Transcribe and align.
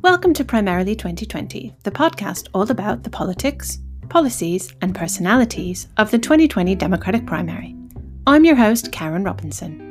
Welcome 0.00 0.32
to 0.34 0.44
Primarily 0.44 0.94
2020, 0.94 1.74
the 1.82 1.90
podcast 1.90 2.46
all 2.54 2.70
about 2.70 3.02
the 3.02 3.10
politics, 3.10 3.78
policies, 4.08 4.72
and 4.80 4.94
personalities 4.94 5.88
of 5.96 6.12
the 6.12 6.20
2020 6.20 6.76
Democratic 6.76 7.26
primary. 7.26 7.74
I'm 8.24 8.44
your 8.44 8.54
host, 8.54 8.92
Karen 8.92 9.24
Robinson. 9.24 9.84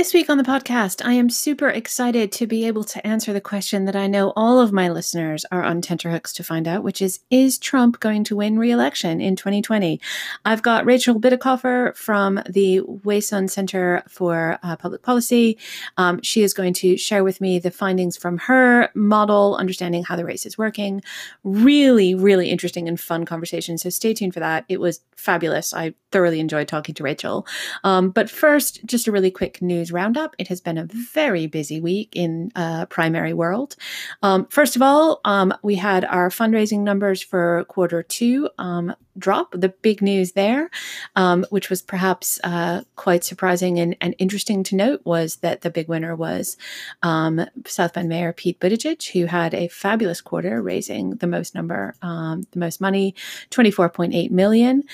This 0.00 0.14
week 0.14 0.30
on 0.30 0.38
the 0.38 0.44
podcast, 0.44 1.04
I 1.04 1.12
am 1.12 1.28
super 1.28 1.68
excited 1.68 2.32
to 2.32 2.46
be 2.46 2.66
able 2.66 2.84
to 2.84 3.06
answer 3.06 3.34
the 3.34 3.40
question 3.42 3.84
that 3.84 3.94
I 3.94 4.06
know 4.06 4.32
all 4.34 4.58
of 4.58 4.72
my 4.72 4.88
listeners 4.88 5.44
are 5.52 5.62
on 5.62 5.82
tenterhooks 5.82 6.32
to 6.32 6.42
find 6.42 6.66
out, 6.66 6.82
which 6.82 7.02
is 7.02 7.20
Is 7.28 7.58
Trump 7.58 8.00
going 8.00 8.24
to 8.24 8.36
win 8.36 8.58
re 8.58 8.70
election 8.70 9.20
in 9.20 9.36
2020? 9.36 10.00
I've 10.46 10.62
got 10.62 10.86
Rachel 10.86 11.20
Bitecofer 11.20 11.94
from 11.94 12.40
the 12.48 12.80
Wason 12.80 13.46
Center 13.48 14.02
for 14.08 14.58
uh, 14.62 14.74
Public 14.76 15.02
Policy. 15.02 15.58
Um, 15.98 16.22
she 16.22 16.42
is 16.42 16.54
going 16.54 16.72
to 16.74 16.96
share 16.96 17.22
with 17.22 17.42
me 17.42 17.58
the 17.58 17.70
findings 17.70 18.16
from 18.16 18.38
her 18.38 18.88
model, 18.94 19.54
understanding 19.56 20.04
how 20.04 20.16
the 20.16 20.24
race 20.24 20.46
is 20.46 20.56
working. 20.56 21.02
Really, 21.44 22.14
really 22.14 22.48
interesting 22.48 22.88
and 22.88 22.98
fun 22.98 23.26
conversation. 23.26 23.76
So 23.76 23.90
stay 23.90 24.14
tuned 24.14 24.32
for 24.32 24.40
that. 24.40 24.64
It 24.70 24.80
was 24.80 25.02
fabulous. 25.14 25.74
I 25.74 25.92
thoroughly 26.10 26.40
enjoyed 26.40 26.68
talking 26.68 26.94
to 26.94 27.02
Rachel. 27.02 27.46
Um, 27.84 28.08
but 28.08 28.30
first, 28.30 28.82
just 28.86 29.06
a 29.06 29.12
really 29.12 29.30
quick 29.30 29.60
news 29.60 29.89
roundup. 29.92 30.34
It 30.38 30.48
has 30.48 30.60
been 30.60 30.78
a 30.78 30.86
very 30.86 31.46
busy 31.46 31.80
week 31.80 32.10
in 32.14 32.50
uh, 32.54 32.86
primary 32.86 33.32
world. 33.32 33.76
Um, 34.22 34.46
first 34.46 34.76
of 34.76 34.82
all, 34.82 35.20
um, 35.24 35.54
we 35.62 35.76
had 35.76 36.04
our 36.04 36.28
fundraising 36.30 36.80
numbers 36.80 37.22
for 37.22 37.64
quarter 37.68 38.02
two 38.02 38.48
um, 38.58 38.94
drop. 39.18 39.52
The 39.52 39.68
big 39.68 40.02
news 40.02 40.32
there, 40.32 40.70
um, 41.16 41.44
which 41.50 41.68
was 41.68 41.82
perhaps 41.82 42.40
uh, 42.44 42.82
quite 42.96 43.24
surprising 43.24 43.78
and, 43.78 43.96
and, 44.00 44.14
interesting 44.18 44.62
to 44.64 44.76
note, 44.76 45.00
was 45.04 45.36
that 45.36 45.62
the 45.62 45.70
big 45.70 45.88
winner 45.88 46.14
was 46.14 46.56
um, 47.02 47.44
South 47.66 47.94
Bend 47.94 48.08
Mayor 48.08 48.32
Pete 48.32 48.60
Buttigieg, 48.60 49.12
who 49.12 49.26
had 49.26 49.54
a 49.54 49.68
fabulous 49.68 50.20
quarter, 50.20 50.62
raising 50.62 51.16
the 51.16 51.26
most 51.26 51.54
number, 51.54 51.94
um, 52.02 52.46
the 52.52 52.58
most 52.58 52.80
money, 52.80 53.14
24.8 53.50 54.30
million, 54.30 54.84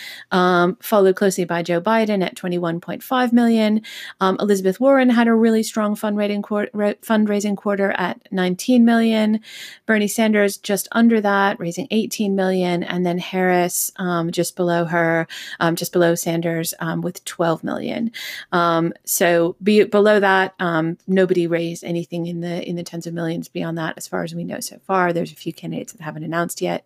followed 0.81 1.17
closely 1.17 1.45
by 1.45 1.63
Joe 1.63 1.81
Biden 1.81 2.25
at 2.25 2.35
21.5 2.35 3.33
million. 3.33 3.83
Elizabeth 4.21 4.81
Warren 4.81 5.11
had 5.11 5.29
a 5.29 5.35
really 5.35 5.63
strong 5.63 5.95
fundraising 5.95 6.43
quarter, 6.43 6.71
fundraising 7.03 7.57
quarter 7.57 7.93
at 7.93 8.21
19 8.33 8.85
million. 8.85 9.41
Bernie 9.87 10.09
Sanders 10.09 10.57
just 10.57 10.89
under 10.93 11.21
that, 11.21 11.59
raising 11.61 11.87
18 11.91 12.35
million, 12.35 12.83
and 12.83 13.05
then 13.05 13.19
Harris 13.19 13.91
um, 13.97 14.06
just 14.31 14.57
below 14.57 14.85
her, 14.85 15.27
um, 15.61 15.77
just 15.77 15.93
below 15.93 16.15
Sanders 16.15 16.75
um, 16.81 17.01
with 17.01 17.25
12 17.25 17.65
million. 17.65 18.13
Um, 18.53 18.93
so 19.05 19.57
be, 19.63 19.85
below 19.85 20.21
that, 20.21 20.55
um, 20.59 20.99
nobody 21.07 21.47
raised 21.47 21.85
anything 21.85 22.27
in 22.27 22.41
the 22.41 22.67
in 22.69 22.77
the 22.77 22.83
tens 22.83 23.07
of 23.07 23.15
millions 23.15 23.49
beyond 23.49 23.79
that, 23.79 23.95
as 23.97 24.07
far 24.09 24.23
as 24.23 24.35
we 24.35 24.45
know 24.45 24.61
so 24.61 24.79
far. 24.87 25.13
There's 25.13 25.33
a 25.33 25.37
few 25.37 25.53
candidates 25.53 25.93
that 25.93 26.03
haven't 26.03 26.25
announced 26.25 26.61
yet, 26.61 26.85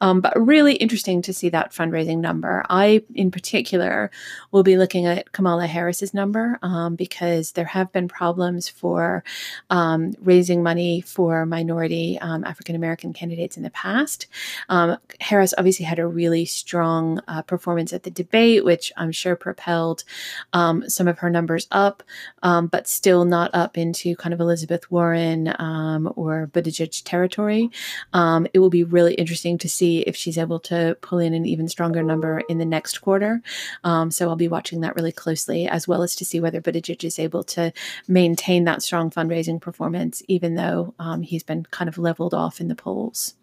um, 0.00 0.20
but 0.20 0.38
really 0.40 0.74
interesting 0.74 1.22
to 1.22 1.32
see 1.32 1.48
that 1.50 1.72
fundraising 1.72 2.18
number. 2.18 2.64
I, 2.68 3.02
in 3.14 3.30
particular, 3.30 4.10
will 4.52 4.62
be 4.62 4.76
looking 4.76 5.06
at 5.06 5.32
Kamala 5.32 5.66
Harris's 5.66 6.14
number 6.14 6.58
because 6.96 7.52
there 7.52 7.64
have 7.64 7.92
been 7.92 8.08
problems 8.08 8.68
for 8.68 9.24
um, 9.70 10.12
raising 10.20 10.62
money 10.62 11.00
for 11.00 11.46
minority 11.46 12.18
um, 12.20 12.44
African 12.44 12.74
American 12.74 13.12
candidates 13.12 13.56
in 13.56 13.62
the 13.62 13.70
past. 13.70 14.26
Um, 14.68 14.98
Harris 15.20 15.54
obviously 15.56 15.84
had 15.84 15.98
a 15.98 16.06
really 16.06 16.44
strong 16.56 17.20
uh, 17.28 17.42
performance 17.42 17.92
at 17.92 18.02
the 18.02 18.10
debate, 18.10 18.64
which 18.64 18.92
I'm 18.96 19.12
sure 19.12 19.36
propelled 19.36 20.04
um, 20.52 20.88
some 20.88 21.08
of 21.08 21.18
her 21.18 21.30
numbers 21.30 21.66
up, 21.70 22.02
um, 22.42 22.66
but 22.66 22.88
still 22.88 23.24
not 23.24 23.54
up 23.54 23.78
into 23.78 24.16
kind 24.16 24.32
of 24.32 24.40
Elizabeth 24.40 24.90
Warren 24.90 25.54
um, 25.58 26.12
or 26.16 26.48
Buttigieg 26.52 27.02
territory. 27.04 27.70
it 28.14 28.58
will 28.58 28.70
be 28.70 28.84
really 28.84 29.14
interesting 29.14 29.58
to 29.58 29.68
see 29.68 30.00
if 30.00 30.16
she's 30.16 30.38
able 30.38 30.60
to 30.60 30.96
pull 31.00 31.18
in 31.18 31.34
an 31.34 31.46
even 31.46 31.68
stronger 31.68 32.02
number 32.02 32.42
in 32.48 32.58
the 32.58 32.64
next 32.64 32.98
quarter. 32.98 33.42
so 33.84 34.28
I'll 34.28 34.36
be 34.36 34.48
watching 34.48 34.80
that 34.80 34.96
really 34.96 35.12
closely, 35.12 35.68
as 35.68 35.86
well 35.86 36.02
as 36.02 36.14
to 36.16 36.24
see 36.24 36.40
whether 36.40 36.60
Buttigieg 36.60 37.04
is 37.04 37.18
able 37.18 37.44
to 37.44 37.72
maintain 38.08 38.64
that 38.64 38.82
strong 38.82 39.10
fundraising 39.10 39.60
performance, 39.60 40.22
even 40.28 40.54
though 40.54 40.94
um, 40.98 41.22
he's 41.22 41.42
been 41.42 41.64
kind 41.70 41.88
of 41.88 41.98
leveled 41.98 42.34
off 42.34 42.60
in 42.60 42.68
the 42.68 42.74
polls. 42.74 43.34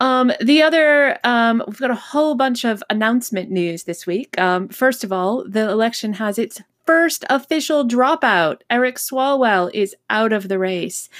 Um, 0.00 0.32
the 0.40 0.62
other, 0.62 1.18
um, 1.24 1.62
we've 1.66 1.78
got 1.78 1.90
a 1.90 1.96
whole 1.96 2.34
bunch 2.34 2.64
of 2.64 2.82
announcement 2.88 3.50
news 3.50 3.84
this 3.84 4.06
week. 4.06 4.38
Um, 4.38 4.68
first 4.68 5.02
of 5.02 5.12
all, 5.12 5.44
the 5.48 5.68
election 5.68 6.14
has 6.14 6.38
its 6.38 6.60
first 6.88 7.22
official 7.28 7.86
dropout. 7.86 8.62
Eric 8.70 8.96
Swalwell 8.96 9.70
is 9.74 9.94
out 10.08 10.32
of 10.32 10.48
the 10.48 10.58
race. 10.58 11.10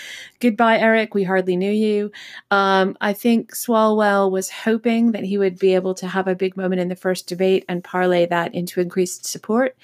Goodbye, 0.41 0.79
Eric. 0.79 1.13
We 1.13 1.25
hardly 1.25 1.59
knew 1.59 1.71
you. 1.71 2.11
Um, 2.51 2.97
I 3.03 3.13
think 3.13 3.55
Swalwell 3.55 4.31
was 4.31 4.49
hoping 4.49 5.13
that 5.13 5.25
he 5.25 5.37
would 5.37 5.59
be 5.59 5.75
able 5.75 5.93
to 5.97 6.07
have 6.07 6.27
a 6.27 6.35
big 6.35 6.57
moment 6.57 6.81
in 6.81 6.89
the 6.89 6.97
first 6.97 7.29
debate 7.29 7.67
and 7.69 7.85
parlay 7.85 8.25
that 8.25 8.55
into 8.55 8.81
increased 8.81 9.27
support. 9.27 9.77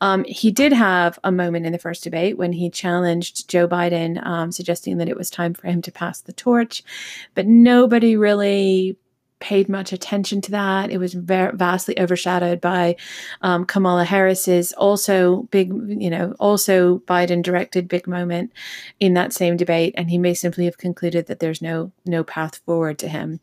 Um, 0.00 0.24
he 0.24 0.50
did 0.50 0.72
have 0.72 1.20
a 1.22 1.30
moment 1.30 1.66
in 1.66 1.72
the 1.72 1.78
first 1.78 2.02
debate 2.02 2.36
when 2.36 2.52
he 2.52 2.68
challenged 2.68 3.48
Joe 3.48 3.68
Biden, 3.68 4.20
um, 4.26 4.50
suggesting 4.50 4.96
that 4.96 5.08
it 5.08 5.16
was 5.16 5.30
time 5.30 5.54
for 5.54 5.68
him 5.68 5.82
to 5.82 5.92
pass 5.92 6.20
the 6.20 6.32
torch, 6.32 6.82
but 7.36 7.46
nobody 7.46 8.16
really 8.16 8.96
paid 9.40 9.68
much 9.68 9.92
attention 9.92 10.40
to 10.42 10.50
that. 10.50 10.90
It 10.90 10.98
was 10.98 11.14
very 11.14 11.56
vastly 11.56 11.98
overshadowed 11.98 12.60
by 12.60 12.96
um, 13.42 13.64
Kamala 13.64 14.04
Harris's 14.04 14.72
also 14.72 15.42
big, 15.50 15.70
you 15.70 16.10
know, 16.10 16.34
also 16.38 16.98
Biden 17.00 17.42
directed 17.42 17.88
big 17.88 18.06
moment 18.06 18.52
in 18.98 19.14
that 19.14 19.32
same 19.32 19.56
debate, 19.56 19.94
and 19.96 20.10
he 20.10 20.18
may 20.18 20.34
simply 20.34 20.64
have 20.64 20.78
concluded 20.78 21.26
that 21.26 21.40
there's 21.40 21.62
no 21.62 21.92
no 22.04 22.24
path 22.24 22.56
forward 22.66 22.98
to 22.98 23.08
him. 23.08 23.40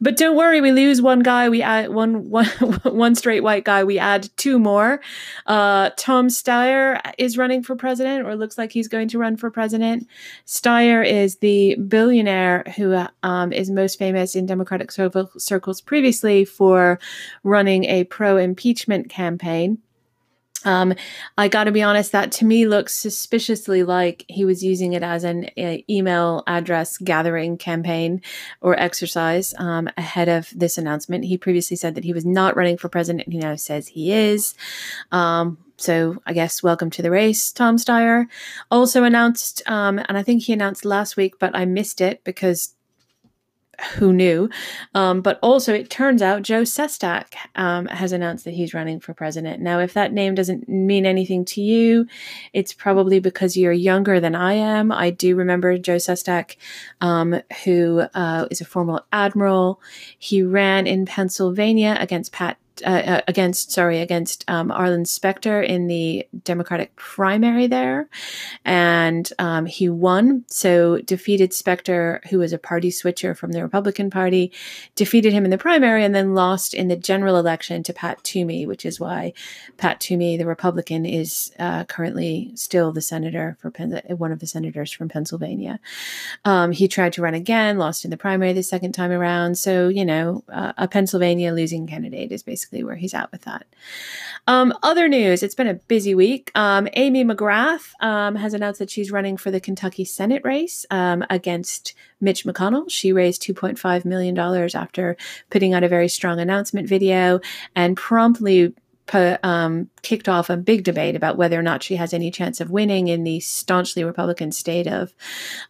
But 0.00 0.16
don't 0.16 0.36
worry, 0.36 0.60
we 0.60 0.72
lose 0.72 1.02
one 1.02 1.20
guy, 1.20 1.48
we 1.48 1.62
add 1.62 1.90
one 1.90 2.30
one 2.30 2.46
one 2.84 3.14
straight 3.14 3.42
white 3.42 3.64
guy, 3.64 3.84
we 3.84 3.98
add 3.98 4.28
two 4.36 4.58
more. 4.58 5.00
Uh, 5.46 5.90
Tom 5.96 6.28
Steyer 6.28 7.00
is 7.18 7.38
running 7.38 7.62
for 7.62 7.76
president, 7.76 8.26
or 8.26 8.36
looks 8.36 8.58
like 8.58 8.72
he's 8.72 8.88
going 8.88 9.08
to 9.08 9.18
run 9.18 9.36
for 9.36 9.50
president. 9.50 10.06
Steyer 10.46 11.04
is 11.06 11.36
the 11.36 11.74
billionaire 11.76 12.64
who 12.76 13.04
um, 13.22 13.52
is 13.52 13.70
most 13.70 13.98
famous 13.98 14.36
in 14.36 14.46
Democratic 14.46 14.92
circles 14.92 15.31
circles 15.38 15.80
previously 15.80 16.44
for 16.44 16.98
running 17.42 17.84
a 17.84 18.04
pro 18.04 18.36
impeachment 18.36 19.08
campaign. 19.08 19.78
Um, 20.64 20.94
I 21.36 21.48
got 21.48 21.64
to 21.64 21.72
be 21.72 21.82
honest, 21.82 22.12
that 22.12 22.32
to 22.32 22.44
me 22.44 22.66
looks 22.66 22.94
suspiciously 22.94 23.82
like 23.82 24.24
he 24.28 24.44
was 24.44 24.62
using 24.62 24.92
it 24.92 25.02
as 25.02 25.24
an 25.24 25.50
email 25.90 26.44
address 26.46 26.98
gathering 26.98 27.58
campaign 27.58 28.22
or 28.60 28.78
exercise 28.78 29.54
um, 29.58 29.88
ahead 29.96 30.28
of 30.28 30.52
this 30.54 30.78
announcement. 30.78 31.24
He 31.24 31.36
previously 31.36 31.76
said 31.76 31.94
that 31.94 32.04
he 32.04 32.12
was 32.12 32.24
not 32.24 32.56
running 32.56 32.78
for 32.78 32.88
president. 32.88 33.26
And 33.26 33.34
he 33.34 33.40
now 33.40 33.56
says 33.56 33.88
he 33.88 34.12
is. 34.12 34.54
Um, 35.10 35.58
so 35.76 36.22
I 36.26 36.32
guess 36.32 36.62
welcome 36.62 36.90
to 36.90 37.02
the 37.02 37.10
race, 37.10 37.50
Tom 37.50 37.76
Steyer. 37.76 38.26
Also 38.70 39.04
announced, 39.04 39.62
um, 39.66 39.98
and 39.98 40.16
I 40.16 40.22
think 40.22 40.42
he 40.42 40.52
announced 40.52 40.84
last 40.84 41.16
week, 41.16 41.38
but 41.40 41.56
I 41.56 41.64
missed 41.64 42.00
it 42.00 42.22
because 42.22 42.74
who 43.94 44.12
knew? 44.12 44.48
Um, 44.94 45.20
but 45.20 45.38
also, 45.42 45.74
it 45.74 45.90
turns 45.90 46.22
out 46.22 46.42
Joe 46.42 46.62
Sestak 46.62 47.34
um, 47.56 47.86
has 47.86 48.12
announced 48.12 48.44
that 48.44 48.54
he's 48.54 48.74
running 48.74 49.00
for 49.00 49.14
president. 49.14 49.60
Now, 49.60 49.80
if 49.80 49.92
that 49.94 50.12
name 50.12 50.34
doesn't 50.34 50.68
mean 50.68 51.06
anything 51.06 51.44
to 51.46 51.60
you, 51.60 52.06
it's 52.52 52.72
probably 52.72 53.20
because 53.20 53.56
you're 53.56 53.72
younger 53.72 54.20
than 54.20 54.34
I 54.34 54.54
am. 54.54 54.92
I 54.92 55.10
do 55.10 55.36
remember 55.36 55.78
Joe 55.78 55.96
Sestak, 55.96 56.56
um, 57.00 57.40
who 57.64 58.00
uh, 58.14 58.46
is 58.50 58.60
a 58.60 58.64
former 58.64 59.02
admiral. 59.12 59.80
He 60.18 60.42
ran 60.42 60.86
in 60.86 61.06
Pennsylvania 61.06 61.96
against 61.98 62.32
Pat 62.32 62.58
uh, 62.84 63.02
uh, 63.12 63.20
against 63.28 63.70
sorry 63.72 64.00
against 64.00 64.44
um, 64.48 64.70
Arlen 64.70 65.04
Specter 65.04 65.62
in 65.62 65.86
the 65.86 66.26
Democratic 66.44 66.94
primary 66.96 67.66
there, 67.66 68.08
and 68.64 69.32
um, 69.38 69.66
he 69.66 69.88
won. 69.88 70.44
So 70.48 70.98
defeated 70.98 71.52
Specter, 71.52 72.20
who 72.30 72.38
was 72.38 72.52
a 72.52 72.58
party 72.58 72.90
switcher 72.90 73.34
from 73.34 73.52
the 73.52 73.62
Republican 73.62 74.10
Party, 74.10 74.52
defeated 74.96 75.32
him 75.32 75.44
in 75.44 75.50
the 75.50 75.58
primary, 75.58 76.04
and 76.04 76.14
then 76.14 76.34
lost 76.34 76.74
in 76.74 76.88
the 76.88 76.96
general 76.96 77.36
election 77.36 77.82
to 77.84 77.92
Pat 77.92 78.22
Toomey, 78.24 78.66
which 78.66 78.84
is 78.84 78.98
why 78.98 79.32
Pat 79.76 80.00
Toomey, 80.00 80.36
the 80.36 80.46
Republican, 80.46 81.06
is 81.06 81.52
uh, 81.58 81.84
currently 81.84 82.50
still 82.54 82.92
the 82.92 83.00
senator 83.00 83.56
for 83.60 83.70
Pen- 83.70 84.02
one 84.08 84.32
of 84.32 84.40
the 84.40 84.46
senators 84.46 84.92
from 84.92 85.08
Pennsylvania. 85.08 85.78
Um, 86.44 86.72
he 86.72 86.88
tried 86.88 87.12
to 87.14 87.22
run 87.22 87.34
again, 87.34 87.78
lost 87.78 88.04
in 88.04 88.10
the 88.10 88.16
primary 88.16 88.52
the 88.52 88.62
second 88.62 88.92
time 88.92 89.10
around. 89.10 89.56
So 89.56 89.88
you 89.88 90.04
know, 90.04 90.44
uh, 90.52 90.72
a 90.76 90.88
Pennsylvania 90.88 91.52
losing 91.52 91.86
candidate 91.86 92.32
is 92.32 92.42
basically 92.42 92.71
where 92.82 92.96
he's 92.96 93.14
at 93.14 93.30
with 93.32 93.42
that. 93.42 93.66
Um, 94.46 94.72
other 94.82 95.08
news, 95.08 95.42
it's 95.42 95.54
been 95.54 95.68
a 95.68 95.74
busy 95.74 96.14
week. 96.14 96.50
Um, 96.54 96.88
Amy 96.94 97.24
McGrath 97.24 97.92
um, 98.00 98.36
has 98.36 98.54
announced 98.54 98.78
that 98.78 98.90
she's 98.90 99.12
running 99.12 99.36
for 99.36 99.50
the 99.50 99.60
Kentucky 99.60 100.04
Senate 100.04 100.42
race 100.44 100.86
um, 100.90 101.24
against 101.30 101.94
Mitch 102.20 102.44
McConnell. 102.44 102.90
She 102.90 103.12
raised 103.12 103.42
$2.5 103.42 104.04
million 104.04 104.38
after 104.38 105.16
putting 105.50 105.74
out 105.74 105.84
a 105.84 105.88
very 105.88 106.08
strong 106.08 106.40
announcement 106.40 106.88
video 106.88 107.40
and 107.76 107.96
promptly 107.96 108.74
um, 109.14 109.90
kicked 110.02 110.28
off 110.28 110.48
a 110.48 110.56
big 110.56 110.84
debate 110.84 111.16
about 111.16 111.36
whether 111.36 111.58
or 111.58 111.62
not 111.62 111.82
she 111.82 111.96
has 111.96 112.14
any 112.14 112.30
chance 112.30 112.60
of 112.60 112.70
winning 112.70 113.08
in 113.08 113.24
the 113.24 113.40
staunchly 113.40 114.04
Republican 114.04 114.52
state 114.52 114.86
of 114.86 115.12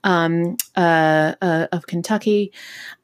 um, 0.05 0.57
uh, 0.77 1.35
uh, 1.41 1.67
of 1.73 1.87
Kentucky. 1.87 2.53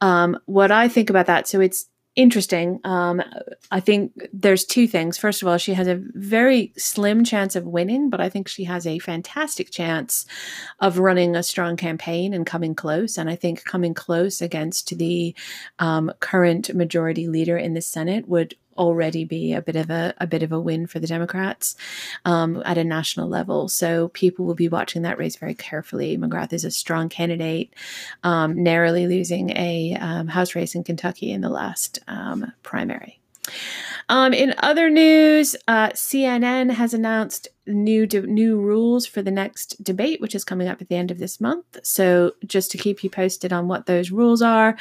Um, 0.01 0.39
what 0.45 0.71
I 0.71 0.87
think 0.87 1.09
about 1.09 1.25
that, 1.25 1.47
so 1.47 1.59
it's 1.59 1.88
interesting. 2.15 2.79
Um, 2.83 3.21
I 3.71 3.79
think 3.79 4.27
there's 4.33 4.65
two 4.65 4.87
things. 4.87 5.17
First 5.17 5.41
of 5.41 5.47
all, 5.47 5.57
she 5.57 5.73
has 5.73 5.87
a 5.87 6.01
very 6.13 6.73
slim 6.77 7.23
chance 7.23 7.55
of 7.55 7.65
winning, 7.65 8.09
but 8.09 8.19
I 8.19 8.29
think 8.29 8.47
she 8.47 8.65
has 8.65 8.85
a 8.85 8.99
fantastic 8.99 9.71
chance 9.71 10.25
of 10.79 10.99
running 10.99 11.35
a 11.35 11.43
strong 11.43 11.77
campaign 11.77 12.33
and 12.33 12.45
coming 12.45 12.75
close. 12.75 13.17
And 13.17 13.29
I 13.29 13.35
think 13.35 13.63
coming 13.63 13.93
close 13.93 14.41
against 14.41 14.97
the 14.97 15.35
um, 15.79 16.11
current 16.19 16.73
majority 16.75 17.27
leader 17.27 17.57
in 17.57 17.73
the 17.73 17.81
Senate 17.81 18.27
would 18.27 18.55
already 18.77 19.25
be 19.25 19.53
a 19.53 19.61
bit 19.61 19.75
of 19.75 19.89
a, 19.89 20.13
a 20.19 20.27
bit 20.27 20.43
of 20.43 20.51
a 20.51 20.59
win 20.59 20.87
for 20.87 20.99
the 20.99 21.07
Democrats 21.07 21.75
um, 22.25 22.61
at 22.65 22.77
a 22.77 22.83
national 22.83 23.27
level. 23.27 23.67
So 23.67 24.09
people 24.09 24.45
will 24.45 24.55
be 24.55 24.69
watching 24.69 25.01
that 25.03 25.17
race 25.17 25.35
very 25.35 25.55
carefully. 25.55 26.17
McGrath 26.17 26.53
is 26.53 26.65
a 26.65 26.71
strong 26.71 27.09
candidate, 27.09 27.73
um, 28.23 28.63
narrowly 28.63 29.07
losing 29.07 29.51
a 29.57 29.97
um, 29.99 30.27
House 30.27 30.55
race 30.55 30.75
in 30.75 30.83
Kentucky 30.83 31.31
in 31.31 31.41
the 31.41 31.49
last 31.49 31.99
um, 32.07 32.51
primary. 32.63 33.19
Um, 34.09 34.33
in 34.33 34.55
other 34.57 34.89
news, 34.89 35.55
uh, 35.67 35.89
CNN 35.89 36.71
has 36.71 36.93
announced 36.93 37.47
new 37.67 38.07
de- 38.07 38.25
new 38.25 38.59
rules 38.59 39.05
for 39.05 39.21
the 39.21 39.31
next 39.31 39.83
debate, 39.83 40.19
which 40.19 40.33
is 40.33 40.43
coming 40.43 40.67
up 40.67 40.81
at 40.81 40.89
the 40.89 40.95
end 40.95 41.11
of 41.11 41.19
this 41.19 41.39
month. 41.39 41.77
So, 41.83 42.33
just 42.45 42.71
to 42.71 42.77
keep 42.77 43.03
you 43.03 43.09
posted 43.09 43.53
on 43.53 43.67
what 43.67 43.85
those 43.85 44.09
rules 44.11 44.41
are, 44.41 44.75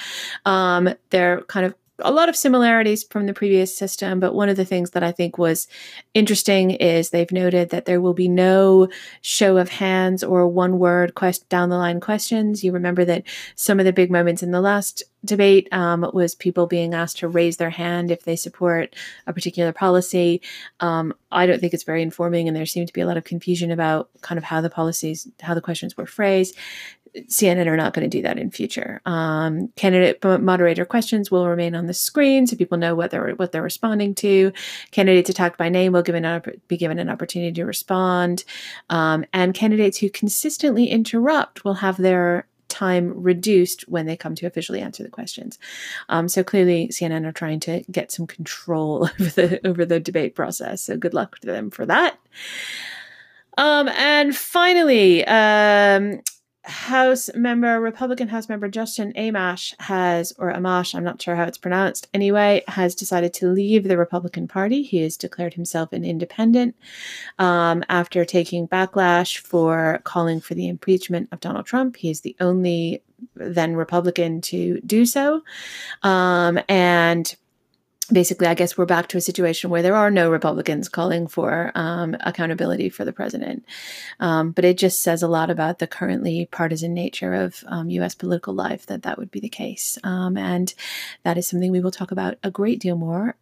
um, 0.46 0.88
they're 1.10 1.42
kind 1.42 1.66
of 1.66 1.74
a 2.00 2.12
lot 2.12 2.28
of 2.28 2.36
similarities 2.36 3.02
from 3.04 3.26
the 3.26 3.34
previous 3.34 3.76
system, 3.76 4.20
but 4.20 4.34
one 4.34 4.48
of 4.48 4.56
the 4.56 4.64
things 4.64 4.90
that 4.90 5.02
I 5.02 5.12
think 5.12 5.38
was 5.38 5.66
interesting 6.14 6.70
is 6.70 7.10
they've 7.10 7.30
noted 7.32 7.70
that 7.70 7.84
there 7.84 8.00
will 8.00 8.14
be 8.14 8.28
no 8.28 8.88
show 9.20 9.56
of 9.56 9.68
hands 9.68 10.22
or 10.22 10.46
one 10.46 10.78
word 10.78 11.14
quest 11.14 11.48
down 11.48 11.68
the 11.68 11.76
line 11.76 12.00
questions. 12.00 12.62
You 12.62 12.72
remember 12.72 13.04
that 13.04 13.24
some 13.54 13.80
of 13.80 13.86
the 13.86 13.92
big 13.92 14.10
moments 14.10 14.42
in 14.42 14.52
the 14.52 14.60
last 14.60 15.02
debate 15.24 15.68
um, 15.72 16.08
was 16.14 16.34
people 16.34 16.66
being 16.66 16.94
asked 16.94 17.18
to 17.18 17.28
raise 17.28 17.56
their 17.56 17.70
hand 17.70 18.10
if 18.10 18.22
they 18.22 18.36
support 18.36 18.94
a 19.26 19.32
particular 19.32 19.72
policy. 19.72 20.40
Um, 20.80 21.12
I 21.32 21.46
don't 21.46 21.60
think 21.60 21.74
it's 21.74 21.84
very 21.84 22.02
informing, 22.02 22.46
and 22.46 22.56
there 22.56 22.66
seemed 22.66 22.86
to 22.86 22.92
be 22.92 23.00
a 23.00 23.06
lot 23.06 23.16
of 23.16 23.24
confusion 23.24 23.70
about 23.70 24.10
kind 24.20 24.38
of 24.38 24.44
how 24.44 24.60
the 24.60 24.70
policies, 24.70 25.28
how 25.40 25.54
the 25.54 25.60
questions 25.60 25.96
were 25.96 26.06
phrased. 26.06 26.56
CNN 27.16 27.66
are 27.66 27.76
not 27.76 27.94
going 27.94 28.08
to 28.08 28.16
do 28.16 28.22
that 28.22 28.38
in 28.38 28.50
future. 28.50 29.00
Um, 29.04 29.68
candidate 29.76 30.22
moderator 30.24 30.84
questions 30.84 31.30
will 31.30 31.48
remain 31.48 31.74
on 31.74 31.86
the 31.86 31.94
screen 31.94 32.46
so 32.46 32.56
people 32.56 32.78
know 32.78 32.94
what 32.94 33.10
they're 33.10 33.30
what 33.32 33.52
they're 33.52 33.62
responding 33.62 34.14
to. 34.16 34.52
Candidates 34.90 35.30
attacked 35.30 35.58
by 35.58 35.68
name 35.68 35.92
will 35.92 36.02
given 36.02 36.42
be 36.68 36.76
given 36.76 36.98
an 36.98 37.10
opportunity 37.10 37.52
to 37.52 37.64
respond, 37.64 38.44
um, 38.90 39.24
and 39.32 39.54
candidates 39.54 39.98
who 39.98 40.10
consistently 40.10 40.86
interrupt 40.86 41.64
will 41.64 41.74
have 41.74 41.96
their 41.96 42.46
time 42.68 43.12
reduced 43.14 43.88
when 43.88 44.06
they 44.06 44.16
come 44.16 44.34
to 44.36 44.46
officially 44.46 44.80
answer 44.80 45.02
the 45.02 45.08
questions. 45.08 45.58
Um, 46.08 46.28
so 46.28 46.44
clearly, 46.44 46.88
CNN 46.88 47.26
are 47.26 47.32
trying 47.32 47.60
to 47.60 47.82
get 47.90 48.12
some 48.12 48.26
control 48.26 49.08
over 49.20 49.30
the 49.30 49.66
over 49.66 49.84
the 49.84 50.00
debate 50.00 50.34
process. 50.34 50.82
So 50.82 50.96
good 50.96 51.14
luck 51.14 51.38
to 51.40 51.46
them 51.46 51.70
for 51.70 51.86
that. 51.86 52.18
Um, 53.56 53.88
and 53.88 54.36
finally, 54.36 55.26
um, 55.26 56.20
House 56.68 57.30
member, 57.34 57.80
Republican 57.80 58.28
House 58.28 58.48
member 58.48 58.68
Justin 58.68 59.12
Amash 59.14 59.74
has, 59.80 60.32
or 60.38 60.52
Amash, 60.52 60.94
I'm 60.94 61.02
not 61.02 61.20
sure 61.20 61.34
how 61.34 61.44
it's 61.44 61.58
pronounced, 61.58 62.08
anyway, 62.12 62.62
has 62.68 62.94
decided 62.94 63.32
to 63.34 63.48
leave 63.48 63.84
the 63.84 63.96
Republican 63.96 64.46
Party. 64.46 64.82
He 64.82 64.98
has 64.98 65.16
declared 65.16 65.54
himself 65.54 65.92
an 65.92 66.04
independent 66.04 66.76
um, 67.38 67.82
after 67.88 68.24
taking 68.24 68.68
backlash 68.68 69.38
for 69.38 70.00
calling 70.04 70.40
for 70.40 70.54
the 70.54 70.68
impeachment 70.68 71.28
of 71.32 71.40
Donald 71.40 71.66
Trump. 71.66 71.96
He 71.96 72.10
is 72.10 72.20
the 72.20 72.36
only 72.38 73.02
then 73.34 73.74
Republican 73.74 74.40
to 74.42 74.80
do 74.82 75.06
so. 75.06 75.42
Um, 76.02 76.60
and 76.68 77.34
basically, 78.12 78.46
I 78.46 78.54
guess 78.54 78.76
we're 78.76 78.86
back 78.86 79.08
to 79.08 79.18
a 79.18 79.20
situation 79.20 79.70
where 79.70 79.82
there 79.82 79.94
are 79.94 80.10
no 80.10 80.30
Republicans 80.30 80.88
calling 80.88 81.26
for 81.26 81.72
um, 81.74 82.16
accountability 82.20 82.88
for 82.88 83.04
the 83.04 83.12
president. 83.12 83.64
Um, 84.20 84.52
but 84.52 84.64
it 84.64 84.78
just 84.78 85.02
says 85.02 85.22
a 85.22 85.28
lot 85.28 85.50
about 85.50 85.78
the 85.78 85.86
currently 85.86 86.48
partisan 86.50 86.94
nature 86.94 87.34
of 87.34 87.62
um, 87.66 87.90
U.S. 87.90 88.14
political 88.14 88.54
life 88.54 88.86
that 88.86 89.02
that 89.02 89.18
would 89.18 89.30
be 89.30 89.40
the 89.40 89.48
case. 89.48 89.98
Um, 90.04 90.36
and 90.36 90.74
that 91.22 91.38
is 91.38 91.46
something 91.46 91.70
we 91.70 91.80
will 91.80 91.90
talk 91.90 92.10
about 92.10 92.38
a 92.42 92.50
great 92.50 92.80
deal 92.80 92.96
more 92.96 93.36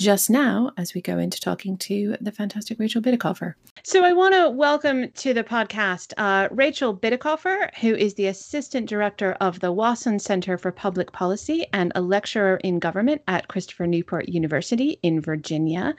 just 0.00 0.30
now 0.30 0.72
as 0.78 0.94
we 0.94 1.02
go 1.02 1.18
into 1.18 1.38
talking 1.38 1.76
to 1.76 2.16
the 2.22 2.32
fantastic 2.32 2.78
Rachel 2.78 3.02
Bitecofer. 3.02 3.52
So 3.82 4.02
I 4.02 4.14
want 4.14 4.34
to 4.34 4.48
welcome 4.48 5.10
to 5.10 5.34
the 5.34 5.44
podcast 5.44 6.14
uh, 6.16 6.48
Rachel 6.50 6.96
Bitecofer, 6.96 7.74
who 7.76 7.94
is 7.94 8.14
the 8.14 8.26
Assistant 8.26 8.88
Director 8.88 9.32
of 9.42 9.60
the 9.60 9.70
Wason 9.70 10.18
Center 10.18 10.56
for 10.56 10.72
Public 10.72 11.12
Policy 11.12 11.66
and 11.74 11.92
a 11.94 12.00
lecturer 12.00 12.56
in 12.64 12.78
government 12.78 13.20
at 13.28 13.48
Christopher 13.48 13.86
Newport 13.86 14.26
University 14.30 14.98
in 15.02 15.20
Virginia. 15.20 15.94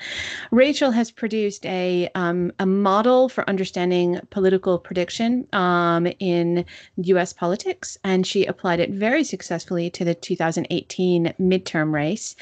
Rachel 0.49 0.89
has 0.89 1.11
produced 1.11 1.63
a, 1.67 2.09
um, 2.15 2.51
a 2.57 2.65
model 2.65 3.29
for 3.29 3.47
understanding 3.47 4.19
political 4.31 4.79
prediction 4.79 5.47
um, 5.53 6.07
in 6.17 6.65
U.S. 6.97 7.33
politics, 7.33 7.99
and 8.03 8.25
she 8.25 8.45
applied 8.45 8.79
it 8.79 8.89
very 8.89 9.23
successfully 9.23 9.91
to 9.91 10.03
the 10.03 10.15
2018 10.15 11.35
midterm 11.39 11.93
race. 11.93 12.35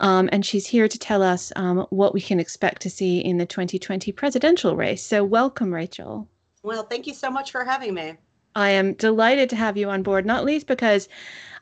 Um, 0.00 0.28
and 0.30 0.44
she's 0.44 0.66
here 0.66 0.88
to 0.88 1.05
tell 1.06 1.22
us 1.22 1.52
um, 1.54 1.86
what 1.90 2.12
we 2.12 2.20
can 2.20 2.40
expect 2.40 2.82
to 2.82 2.90
see 2.90 3.20
in 3.20 3.38
the 3.38 3.46
2020 3.46 4.10
presidential 4.10 4.74
race. 4.74 5.04
So, 5.04 5.22
welcome, 5.22 5.72
Rachel. 5.72 6.26
Well, 6.64 6.82
thank 6.82 7.06
you 7.06 7.14
so 7.14 7.30
much 7.30 7.52
for 7.52 7.64
having 7.64 7.94
me. 7.94 8.14
I 8.56 8.70
am 8.70 8.94
delighted 8.94 9.48
to 9.50 9.56
have 9.56 9.76
you 9.76 9.88
on 9.88 10.02
board, 10.02 10.26
not 10.26 10.44
least 10.44 10.66
because 10.66 11.08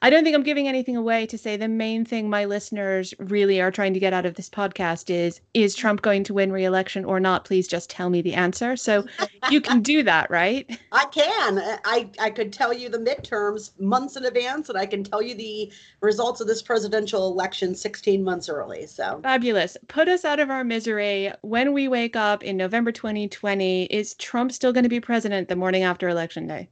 I 0.05 0.11
don't 0.11 0.23
think 0.23 0.37
I'm 0.37 0.43
giving 0.43 0.69
anything 0.69 0.99
away 0.99 1.25
to 1.25 1.39
say 1.39 1.57
the 1.57 1.67
main 1.67 2.05
thing 2.05 2.29
my 2.29 2.45
listeners 2.45 3.15
really 3.19 3.59
are 3.63 3.71
trying 3.71 3.95
to 3.95 3.99
get 3.99 4.13
out 4.13 4.27
of 4.27 4.35
this 4.35 4.51
podcast 4.51 5.09
is 5.09 5.41
is 5.55 5.75
Trump 5.75 6.03
going 6.03 6.25
to 6.25 6.35
win 6.35 6.53
re-election 6.53 7.07
or 7.07 7.19
not? 7.19 7.47
Please 7.47 7.67
just 7.67 7.89
tell 7.89 8.11
me 8.11 8.21
the 8.21 8.35
answer. 8.35 8.77
So 8.77 9.07
you 9.51 9.63
can 9.63 9.81
do 9.81 10.03
that, 10.03 10.31
right? 10.31 10.79
I 10.93 11.07
can. 11.07 11.59
I 11.87 12.11
I 12.21 12.29
could 12.29 12.53
tell 12.53 12.75
you 12.75 12.91
the 12.91 12.99
midterms 12.99 13.71
months 13.81 14.17
in 14.17 14.27
advance 14.27 14.69
and 14.69 14.77
I 14.77 14.85
can 14.85 15.05
tell 15.05 15.23
you 15.23 15.35
the 15.35 15.73
results 16.03 16.43
of 16.43 16.49
this 16.49 16.61
presidential 16.61 17.33
election 17.33 17.75
16 17.75 18.23
months 18.23 18.51
early. 18.51 18.87
So 18.87 19.21
Fabulous. 19.23 19.79
Put 19.89 20.09
us 20.09 20.27
out 20.27 20.39
of 20.39 20.51
our 20.51 20.65
misery. 20.65 21.33
When 21.41 21.73
we 21.73 21.89
wake 21.89 22.15
up 22.15 22.43
in 22.43 22.59
November 22.59 22.93
2020, 22.93 23.85
is 23.85 24.13
Trump 24.17 24.53
still 24.53 24.75
going 24.75 24.83
to 24.83 24.91
be 24.91 25.01
president 25.01 25.49
the 25.49 25.57
morning 25.57 25.83
after 25.83 26.11
election 26.11 26.47
day? 26.47 26.69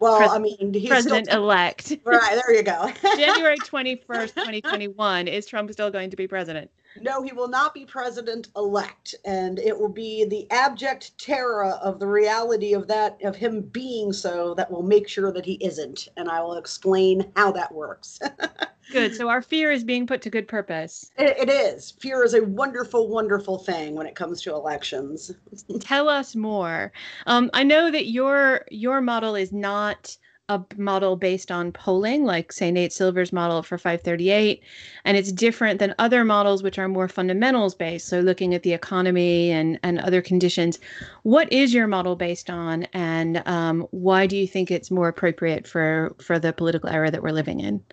Well, 0.00 0.18
Pres- 0.18 0.30
I 0.30 0.38
mean, 0.38 0.72
he's 0.72 0.88
president 0.88 1.28
elect. 1.28 1.96
Right 2.04 2.40
there, 2.46 2.54
you 2.54 2.62
go. 2.62 2.92
January 3.16 3.56
twenty 3.64 3.96
first, 3.96 4.34
twenty 4.34 4.60
twenty 4.60 4.88
one. 4.88 5.26
Is 5.26 5.46
Trump 5.46 5.72
still 5.72 5.90
going 5.90 6.10
to 6.10 6.16
be 6.16 6.28
president? 6.28 6.70
No, 7.00 7.22
he 7.22 7.32
will 7.32 7.48
not 7.48 7.74
be 7.74 7.84
president 7.84 8.48
elect, 8.56 9.14
and 9.24 9.58
it 9.58 9.78
will 9.78 9.88
be 9.88 10.24
the 10.24 10.50
abject 10.50 11.16
terror 11.18 11.66
of 11.66 11.98
the 11.98 12.06
reality 12.06 12.74
of 12.74 12.88
that 12.88 13.18
of 13.22 13.36
him 13.36 13.62
being 13.62 14.12
so 14.12 14.54
that 14.54 14.70
will 14.70 14.82
make 14.82 15.08
sure 15.08 15.32
that 15.32 15.44
he 15.44 15.54
isn't, 15.64 16.08
and 16.16 16.28
I 16.28 16.40
will 16.40 16.56
explain 16.56 17.30
how 17.36 17.52
that 17.52 17.72
works. 17.72 18.18
good. 18.92 19.14
So 19.14 19.28
our 19.28 19.42
fear 19.42 19.70
is 19.70 19.84
being 19.84 20.06
put 20.06 20.22
to 20.22 20.30
good 20.30 20.48
purpose. 20.48 21.10
It, 21.18 21.36
it 21.38 21.50
is. 21.50 21.92
Fear 21.92 22.24
is 22.24 22.34
a 22.34 22.44
wonderful, 22.44 23.08
wonderful 23.08 23.58
thing 23.58 23.94
when 23.94 24.06
it 24.06 24.14
comes 24.14 24.42
to 24.42 24.52
elections. 24.52 25.32
Tell 25.80 26.08
us 26.08 26.34
more. 26.34 26.92
Um, 27.26 27.50
I 27.52 27.62
know 27.62 27.90
that 27.90 28.08
your 28.08 28.64
your 28.70 29.00
model 29.00 29.34
is 29.34 29.52
not 29.52 30.16
a 30.48 30.62
model 30.76 31.14
based 31.16 31.50
on 31.50 31.72
polling, 31.72 32.24
like 32.24 32.52
say 32.52 32.70
Nate 32.70 32.92
Silver's 32.92 33.32
model 33.32 33.62
for 33.62 33.76
538, 33.76 34.62
and 35.04 35.16
it's 35.16 35.30
different 35.30 35.78
than 35.78 35.94
other 35.98 36.24
models 36.24 36.62
which 36.62 36.78
are 36.78 36.88
more 36.88 37.08
fundamentals 37.08 37.74
based, 37.74 38.08
so 38.08 38.20
looking 38.20 38.54
at 38.54 38.62
the 38.62 38.72
economy 38.72 39.50
and 39.50 39.78
and 39.82 39.98
other 40.00 40.22
conditions. 40.22 40.78
What 41.22 41.52
is 41.52 41.74
your 41.74 41.86
model 41.86 42.16
based 42.16 42.48
on, 42.48 42.84
and 42.94 43.42
um, 43.46 43.86
why 43.90 44.26
do 44.26 44.36
you 44.36 44.46
think 44.46 44.70
it's 44.70 44.90
more 44.90 45.08
appropriate 45.08 45.66
for 45.66 46.14
for 46.18 46.38
the 46.38 46.52
political 46.52 46.88
era 46.88 47.10
that 47.10 47.22
we're 47.22 47.30
living 47.30 47.60
in? 47.60 47.84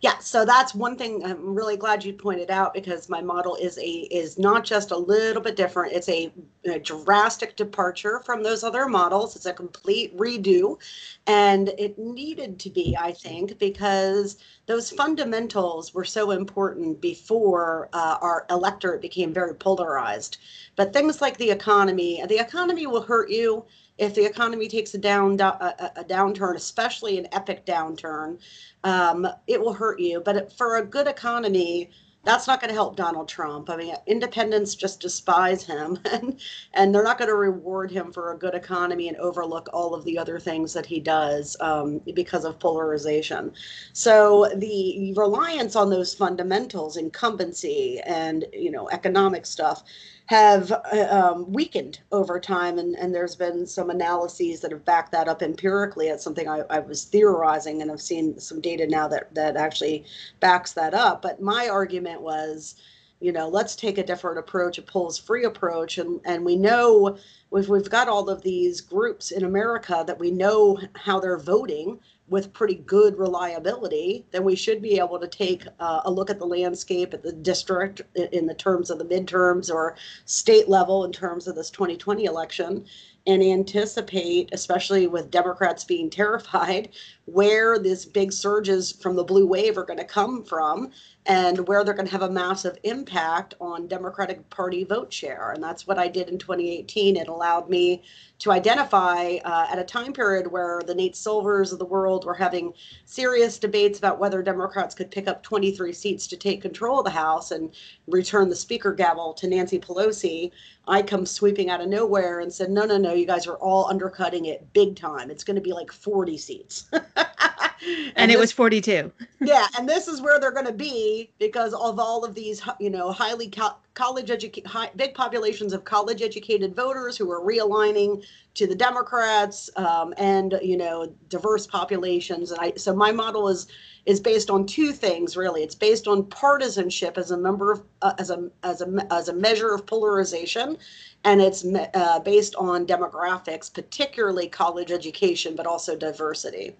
Yeah, 0.00 0.18
so 0.18 0.44
that's 0.44 0.74
one 0.74 0.96
thing 0.96 1.24
I'm 1.24 1.54
really 1.54 1.76
glad 1.76 2.04
you 2.04 2.12
pointed 2.12 2.50
out 2.50 2.74
because 2.74 3.08
my 3.08 3.20
model 3.20 3.56
is 3.56 3.76
a 3.78 3.90
is 4.10 4.38
not 4.38 4.64
just 4.64 4.92
a 4.92 4.96
little 4.96 5.42
bit 5.42 5.56
different; 5.56 5.94
it's 5.94 6.08
a, 6.08 6.32
a 6.64 6.78
drastic 6.78 7.56
departure 7.56 8.20
from 8.24 8.44
those 8.44 8.62
other 8.62 8.86
models. 8.86 9.34
It's 9.34 9.46
a 9.46 9.52
complete 9.52 10.16
redo, 10.16 10.78
and 11.26 11.70
it 11.78 11.87
it 11.88 11.98
needed 11.98 12.58
to 12.60 12.70
be, 12.70 12.96
I 12.98 13.12
think, 13.12 13.58
because 13.58 14.36
those 14.66 14.90
fundamentals 14.90 15.94
were 15.94 16.04
so 16.04 16.32
important 16.32 17.00
before 17.00 17.88
uh, 17.94 18.18
our 18.20 18.44
electorate 18.50 19.00
became 19.00 19.32
very 19.32 19.54
polarized. 19.54 20.36
But 20.76 20.92
things 20.92 21.22
like 21.22 21.38
the 21.38 21.50
economy, 21.50 22.22
the 22.28 22.38
economy 22.38 22.86
will 22.86 23.00
hurt 23.00 23.30
you 23.30 23.64
if 23.96 24.14
the 24.14 24.26
economy 24.26 24.68
takes 24.68 24.92
a 24.94 24.98
down 24.98 25.40
a, 25.40 25.90
a 25.96 26.04
downturn, 26.04 26.56
especially 26.56 27.18
an 27.18 27.26
epic 27.32 27.64
downturn. 27.64 28.38
Um, 28.84 29.26
it 29.46 29.58
will 29.60 29.72
hurt 29.72 29.98
you. 29.98 30.20
But 30.20 30.52
for 30.52 30.76
a 30.76 30.84
good 30.84 31.06
economy, 31.06 31.90
that's 32.28 32.46
not 32.46 32.60
going 32.60 32.68
to 32.68 32.74
help 32.74 32.94
Donald 32.94 33.26
Trump. 33.26 33.70
I 33.70 33.76
mean, 33.76 33.94
independents 34.06 34.74
just 34.74 35.00
despise 35.00 35.64
him, 35.64 35.98
and 36.12 36.38
and 36.74 36.94
they're 36.94 37.02
not 37.02 37.18
going 37.18 37.30
to 37.30 37.34
reward 37.34 37.90
him 37.90 38.12
for 38.12 38.32
a 38.32 38.38
good 38.38 38.54
economy 38.54 39.08
and 39.08 39.16
overlook 39.16 39.68
all 39.72 39.94
of 39.94 40.04
the 40.04 40.18
other 40.18 40.38
things 40.38 40.74
that 40.74 40.84
he 40.84 41.00
does 41.00 41.56
um, 41.60 42.00
because 42.14 42.44
of 42.44 42.58
polarization. 42.58 43.52
So 43.94 44.50
the 44.56 45.14
reliance 45.16 45.74
on 45.74 45.88
those 45.88 46.14
fundamentals, 46.14 46.96
incumbency, 46.98 48.00
and 48.00 48.44
you 48.52 48.70
know 48.70 48.88
economic 48.90 49.46
stuff 49.46 49.82
have 50.28 50.70
uh, 50.70 51.06
um, 51.10 51.50
weakened 51.50 52.00
over 52.12 52.38
time. 52.38 52.78
And, 52.78 52.94
and 52.96 53.14
there's 53.14 53.34
been 53.34 53.66
some 53.66 53.88
analyses 53.88 54.60
that 54.60 54.72
have 54.72 54.84
backed 54.84 55.10
that 55.12 55.26
up 55.26 55.42
empirically. 55.42 56.08
It's 56.08 56.22
something 56.22 56.46
I, 56.46 56.60
I 56.68 56.80
was 56.80 57.04
theorizing, 57.04 57.80
and 57.80 57.90
I've 57.90 58.02
seen 58.02 58.38
some 58.38 58.60
data 58.60 58.86
now 58.86 59.08
that, 59.08 59.34
that 59.34 59.56
actually 59.56 60.04
backs 60.40 60.74
that 60.74 60.92
up. 60.92 61.22
But 61.22 61.40
my 61.40 61.68
argument 61.68 62.20
was, 62.20 62.74
you 63.20 63.32
know, 63.32 63.48
let's 63.48 63.74
take 63.74 63.96
a 63.96 64.04
different 64.04 64.38
approach, 64.38 64.76
a 64.76 64.82
polls 64.82 65.18
free 65.18 65.44
approach. 65.44 65.96
And, 65.96 66.20
and 66.26 66.44
we 66.44 66.56
know 66.56 67.16
we've, 67.50 67.68
we've 67.70 67.88
got 67.88 68.08
all 68.08 68.28
of 68.28 68.42
these 68.42 68.82
groups 68.82 69.30
in 69.30 69.46
America 69.46 70.04
that 70.06 70.18
we 70.18 70.30
know 70.30 70.78
how 70.94 71.20
they're 71.20 71.38
voting 71.38 71.98
with 72.28 72.52
pretty 72.52 72.76
good 72.76 73.18
reliability, 73.18 74.26
then 74.30 74.44
we 74.44 74.54
should 74.54 74.82
be 74.82 74.98
able 74.98 75.18
to 75.18 75.28
take 75.28 75.64
uh, 75.80 76.02
a 76.04 76.10
look 76.10 76.30
at 76.30 76.38
the 76.38 76.46
landscape 76.46 77.14
at 77.14 77.22
the 77.22 77.32
district 77.32 78.02
in 78.32 78.46
the 78.46 78.54
terms 78.54 78.90
of 78.90 78.98
the 78.98 79.04
midterms 79.04 79.72
or 79.72 79.96
state 80.24 80.68
level 80.68 81.04
in 81.04 81.12
terms 81.12 81.48
of 81.48 81.54
this 81.54 81.70
2020 81.70 82.24
election 82.24 82.84
and 83.26 83.42
anticipate, 83.42 84.48
especially 84.52 85.06
with 85.06 85.30
Democrats 85.30 85.84
being 85.84 86.10
terrified, 86.18 86.90
where 87.26 87.78
these 87.78 88.04
big 88.04 88.32
surges 88.32 88.92
from 88.92 89.16
the 89.16 89.24
blue 89.24 89.46
wave 89.46 89.76
are 89.76 89.84
going 89.84 89.98
to 89.98 90.04
come 90.04 90.42
from 90.42 90.90
and 91.28 91.68
where 91.68 91.84
they're 91.84 91.92
going 91.92 92.06
to 92.06 92.12
have 92.12 92.22
a 92.22 92.30
massive 92.30 92.78
impact 92.84 93.52
on 93.60 93.86
Democratic 93.86 94.48
Party 94.48 94.82
vote 94.82 95.12
share. 95.12 95.52
And 95.52 95.62
that's 95.62 95.86
what 95.86 95.98
I 95.98 96.08
did 96.08 96.30
in 96.30 96.38
2018. 96.38 97.18
It 97.18 97.28
allowed 97.28 97.68
me 97.68 98.02
to 98.38 98.50
identify 98.50 99.36
uh, 99.44 99.66
at 99.70 99.78
a 99.78 99.84
time 99.84 100.14
period 100.14 100.46
where 100.46 100.80
the 100.86 100.94
Nate 100.94 101.16
Silvers 101.16 101.70
of 101.70 101.78
the 101.78 101.84
world 101.84 102.24
were 102.24 102.34
having 102.34 102.72
serious 103.04 103.58
debates 103.58 103.98
about 103.98 104.18
whether 104.18 104.42
Democrats 104.42 104.94
could 104.94 105.10
pick 105.10 105.28
up 105.28 105.42
23 105.42 105.92
seats 105.92 106.26
to 106.28 106.36
take 106.36 106.62
control 106.62 107.00
of 107.00 107.04
the 107.04 107.10
House 107.10 107.50
and 107.50 107.74
return 108.06 108.48
the 108.48 108.56
speaker 108.56 108.94
gavel 108.94 109.34
to 109.34 109.48
Nancy 109.48 109.78
Pelosi. 109.78 110.50
I 110.86 111.02
come 111.02 111.26
sweeping 111.26 111.68
out 111.68 111.82
of 111.82 111.88
nowhere 111.88 112.40
and 112.40 112.50
said, 112.50 112.70
no, 112.70 112.86
no, 112.86 112.96
no, 112.96 113.12
you 113.12 113.26
guys 113.26 113.46
are 113.46 113.56
all 113.56 113.86
undercutting 113.90 114.46
it 114.46 114.72
big 114.72 114.96
time. 114.96 115.30
It's 115.30 115.44
going 115.44 115.56
to 115.56 115.60
be 115.60 115.72
like 115.72 115.92
40 115.92 116.38
seats. 116.38 116.86
and, 116.92 117.04
and, 118.16 118.30
it 118.30 118.34
this, 118.34 118.40
was 118.40 118.52
42 118.52 119.12
yeah 119.40 119.66
and 119.78 119.88
this 119.88 120.08
is 120.08 120.20
where 120.20 120.40
they're 120.40 120.52
going 120.52 120.66
to 120.66 120.72
be 120.72 121.17
because 121.38 121.72
of 121.74 121.98
all 121.98 122.24
of 122.24 122.34
these 122.34 122.62
you 122.78 122.90
know 122.90 123.12
highly 123.12 123.48
co- 123.48 123.76
college 123.94 124.30
educated 124.30 124.70
big 124.96 125.14
populations 125.14 125.72
of 125.72 125.84
college 125.84 126.22
educated 126.22 126.74
voters 126.74 127.16
who 127.16 127.30
are 127.30 127.40
realigning 127.40 128.24
to 128.54 128.66
the 128.66 128.74
democrats 128.74 129.70
um, 129.76 130.14
and 130.16 130.58
you 130.62 130.76
know 130.76 131.12
diverse 131.28 131.66
populations. 131.66 132.50
And 132.50 132.60
i 132.60 132.72
so 132.76 132.94
my 132.94 133.12
model 133.12 133.48
is 133.48 133.66
is 134.06 134.20
based 134.20 134.48
on 134.48 134.64
two 134.64 134.92
things 134.92 135.36
really. 135.36 135.62
It's 135.62 135.74
based 135.74 136.08
on 136.08 136.24
partisanship 136.24 137.18
as 137.18 137.30
a 137.30 137.36
number 137.36 137.72
of 137.72 137.82
uh, 138.02 138.14
as 138.18 138.30
a 138.30 138.50
as 138.62 138.80
a 138.80 139.06
as 139.10 139.28
a 139.28 139.34
measure 139.34 139.74
of 139.74 139.86
polarization 139.86 140.78
and 141.24 141.40
it's 141.40 141.64
uh, 141.94 142.20
based 142.20 142.54
on 142.54 142.86
demographics 142.86 143.72
particularly 143.72 144.48
college 144.48 144.90
education 144.90 145.54
but 145.56 145.66
also 145.66 145.96
diversity. 145.96 146.74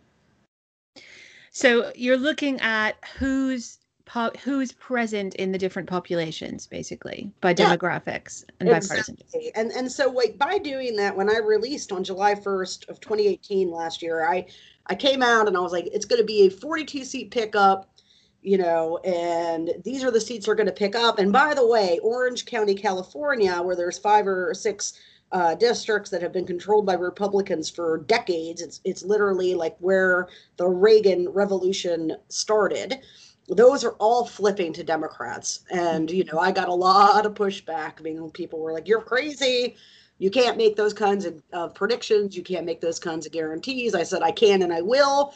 So 1.51 1.93
you're 1.95 2.17
looking 2.17 2.61
at 2.61 2.97
who's 3.19 3.79
po- 4.09 4.33
who's 4.43 4.73
present 4.73 5.35
in 5.37 5.53
the 5.53 5.59
different 5.59 5.89
populations, 5.89 6.67
basically 6.67 7.31
by 7.41 7.55
demographics 7.55 8.45
yeah, 8.45 8.55
and 8.61 8.69
exactly. 8.69 8.71
by 8.71 8.95
partisanship. 8.97 9.53
And 9.55 9.71
and 9.73 9.93
so 9.93 10.11
like 10.11 10.39
by 10.39 10.59
doing 10.59 10.97
that, 10.97 11.17
when 11.17 11.31
I 11.31 11.39
released 11.39 11.93
on 11.93 12.03
July 12.03 12.35
1st 12.35 12.89
of 12.89 13.01
2018 13.01 13.71
last 13.71 14.03
year, 14.03 14.27
I 14.27 14.47
I 14.87 14.95
came 14.95 15.23
out 15.23 15.47
and 15.47 15.57
I 15.57 15.61
was 15.61 15.73
like, 15.73 15.87
it's 15.93 16.07
going 16.07 16.21
to 16.21 16.27
be 16.27 16.47
a 16.47 16.51
42 16.51 17.05
seat 17.05 17.31
pickup 17.31 17.95
you 18.41 18.57
know, 18.57 18.99
and 18.99 19.75
these 19.85 20.05
are 20.05 20.13
the 20.13 20.21
seats 20.21 20.47
they're 20.47 20.55
going 20.55 20.69
to 20.69 20.73
pick 20.73 20.95
up. 20.95 21.19
And 21.19 21.33
by 21.33 21.55
the 21.55 21.67
way, 21.67 21.99
Orange 22.05 22.47
County, 22.47 22.73
California, 22.73 23.61
where 23.61 23.75
there's 23.75 23.99
five 23.99 24.29
or 24.29 24.55
six 24.55 24.95
uh, 25.33 25.55
districts 25.57 26.09
that 26.11 26.23
have 26.23 26.33
been 26.33 26.47
controlled 26.47 26.87
by 26.87 26.95
Republicans 26.95 27.69
for 27.69 27.99
decades. 28.07 28.63
It's 28.63 28.81
it's 28.85 29.03
literally 29.03 29.55
like 29.55 29.77
where 29.81 30.29
the 30.57 30.69
Reagan 30.69 31.29
Revolution 31.29 32.17
started. 32.29 33.01
Those 33.49 33.85
are 33.85 33.93
all 33.93 34.27
flipping 34.27 34.73
to 34.75 34.85
Democrats, 34.85 35.61
and 35.71 36.11
you 36.11 36.25
know 36.25 36.39
I 36.39 36.53
got 36.53 36.69
a 36.69 36.75
lot 36.75 37.25
of 37.25 37.35
pushback. 37.35 37.95
I 37.99 38.03
mean, 38.03 38.31
people 38.31 38.61
were 38.61 38.73
like, 38.73 38.89
"You're 38.89 39.03
crazy." 39.03 39.77
You 40.21 40.33
can't 40.33 40.57
make 40.57 40.75
those 40.75 40.93
kinds 40.93 41.25
of 41.25 41.41
uh, 41.53 41.69
predictions. 41.69 42.37
You 42.37 42.43
can't 42.43 42.67
make 42.67 42.81
those 42.81 42.99
kinds 42.99 43.25
of 43.25 43.31
guarantees. 43.31 43.95
I 43.95 44.03
said 44.03 44.21
I 44.21 44.33
can 44.33 44.63
and 44.63 44.73
I 44.73 44.83
will. 44.83 45.33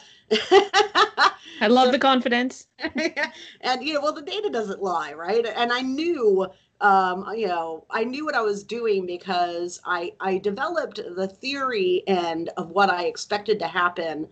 I 1.61 1.67
love 1.67 1.93
the 1.93 1.99
confidence. 2.01 2.67
and 3.61 3.81
you 3.81 3.93
know, 3.93 4.01
well, 4.01 4.13
the 4.13 4.21
data 4.21 4.49
doesn't 4.49 4.83
lie, 4.83 5.13
right? 5.13 5.45
And 5.45 5.71
I 5.71 5.79
knew 5.79 6.51
um, 6.83 7.25
you 7.33 7.47
know, 7.47 7.85
I 7.89 8.03
knew 8.03 8.25
what 8.25 8.35
I 8.35 8.41
was 8.41 8.63
doing 8.63 9.05
because 9.05 9.79
I 9.85 10.13
I 10.19 10.37
developed 10.37 10.99
the 11.15 11.27
theory 11.27 12.03
and 12.07 12.49
of 12.57 12.71
what 12.71 12.89
I 12.89 13.05
expected 13.05 13.57
to 13.59 13.67
happen. 13.67 14.27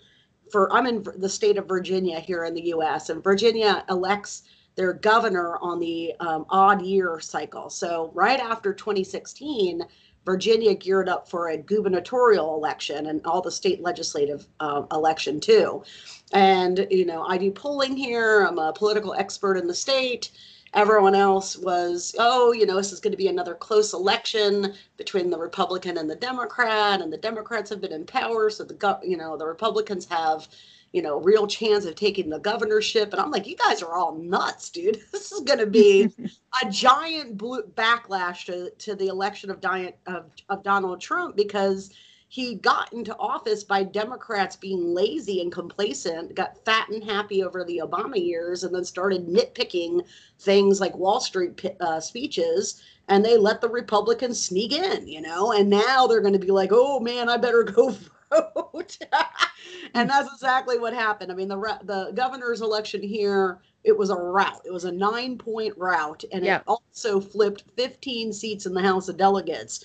For 0.51 0.71
I'm 0.73 0.85
in 0.85 1.05
the 1.17 1.29
state 1.29 1.57
of 1.57 1.67
Virginia 1.67 2.19
here 2.19 2.45
in 2.45 2.53
the 2.53 2.67
U.S. 2.67 3.09
and 3.09 3.23
Virginia 3.23 3.85
elects 3.89 4.43
their 4.75 4.93
governor 4.93 5.57
on 5.57 5.79
the 5.79 6.13
um, 6.19 6.45
odd 6.49 6.81
year 6.81 7.19
cycle. 7.19 7.69
So 7.69 8.11
right 8.13 8.39
after 8.39 8.73
2016, 8.73 9.83
Virginia 10.25 10.75
geared 10.75 11.09
up 11.09 11.27
for 11.27 11.49
a 11.49 11.57
gubernatorial 11.57 12.55
election 12.55 13.07
and 13.07 13.25
all 13.25 13.41
the 13.41 13.51
state 13.51 13.81
legislative 13.81 14.47
uh, 14.59 14.83
election 14.91 15.39
too. 15.39 15.83
And 16.31 16.87
you 16.91 17.05
know, 17.05 17.23
I 17.23 17.37
do 17.37 17.51
polling 17.51 17.97
here. 17.97 18.45
I'm 18.45 18.59
a 18.59 18.71
political 18.71 19.13
expert 19.13 19.57
in 19.57 19.67
the 19.67 19.73
state 19.73 20.31
everyone 20.73 21.15
else 21.15 21.57
was, 21.57 22.15
oh, 22.17 22.51
you 22.51 22.65
know, 22.65 22.77
this 22.77 22.91
is 22.91 22.99
going 22.99 23.11
to 23.11 23.17
be 23.17 23.27
another 23.27 23.55
close 23.55 23.93
election 23.93 24.73
between 24.97 25.29
the 25.29 25.37
Republican 25.37 25.97
and 25.97 26.09
the 26.09 26.15
Democrat, 26.15 27.01
and 27.01 27.11
the 27.11 27.17
Democrats 27.17 27.69
have 27.69 27.81
been 27.81 27.91
in 27.91 28.05
power, 28.05 28.49
so 28.49 28.63
the 28.63 28.99
you 29.03 29.17
know 29.17 29.37
the 29.37 29.45
Republicans 29.45 30.05
have 30.05 30.47
you 30.93 31.01
know 31.01 31.19
real 31.19 31.47
chance 31.47 31.85
of 31.85 31.95
taking 31.95 32.29
the 32.29 32.39
governorship. 32.39 33.11
And 33.11 33.21
I'm 33.21 33.31
like, 33.31 33.47
you 33.47 33.55
guys 33.55 33.81
are 33.81 33.93
all 33.93 34.15
nuts, 34.15 34.69
dude. 34.69 35.01
This 35.11 35.31
is 35.31 35.41
going 35.41 35.59
to 35.59 35.67
be 35.67 36.09
a 36.63 36.69
giant 36.69 37.37
blue 37.37 37.63
backlash 37.63 38.45
to 38.45 38.71
to 38.71 38.95
the 38.95 39.07
election 39.07 39.49
of, 39.49 39.61
Diet, 39.61 39.97
of 40.05 40.31
of 40.49 40.63
Donald 40.63 41.01
Trump 41.01 41.35
because 41.35 41.91
he 42.31 42.55
got 42.55 42.93
into 42.93 43.13
office 43.17 43.61
by 43.61 43.83
Democrats 43.83 44.55
being 44.55 44.93
lazy 44.93 45.41
and 45.41 45.51
complacent, 45.51 46.33
got 46.33 46.63
fat 46.63 46.87
and 46.87 47.03
happy 47.03 47.43
over 47.43 47.65
the 47.65 47.81
Obama 47.83 48.15
years, 48.15 48.63
and 48.63 48.73
then 48.73 48.85
started 48.85 49.27
nitpicking 49.27 49.99
things 50.39 50.79
like 50.79 50.95
Wall 50.95 51.19
Street 51.19 51.61
uh, 51.81 51.99
speeches. 51.99 52.81
And 53.09 53.25
they 53.25 53.35
let 53.35 53.59
the 53.59 53.67
Republicans 53.67 54.41
sneak 54.41 54.71
in, 54.71 55.09
you 55.09 55.19
know, 55.19 55.51
and 55.51 55.69
now 55.69 56.07
they're 56.07 56.21
going 56.21 56.31
to 56.31 56.39
be 56.39 56.51
like, 56.51 56.69
oh 56.71 57.01
man, 57.01 57.27
I 57.27 57.35
better 57.35 57.63
go 57.75 57.97
vote. 58.29 58.97
and 59.93 60.09
that's 60.09 60.31
exactly 60.31 60.79
what 60.79 60.93
happened. 60.93 61.33
I 61.33 61.35
mean, 61.35 61.49
the, 61.49 61.79
the 61.83 62.13
governor's 62.15 62.61
election 62.61 63.03
here 63.03 63.59
it 63.83 63.97
was 63.97 64.09
a 64.09 64.15
rout. 64.15 64.61
It 64.65 64.71
was 64.71 64.85
a 64.85 64.91
nine 64.91 65.37
point 65.37 65.73
rout, 65.77 66.23
and 66.31 66.45
it 66.45 66.61
also 66.67 67.19
flipped 67.19 67.63
15 67.75 68.31
seats 68.31 68.65
in 68.65 68.73
the 68.73 68.81
House 68.81 69.09
of 69.09 69.17
Delegates, 69.17 69.83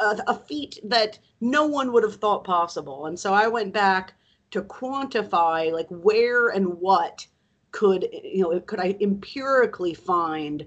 a, 0.00 0.18
a, 0.26 0.34
feat 0.34 0.78
that 0.84 1.18
no 1.40 1.66
one 1.66 1.92
would 1.92 2.02
have 2.02 2.16
thought 2.16 2.44
possible. 2.44 3.06
And 3.06 3.18
so 3.18 3.32
I 3.32 3.48
went 3.48 3.72
back 3.72 4.14
to 4.50 4.62
quantify 4.62 5.72
like 5.72 5.88
where 5.88 6.48
and 6.48 6.66
what 6.80 7.26
could 7.70 8.08
you 8.12 8.42
know 8.42 8.60
could 8.60 8.80
I 8.80 8.96
empirically 9.00 9.94
find 9.94 10.66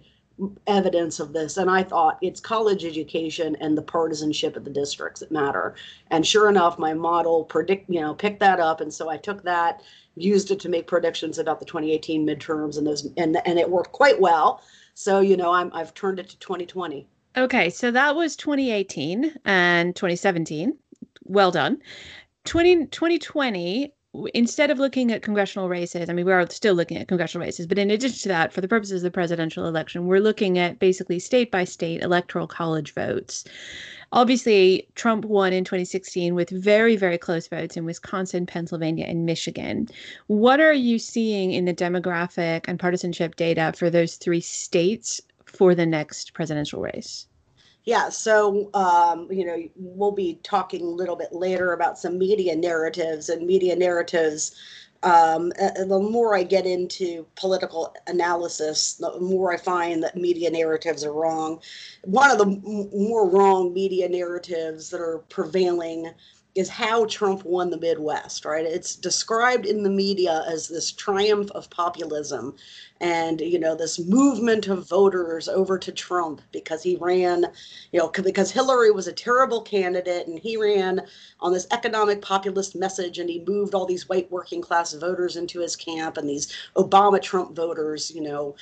evidence 0.66 1.20
of 1.20 1.34
this 1.34 1.58
and 1.58 1.70
i 1.70 1.84
thought 1.84 2.18
it's 2.22 2.40
college 2.40 2.84
education 2.84 3.56
and 3.60 3.78
the 3.78 3.82
partisanship 3.82 4.56
of 4.56 4.64
the 4.64 4.72
districts 4.72 5.20
that 5.20 5.32
matter 5.32 5.76
and 6.10 6.26
sure 6.26 6.50
enough 6.50 6.80
my 6.80 6.94
model 6.94 7.44
predict 7.44 7.88
you 7.90 8.02
know 8.02 8.16
picked 8.16 8.40
that 8.40 8.60
up 8.60 8.82
and 8.82 8.92
so 8.92 9.08
i 9.10 9.18
took 9.18 9.44
that 9.44 9.84
used 10.16 10.52
it 10.52 10.60
to 10.60 10.70
make 10.70 10.88
predictions 10.88 11.38
about 11.38 11.60
the 11.60 11.66
2018 11.66 12.26
midterms 12.26 12.78
and 12.78 12.86
those 12.86 13.08
and 13.18 13.38
and 13.46 13.60
it 13.60 13.70
worked 13.70 13.92
quite 13.92 14.20
well. 14.20 14.62
So 14.94 15.20
you 15.20 15.38
know 15.38 15.52
I'm 15.52 15.72
I've 15.74 15.94
turned 15.94 16.20
it 16.20 16.30
to 16.30 16.40
2020. 16.40 17.08
Okay, 17.38 17.70
so 17.70 17.92
that 17.92 18.16
was 18.16 18.36
2018 18.36 19.36
and 19.46 19.96
2017. 19.96 20.78
Well 21.24 21.52
done. 21.52 21.82
20, 22.44 22.88
2020 22.88 23.94
instead 24.34 24.70
of 24.70 24.80
looking 24.80 25.12
at 25.12 25.22
congressional 25.22 25.70
races, 25.70 26.10
I 26.10 26.14
mean, 26.14 26.26
we 26.26 26.34
are 26.34 26.50
still 26.50 26.76
looking 26.76 26.98
at 26.98 27.08
congressional 27.08 27.46
races, 27.46 27.66
but 27.66 27.80
in 27.80 27.92
addition 27.92 28.20
to 28.20 28.28
that, 28.30 28.52
for 28.52 28.60
the 28.60 28.68
purposes 28.68 29.02
of 29.02 29.04
the 29.04 29.12
presidential 29.12 29.66
election, 29.68 30.06
we're 30.06 30.20
looking 30.20 30.58
at 30.58 30.80
basically 30.80 31.20
state 31.20 31.50
by 31.50 31.64
state 31.64 32.02
electoral 32.02 32.48
college 32.48 32.94
votes. 32.94 33.46
Obviously, 34.14 34.90
Trump 34.96 35.24
won 35.24 35.54
in 35.54 35.64
2016 35.64 36.36
with 36.36 36.50
very, 36.50 36.98
very 36.98 37.18
close 37.18 37.48
votes 37.48 37.78
in 37.78 37.86
Wisconsin, 37.86 38.46
Pennsylvania, 38.46 39.06
and 39.08 39.26
Michigan. 39.26 39.88
What 40.28 40.60
are 40.60 40.74
you 40.74 41.00
seeing 41.00 41.54
in 41.54 41.64
the 41.64 41.74
demographic 41.74 42.66
and 42.68 42.78
partisanship 42.78 43.38
data 43.38 43.72
for 43.74 43.90
those 43.90 44.16
three 44.18 44.42
states 44.42 45.22
for 45.46 45.74
the 45.74 45.86
next 45.86 46.34
presidential 46.34 46.82
race? 46.82 47.28
Yeah, 47.86 48.10
so 48.10 48.70
um, 48.74 49.28
you 49.32 49.46
know 49.46 49.58
we'll 49.76 50.12
be 50.12 50.40
talking 50.44 50.82
a 50.82 50.86
little 50.90 51.16
bit 51.16 51.34
later 51.34 51.74
about 51.74 51.98
some 51.98 52.18
media 52.18 52.56
narratives 52.56 53.30
and 53.30 53.46
media 53.48 53.76
narratives. 53.76 54.56
Um, 55.04 55.50
the 55.50 56.00
more 56.12 56.36
I 56.36 56.44
get 56.44 56.68
into 56.68 57.26
political 57.36 57.92
analysis, 58.06 58.94
the 58.96 59.20
more 59.20 59.52
I 59.52 59.58
find 59.58 60.04
that 60.04 60.16
media 60.16 60.52
narratives 60.52 61.04
are 61.04 61.12
wrong. 61.12 61.60
One 62.04 62.30
of 62.30 62.38
the 62.38 62.46
m- 62.46 62.90
more 62.94 63.28
wrong 63.28 63.74
media 63.74 64.08
narratives 64.08 64.92
that 64.92 65.02
are 65.02 65.24
prevailing 65.30 66.12
is 66.54 66.68
how 66.68 67.06
Trump 67.06 67.46
won 67.46 67.70
the 67.70 67.80
Midwest, 67.80 68.44
right? 68.44 68.66
It's 68.66 68.96
described 68.96 69.66
in 69.66 69.84
the 69.84 69.90
media 69.90 70.44
as 70.50 70.68
this 70.68 70.92
triumph 70.92 71.50
of 71.52 71.70
populism 71.70 72.56
and, 73.00 73.40
you 73.40 73.58
know, 73.58 73.74
this 73.74 74.00
movement 74.00 74.68
of 74.68 74.88
voters 74.88 75.48
over 75.48 75.80
to 75.80 75.92
Trump 75.92 76.42
because 76.52 76.84
he 76.84 76.98
ran, 76.98 77.46
you 77.92 78.00
know, 78.00 78.10
because 78.10 78.52
Hillary 78.52 78.92
was 78.92 79.08
a 79.08 79.14
terrible 79.14 79.62
candidate 79.62 80.28
and 80.28 80.38
he 80.38 80.58
ran 80.58 81.02
on 81.40 81.54
this 81.54 81.68
economic 81.72 82.22
populist 82.22 82.76
message 82.76 83.18
and 83.18 83.30
he 83.30 83.44
moved 83.48 83.74
all 83.74 83.86
these 83.86 84.10
white 84.10 84.30
working 84.30 84.62
class 84.62 84.94
voters 84.94 85.38
into 85.38 85.62
his 85.62 85.76
camp 85.78 86.18
and 86.18 86.28
these 86.28 86.54
Obama 86.76 87.22
Trump 87.22 87.56
voters, 87.56 88.12
you 88.12 88.22
know, 88.22 88.56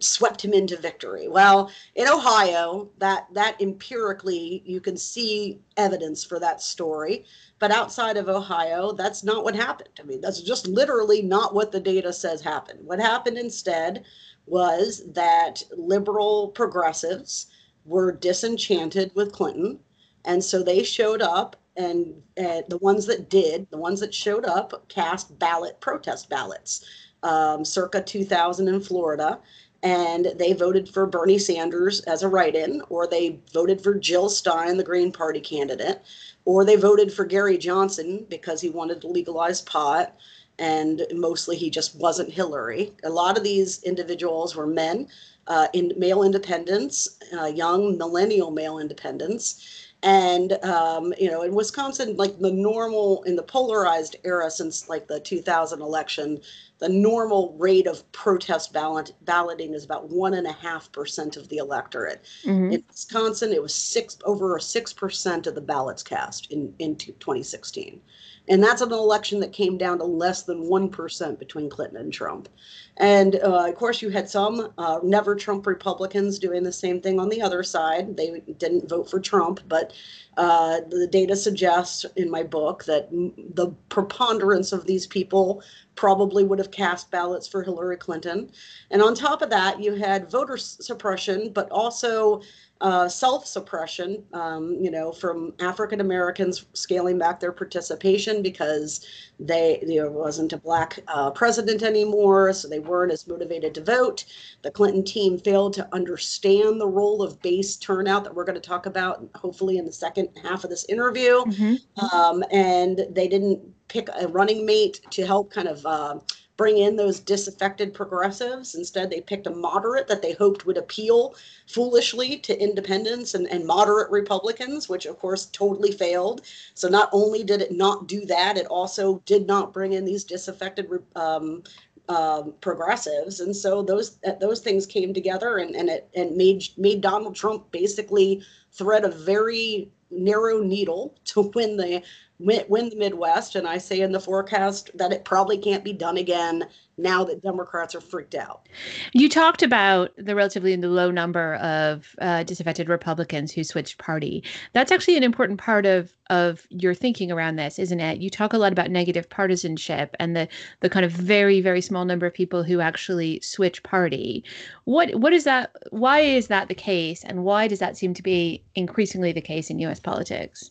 swept 0.00 0.44
him 0.44 0.52
into 0.52 0.76
victory. 0.76 1.28
Well, 1.28 1.70
in 1.94 2.08
Ohio, 2.08 2.90
that 2.98 3.26
that 3.32 3.60
empirically 3.60 4.62
you 4.64 4.80
can 4.80 4.96
see 4.96 5.60
evidence 5.76 6.24
for 6.24 6.38
that 6.40 6.62
story, 6.62 7.24
but 7.58 7.70
outside 7.70 8.16
of 8.16 8.28
Ohio, 8.28 8.92
that's 8.92 9.24
not 9.24 9.44
what 9.44 9.54
happened. 9.54 9.90
I 10.00 10.02
mean, 10.04 10.20
that's 10.20 10.40
just 10.40 10.66
literally 10.66 11.22
not 11.22 11.54
what 11.54 11.72
the 11.72 11.80
data 11.80 12.12
says 12.12 12.40
happened. 12.40 12.80
What 12.84 13.00
happened 13.00 13.38
instead 13.38 14.04
was 14.46 15.02
that 15.12 15.62
liberal 15.76 16.48
progressives 16.48 17.46
were 17.84 18.12
disenchanted 18.12 19.12
with 19.14 19.32
Clinton, 19.32 19.78
and 20.24 20.42
so 20.42 20.62
they 20.62 20.82
showed 20.82 21.22
up 21.22 21.56
and 21.76 22.22
uh, 22.38 22.60
the 22.68 22.78
ones 22.78 23.06
that 23.06 23.30
did, 23.30 23.66
the 23.70 23.78
ones 23.78 24.00
that 24.00 24.14
showed 24.14 24.44
up 24.44 24.88
cast 24.88 25.38
ballot 25.38 25.80
protest 25.80 26.28
ballots 26.28 26.84
um, 27.22 27.64
circa 27.64 28.02
2000 28.02 28.68
in 28.68 28.80
Florida 28.80 29.38
and 29.82 30.32
they 30.36 30.52
voted 30.52 30.88
for 30.88 31.06
Bernie 31.06 31.38
Sanders 31.38 32.00
as 32.00 32.22
a 32.22 32.28
write 32.28 32.54
in, 32.54 32.82
or 32.88 33.06
they 33.06 33.38
voted 33.52 33.80
for 33.80 33.94
Jill 33.94 34.28
Stein, 34.28 34.76
the 34.76 34.84
Green 34.84 35.10
Party 35.10 35.40
candidate, 35.40 36.02
or 36.44 36.64
they 36.64 36.76
voted 36.76 37.12
for 37.12 37.24
Gary 37.24 37.58
Johnson 37.58 38.24
because 38.28 38.60
he 38.60 38.70
wanted 38.70 39.00
to 39.00 39.08
legalize 39.08 39.60
pot. 39.60 40.14
And 40.58 41.02
mostly 41.14 41.56
he 41.56 41.70
just 41.70 41.96
wasn't 41.96 42.30
Hillary. 42.30 42.92
A 43.02 43.10
lot 43.10 43.36
of 43.36 43.42
these 43.42 43.82
individuals 43.82 44.54
were 44.54 44.66
men, 44.66 45.08
uh, 45.46 45.66
in 45.72 45.92
male 45.96 46.22
independents, 46.22 47.08
uh, 47.36 47.46
young 47.46 47.98
millennial 47.98 48.50
male 48.50 48.78
independents. 48.78 49.91
And, 50.02 50.52
um, 50.64 51.14
you 51.18 51.30
know, 51.30 51.42
in 51.42 51.54
Wisconsin, 51.54 52.16
like 52.16 52.38
the 52.38 52.50
normal 52.50 53.22
in 53.22 53.36
the 53.36 53.42
polarized 53.42 54.16
era 54.24 54.50
since 54.50 54.88
like 54.88 55.06
the 55.06 55.20
2000 55.20 55.80
election, 55.80 56.40
the 56.78 56.88
normal 56.88 57.54
rate 57.56 57.86
of 57.86 58.10
protest 58.10 58.72
ballot, 58.72 59.12
balloting 59.22 59.74
is 59.74 59.84
about 59.84 60.10
one 60.10 60.34
and 60.34 60.48
a 60.48 60.52
half 60.52 60.90
percent 60.90 61.36
of 61.36 61.48
the 61.48 61.58
electorate. 61.58 62.24
Mm-hmm. 62.44 62.72
In 62.72 62.84
Wisconsin, 62.88 63.52
it 63.52 63.62
was 63.62 63.72
six 63.72 64.18
over 64.24 64.58
six 64.58 64.92
percent 64.92 65.46
of 65.46 65.54
the 65.54 65.60
ballots 65.60 66.02
cast 66.02 66.50
in, 66.50 66.74
in 66.80 66.96
2016. 66.96 68.00
And 68.48 68.62
that's 68.62 68.80
an 68.80 68.92
election 68.92 69.38
that 69.40 69.52
came 69.52 69.78
down 69.78 69.98
to 69.98 70.04
less 70.04 70.42
than 70.42 70.64
1% 70.64 71.38
between 71.38 71.70
Clinton 71.70 71.98
and 71.98 72.12
Trump. 72.12 72.48
And 72.96 73.36
uh, 73.36 73.68
of 73.68 73.74
course, 73.76 74.02
you 74.02 74.10
had 74.10 74.28
some 74.28 74.72
uh, 74.78 74.98
never 75.02 75.36
Trump 75.36 75.66
Republicans 75.66 76.38
doing 76.38 76.62
the 76.62 76.72
same 76.72 77.00
thing 77.00 77.20
on 77.20 77.28
the 77.28 77.40
other 77.40 77.62
side. 77.62 78.16
They 78.16 78.40
didn't 78.58 78.88
vote 78.88 79.08
for 79.08 79.20
Trump, 79.20 79.60
but 79.68 79.92
uh, 80.36 80.80
the 80.88 81.06
data 81.06 81.36
suggests 81.36 82.04
in 82.16 82.30
my 82.30 82.42
book 82.42 82.84
that 82.84 83.08
the 83.10 83.68
preponderance 83.88 84.72
of 84.72 84.86
these 84.86 85.06
people 85.06 85.62
probably 85.94 86.42
would 86.42 86.58
have 86.58 86.70
cast 86.70 87.10
ballots 87.10 87.46
for 87.46 87.62
Hillary 87.62 87.96
Clinton. 87.96 88.50
And 88.90 89.02
on 89.02 89.14
top 89.14 89.42
of 89.42 89.50
that, 89.50 89.80
you 89.80 89.94
had 89.94 90.30
voter 90.30 90.56
suppression, 90.56 91.52
but 91.52 91.70
also 91.70 92.42
uh, 92.82 93.08
self 93.08 93.46
suppression, 93.46 94.24
um, 94.32 94.76
you 94.80 94.90
know, 94.90 95.12
from 95.12 95.54
African 95.60 96.00
Americans 96.00 96.66
scaling 96.72 97.16
back 97.16 97.38
their 97.38 97.52
participation 97.52 98.42
because 98.42 99.06
they 99.38 99.82
there 99.86 100.10
wasn't 100.10 100.52
a 100.52 100.56
black 100.56 100.98
uh, 101.06 101.30
president 101.30 101.84
anymore, 101.84 102.52
so 102.52 102.68
they 102.68 102.80
weren't 102.80 103.12
as 103.12 103.28
motivated 103.28 103.72
to 103.76 103.84
vote. 103.84 104.24
The 104.62 104.70
Clinton 104.72 105.04
team 105.04 105.38
failed 105.38 105.74
to 105.74 105.88
understand 105.94 106.80
the 106.80 106.88
role 106.88 107.22
of 107.22 107.40
base 107.40 107.76
turnout 107.76 108.24
that 108.24 108.34
we're 108.34 108.44
going 108.44 108.60
to 108.60 108.68
talk 108.68 108.86
about, 108.86 109.28
hopefully 109.36 109.78
in 109.78 109.86
the 109.86 109.92
second 109.92 110.30
half 110.42 110.64
of 110.64 110.70
this 110.70 110.84
interview, 110.86 111.44
mm-hmm. 111.44 112.16
um, 112.16 112.42
and 112.50 113.06
they 113.10 113.28
didn't 113.28 113.60
pick 113.86 114.08
a 114.20 114.26
running 114.26 114.66
mate 114.66 115.00
to 115.10 115.24
help 115.24 115.52
kind 115.52 115.68
of. 115.68 115.86
Uh, 115.86 116.18
bring 116.62 116.78
in 116.78 116.94
those 116.94 117.18
disaffected 117.18 117.92
progressives. 117.92 118.76
Instead, 118.76 119.10
they 119.10 119.20
picked 119.20 119.48
a 119.48 119.50
moderate 119.50 120.06
that 120.06 120.22
they 120.22 120.34
hoped 120.34 120.64
would 120.64 120.76
appeal 120.76 121.34
foolishly 121.66 122.36
to 122.38 122.56
independents 122.62 123.34
and, 123.34 123.48
and 123.48 123.66
moderate 123.66 124.08
Republicans, 124.12 124.88
which 124.88 125.04
of 125.04 125.18
course 125.18 125.46
totally 125.46 125.90
failed. 125.90 126.42
So 126.74 126.86
not 126.88 127.08
only 127.10 127.42
did 127.42 127.62
it 127.62 127.72
not 127.72 128.06
do 128.06 128.24
that, 128.26 128.56
it 128.56 128.66
also 128.66 129.20
did 129.26 129.44
not 129.44 129.72
bring 129.72 129.94
in 129.94 130.04
these 130.04 130.22
disaffected 130.22 130.88
um, 131.16 131.64
um, 132.08 132.54
progressives, 132.60 133.40
and 133.40 133.56
so 133.56 133.82
those 133.82 134.18
those 134.40 134.60
things 134.60 134.86
came 134.86 135.12
together 135.12 135.58
and, 135.58 135.74
and 135.74 135.88
it 135.88 136.08
and 136.14 136.36
made 136.36 136.62
made 136.76 137.00
Donald 137.00 137.34
Trump 137.34 137.72
basically 137.72 138.40
thread 138.70 139.04
a 139.04 139.08
very 139.08 139.90
narrow 140.12 140.62
needle 140.62 141.14
to 141.24 141.50
win 141.54 141.76
the 141.76 142.02
win, 142.38 142.88
the 142.88 142.96
Midwest. 142.96 143.54
And 143.54 143.66
I 143.66 143.78
say 143.78 144.00
in 144.00 144.12
the 144.12 144.20
forecast 144.20 144.90
that 144.94 145.12
it 145.12 145.24
probably 145.24 145.58
can't 145.58 145.84
be 145.84 145.92
done 145.92 146.16
again 146.16 146.66
now 146.98 147.24
that 147.24 147.42
Democrats 147.42 147.94
are 147.94 148.00
freaked 148.00 148.34
out. 148.34 148.68
You 149.12 149.28
talked 149.28 149.62
about 149.62 150.10
the 150.16 150.34
relatively 150.34 150.76
low 150.76 151.10
number 151.10 151.54
of 151.54 152.14
uh, 152.20 152.42
disaffected 152.42 152.88
Republicans 152.88 153.52
who 153.52 153.64
switched 153.64 153.98
party. 153.98 154.44
That's 154.72 154.92
actually 154.92 155.16
an 155.16 155.22
important 155.22 155.58
part 155.58 155.86
of 155.86 156.12
of 156.30 156.66
your 156.70 156.94
thinking 156.94 157.30
around 157.30 157.56
this, 157.56 157.78
isn't 157.78 158.00
it? 158.00 158.18
You 158.20 158.30
talk 158.30 158.52
a 158.52 158.58
lot 158.58 158.72
about 158.72 158.90
negative 158.90 159.28
partisanship 159.28 160.14
and 160.18 160.36
the 160.36 160.48
the 160.80 160.90
kind 160.90 161.04
of 161.04 161.12
very 161.12 161.60
very 161.60 161.80
small 161.80 162.04
number 162.04 162.26
of 162.26 162.34
people 162.34 162.62
who 162.62 162.80
actually 162.80 163.40
switch 163.40 163.82
party. 163.82 164.44
What 164.84 165.14
what 165.14 165.32
is 165.32 165.44
that? 165.44 165.74
Why 165.90 166.20
is 166.20 166.48
that 166.48 166.68
the 166.68 166.74
case, 166.74 167.24
and 167.24 167.44
why 167.44 167.68
does 167.68 167.78
that 167.78 167.96
seem 167.96 168.14
to 168.14 168.22
be 168.22 168.62
increasingly 168.74 169.32
the 169.32 169.40
case 169.40 169.70
in 169.70 169.78
U.S. 169.80 170.00
politics? 170.00 170.70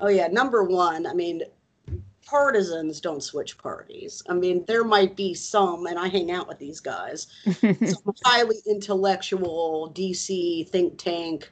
Oh 0.00 0.08
yeah, 0.08 0.28
number 0.28 0.64
one, 0.64 1.06
I 1.06 1.14
mean, 1.14 1.42
partisans 2.24 3.00
don't 3.00 3.22
switch 3.22 3.58
parties. 3.58 4.22
I 4.28 4.34
mean, 4.34 4.64
there 4.66 4.84
might 4.84 5.16
be 5.16 5.34
some, 5.34 5.86
and 5.86 5.98
I 5.98 6.08
hang 6.08 6.30
out 6.30 6.48
with 6.48 6.58
these 6.58 6.80
guys, 6.80 7.26
some 7.60 8.14
highly 8.24 8.58
intellectual 8.66 9.92
DC 9.94 10.68
think 10.68 10.96
tank, 10.96 11.50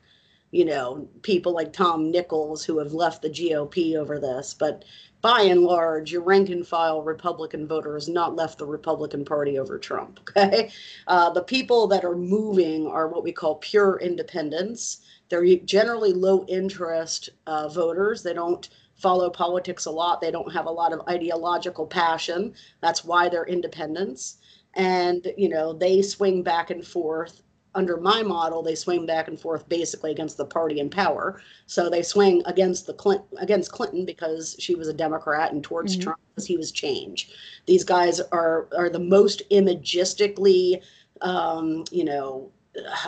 you 0.51 0.65
know, 0.65 1.09
people 1.23 1.53
like 1.53 1.73
Tom 1.73 2.11
Nichols 2.11 2.65
who 2.65 2.79
have 2.79 2.93
left 2.93 3.23
the 3.23 3.29
GOP 3.29 3.97
over 3.97 4.19
this. 4.21 4.55
But 4.55 4.85
by 5.21 5.43
and 5.43 5.63
large, 5.63 6.13
your 6.13 6.23
rank 6.23 6.49
and 6.49 6.67
file 6.67 7.03
Republican 7.03 7.67
voter 7.67 7.95
has 7.95 8.09
not 8.09 8.37
left 8.37 8.59
the 8.59 8.67
Republican 8.67 9.25
Party 9.25 9.59
over 9.59 9.79
Trump. 9.79 10.21
Okay. 10.29 10.71
Uh, 11.09 11.31
the 11.31 11.43
people 11.43 11.89
that 11.89 12.05
are 12.05 12.15
moving 12.15 12.87
are 12.87 13.09
what 13.09 13.25
we 13.25 13.33
call 13.33 13.57
pure 13.57 13.99
independents 13.99 14.99
they're 15.29 15.57
generally 15.57 16.13
low 16.13 16.45
interest 16.49 17.31
uh, 17.47 17.69
voters. 17.69 18.23
They 18.23 18.35
don't 18.35 18.69
follow 18.97 19.31
politics 19.31 19.87
a 19.87 19.91
lot. 19.91 20.21
They 20.21 20.31
don't 20.31 20.53
have 20.53 20.67
a 20.67 20.71
lot 20.71 20.93
of 20.93 21.07
ideological 21.09 21.87
passion. 21.87 22.55
That's 22.81 23.05
why 23.05 23.29
they're 23.29 23.47
independents. 23.47 24.39
And, 24.75 25.33
you 25.37 25.49
know, 25.49 25.73
they 25.73 26.03
swing 26.03 26.43
back 26.43 26.71
and 26.71 26.87
forth. 26.87 27.43
Under 27.75 27.99
my 27.99 28.23
model, 28.23 28.63
they 28.63 28.75
swing 28.75 29.07
back 29.07 29.29
and 29.29 29.39
forth 29.39 29.69
basically 29.69 30.11
against 30.11 30.37
the 30.37 30.45
party 30.45 30.81
in 30.81 30.91
power. 30.91 31.41
So 31.67 31.89
they 31.89 32.03
swing 32.03 32.43
against 32.47 32.87
the 32.87 32.95
Clinton 32.95 33.39
against 33.39 33.71
Clinton 33.71 34.05
because 34.05 34.57
she 34.59 34.75
was 34.75 34.89
a 34.89 34.93
Democrat 34.93 35.53
and 35.53 35.63
towards 35.63 35.93
mm-hmm. 35.93 36.05
Trump 36.05 36.19
because 36.35 36.47
he 36.47 36.57
was 36.57 36.73
change. 36.73 37.31
These 37.67 37.85
guys 37.85 38.21
are 38.33 38.69
are 38.77 38.89
the 38.89 38.99
most 38.99 39.43
imagistically 39.51 40.83
um, 41.21 41.85
you 41.91 42.05
know, 42.05 42.51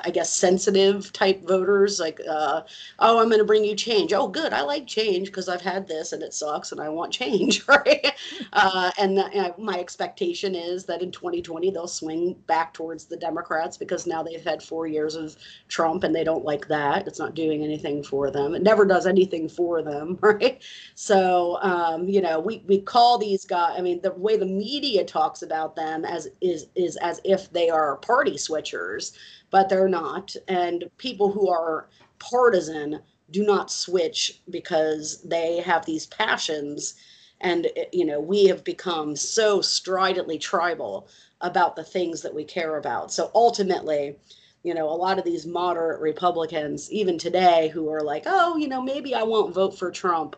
I 0.05 0.11
guess 0.11 0.33
sensitive 0.33 1.13
type 1.13 1.47
voters, 1.47 2.01
like, 2.01 2.21
uh, 2.29 2.63
oh, 2.99 3.21
I'm 3.21 3.29
going 3.29 3.39
to 3.39 3.45
bring 3.45 3.65
you 3.65 3.75
change. 3.75 4.13
Oh, 4.13 4.29
good, 4.29 4.53
I 4.53 4.63
like 4.63 4.87
change 4.87 5.29
because 5.29 5.49
I've 5.49 5.61
had 5.61 5.87
this 5.87 6.13
and 6.13 6.23
it 6.23 6.35
sucks 6.35 6.73
and 6.73 6.81
I 6.81 6.89
want 6.89 7.13
change, 7.13 7.65
right? 7.69 8.13
uh, 8.53 8.91
and 8.99 9.19
uh, 9.19 9.53
my 9.59 9.79
expectation 9.79 10.55
is 10.55 10.85
that 10.85 11.03
in 11.03 11.11
2020 11.11 11.71
they'll 11.71 11.87
swing 11.87 12.35
back 12.47 12.75
towards 12.75 13.05
the 13.05 13.17
Democrats 13.17 13.77
because 13.77 14.07
now 14.07 14.23
they've 14.23 14.45
had 14.45 14.63
four 14.63 14.87
years 14.87 15.15
of 15.15 15.37
Trump 15.69 16.05
and 16.05 16.15
they 16.15 16.25
don't 16.25 16.45
like 16.45 16.69
that. 16.69 17.07
It's 17.07 17.19
not 17.19 17.35
doing 17.35 17.63
anything 17.63 18.03
for 18.03 18.31
them. 18.31 18.55
It 18.55 18.63
never 18.63 18.85
does 18.85 19.07
anything 19.07 19.49
for 19.49 19.83
them, 19.83 20.19
right? 20.23 20.63
So, 20.95 21.59
um, 21.63 22.09
you 22.09 22.21
know, 22.21 22.41
we 22.41 22.63
we 22.67 22.81
call 22.81 23.19
these 23.19 23.45
guys. 23.45 23.75
I 23.79 23.83
mean, 23.83 24.01
the 24.03 24.13
way 24.13 24.37
the 24.37 24.47
media 24.47 25.05
talks 25.05 25.43
about 25.43 25.77
them 25.77 26.05
as 26.05 26.29
is 26.41 26.67
is 26.75 26.97
as 26.97 27.21
if 27.25 27.51
they 27.53 27.71
are 27.71 27.97
party 27.97 28.33
switchers 28.33 29.13
but 29.51 29.69
they're 29.69 29.89
not. 29.89 30.35
And 30.49 30.91
people 30.99 31.31
who 31.33 31.49
are 31.49 31.89
partisan 32.19 33.01
do 33.31 33.45
not 33.45 33.71
switch 33.71 34.41
because 34.51 35.23
they 35.23 35.59
have 35.59 35.87
these 35.87 36.07
passions. 36.07 36.95
And, 37.41 37.67
eh, 37.77 37.87
you 37.93 38.05
know, 38.05 38.21
we 38.21 38.47
have 38.47 38.65
become 38.65 39.17
so 39.17 39.61
stridently 39.61 40.39
tribal 40.39 41.09
about 41.41 41.77
the 41.77 41.85
things 41.85 42.23
that 42.23 42.35
we 42.35 42.45
care 42.45 42.77
about. 42.77 43.13
So 43.13 43.31
ultimately, 43.35 44.17
you 44.63 44.75
know, 44.75 44.89
a 44.91 44.95
lot 44.95 45.19
of 45.19 45.25
these 45.25 45.47
moderate 45.47 46.01
Republicans, 46.01 46.91
even 46.93 47.17
today, 47.17 47.69
who 47.69 47.89
are 47.89 48.03
like, 48.03 48.25
oh, 48.27 48.57
you 48.57 48.69
know, 48.69 48.83
maybe 48.83 49.15
I 49.15 49.23
won't 49.23 49.55
vote 49.55 49.79
for 49.79 49.91
Trump 49.91 50.37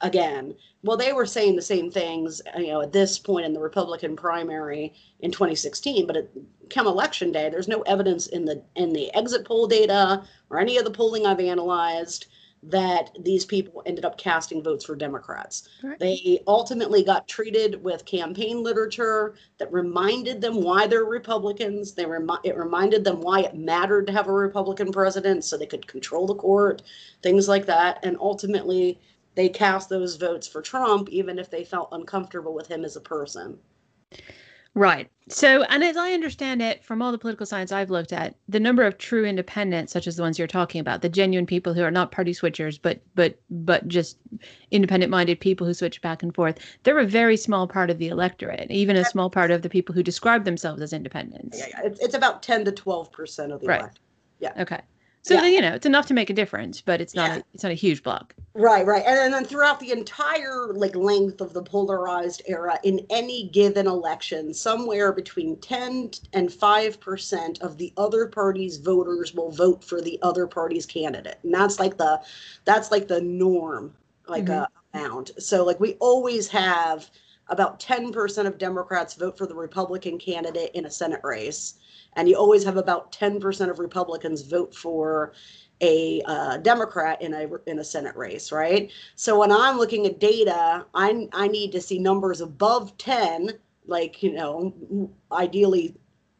again. 0.00 0.54
Well, 0.82 0.96
they 0.96 1.12
were 1.12 1.26
saying 1.26 1.56
the 1.56 1.62
same 1.62 1.90
things, 1.90 2.42
uh, 2.54 2.58
you 2.58 2.68
know, 2.68 2.82
at 2.82 2.92
this 2.92 3.18
point 3.18 3.46
in 3.46 3.52
the 3.52 3.60
Republican 3.60 4.16
primary 4.16 4.92
in 5.20 5.30
2016, 5.30 6.06
but 6.06 6.16
at 6.16 6.28
come 6.70 6.86
election 6.86 7.32
day, 7.32 7.48
there's 7.48 7.68
no 7.68 7.82
evidence 7.82 8.26
in 8.28 8.44
the 8.44 8.62
in 8.76 8.92
the 8.92 9.12
exit 9.14 9.46
poll 9.46 9.66
data 9.66 10.24
or 10.50 10.58
any 10.58 10.76
of 10.76 10.84
the 10.84 10.90
polling 10.90 11.26
I've 11.26 11.40
analyzed 11.40 12.26
that 12.66 13.10
these 13.20 13.44
people 13.44 13.82
ended 13.84 14.04
up 14.04 14.16
casting 14.16 14.62
votes 14.62 14.84
for 14.84 14.96
Democrats. 14.96 15.68
Right. 15.82 15.98
They 15.98 16.42
ultimately 16.46 17.04
got 17.04 17.28
treated 17.28 17.82
with 17.82 18.06
campaign 18.06 18.62
literature 18.62 19.34
that 19.58 19.72
reminded 19.72 20.40
them 20.40 20.62
why 20.62 20.86
they're 20.86 21.04
Republicans. 21.04 21.92
They 21.92 22.06
remi- 22.06 22.38
it 22.42 22.56
reminded 22.56 23.04
them 23.04 23.20
why 23.20 23.40
it 23.40 23.54
mattered 23.54 24.06
to 24.06 24.12
have 24.12 24.28
a 24.28 24.32
Republican 24.32 24.92
president 24.92 25.44
so 25.44 25.58
they 25.58 25.66
could 25.66 25.86
control 25.86 26.26
the 26.26 26.34
court, 26.34 26.82
things 27.22 27.48
like 27.48 27.66
that. 27.66 27.98
And 28.02 28.16
ultimately, 28.18 28.98
they 29.34 29.48
cast 29.48 29.88
those 29.88 30.16
votes 30.16 30.46
for 30.46 30.62
Trump, 30.62 31.08
even 31.08 31.38
if 31.38 31.50
they 31.50 31.64
felt 31.64 31.88
uncomfortable 31.92 32.54
with 32.54 32.68
him 32.68 32.84
as 32.84 32.96
a 32.96 33.00
person. 33.00 33.58
Right. 34.76 35.08
So, 35.28 35.62
and 35.62 35.84
as 35.84 35.96
I 35.96 36.12
understand 36.12 36.60
it, 36.60 36.84
from 36.84 37.00
all 37.00 37.12
the 37.12 37.18
political 37.18 37.46
science 37.46 37.70
I've 37.70 37.90
looked 37.90 38.12
at, 38.12 38.34
the 38.48 38.58
number 38.58 38.82
of 38.82 38.98
true 38.98 39.24
independents, 39.24 39.92
such 39.92 40.08
as 40.08 40.16
the 40.16 40.22
ones 40.22 40.36
you're 40.36 40.48
talking 40.48 40.80
about, 40.80 41.00
the 41.00 41.08
genuine 41.08 41.46
people 41.46 41.72
who 41.72 41.84
are 41.84 41.92
not 41.92 42.10
party 42.10 42.32
switchers, 42.32 42.78
but 42.82 43.00
but 43.14 43.38
but 43.50 43.86
just 43.86 44.18
independent-minded 44.72 45.38
people 45.38 45.64
who 45.64 45.74
switch 45.74 46.02
back 46.02 46.24
and 46.24 46.34
forth, 46.34 46.58
they're 46.82 46.98
a 46.98 47.06
very 47.06 47.36
small 47.36 47.68
part 47.68 47.88
of 47.88 47.98
the 47.98 48.08
electorate, 48.08 48.68
even 48.68 48.96
a 48.96 49.04
small 49.04 49.30
part 49.30 49.52
of 49.52 49.62
the 49.62 49.70
people 49.70 49.94
who 49.94 50.02
describe 50.02 50.44
themselves 50.44 50.82
as 50.82 50.92
independents. 50.92 51.56
Yeah, 51.56 51.66
yeah. 51.70 51.80
It's, 51.84 52.00
it's 52.00 52.14
about 52.14 52.42
ten 52.42 52.64
to 52.64 52.72
twelve 52.72 53.12
percent 53.12 53.52
of 53.52 53.60
the 53.60 53.68
right. 53.68 53.80
electorate. 53.80 54.00
Yeah. 54.40 54.52
Okay. 54.60 54.80
So 55.24 55.34
yeah. 55.34 55.46
you 55.46 55.60
know, 55.62 55.72
it's 55.72 55.86
enough 55.86 56.04
to 56.06 56.14
make 56.14 56.28
a 56.28 56.34
difference, 56.34 56.82
but 56.82 57.00
it's 57.00 57.14
not 57.14 57.30
yeah. 57.30 57.36
a, 57.36 57.42
it's 57.54 57.62
not 57.62 57.72
a 57.72 57.76
huge 57.76 58.02
block. 58.02 58.34
Right, 58.52 58.84
right. 58.84 59.02
And 59.06 59.32
then 59.32 59.46
throughout 59.46 59.80
the 59.80 59.90
entire 59.90 60.74
like 60.74 60.94
length 60.94 61.40
of 61.40 61.54
the 61.54 61.62
polarized 61.62 62.42
era 62.46 62.78
in 62.82 63.06
any 63.08 63.48
given 63.48 63.86
election, 63.86 64.52
somewhere 64.52 65.12
between 65.12 65.56
10 65.60 66.10
and 66.34 66.50
5% 66.50 67.60
of 67.62 67.78
the 67.78 67.90
other 67.96 68.26
party's 68.26 68.76
voters 68.76 69.32
will 69.32 69.50
vote 69.50 69.82
for 69.82 70.02
the 70.02 70.18
other 70.20 70.46
party's 70.46 70.84
candidate. 70.84 71.38
And 71.42 71.54
that's 71.54 71.80
like 71.80 71.96
the 71.96 72.20
that's 72.66 72.90
like 72.90 73.08
the 73.08 73.22
norm 73.22 73.94
like 74.28 74.44
mm-hmm. 74.44 74.62
uh, 74.62 74.66
amount. 74.92 75.30
So 75.38 75.64
like 75.64 75.80
we 75.80 75.94
always 75.94 76.48
have 76.48 77.10
about 77.48 77.80
10% 77.80 78.46
of 78.46 78.58
Democrats 78.58 79.14
vote 79.14 79.38
for 79.38 79.46
the 79.46 79.54
Republican 79.54 80.18
candidate 80.18 80.70
in 80.74 80.84
a 80.84 80.90
Senate 80.90 81.20
race 81.22 81.74
and 82.16 82.28
you 82.28 82.36
always 82.36 82.64
have 82.64 82.76
about 82.76 83.12
10% 83.12 83.70
of 83.70 83.78
Republicans 83.78 84.42
vote 84.42 84.74
for 84.74 85.32
a 85.80 86.22
uh, 86.24 86.56
Democrat 86.58 87.20
in 87.20 87.34
a 87.34 87.48
in 87.66 87.78
a 87.80 87.84
Senate 87.84 88.16
race, 88.16 88.52
right? 88.52 88.92
So 89.16 89.38
when 89.38 89.50
I'm 89.52 89.76
looking 89.76 90.06
at 90.06 90.20
data, 90.20 90.86
I 90.94 91.28
I 91.32 91.48
need 91.48 91.72
to 91.72 91.80
see 91.80 91.98
numbers 91.98 92.40
above 92.40 92.96
10, 92.98 93.50
like 93.86 94.22
you 94.22 94.32
know, 94.32 94.72
ideally 95.32 95.96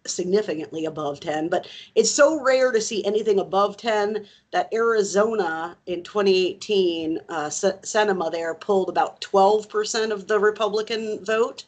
significantly 0.07 0.85
above 0.85 1.19
10 1.19 1.49
but 1.49 1.67
it's 1.95 2.11
so 2.11 2.39
rare 2.43 2.71
to 2.71 2.81
see 2.81 3.03
anything 3.07 3.39
above 3.39 3.77
10 3.79 4.27
that 4.53 4.69
arizona 4.73 5.79
in 5.87 6.03
2018 6.03 7.19
uh, 7.31 7.47
Sinema 7.47 8.31
there 8.31 8.55
pulled 8.55 8.91
about 8.91 9.23
12% 9.23 10.11
of 10.11 10.27
the 10.27 10.39
republican 10.39 11.25
vote 11.25 11.65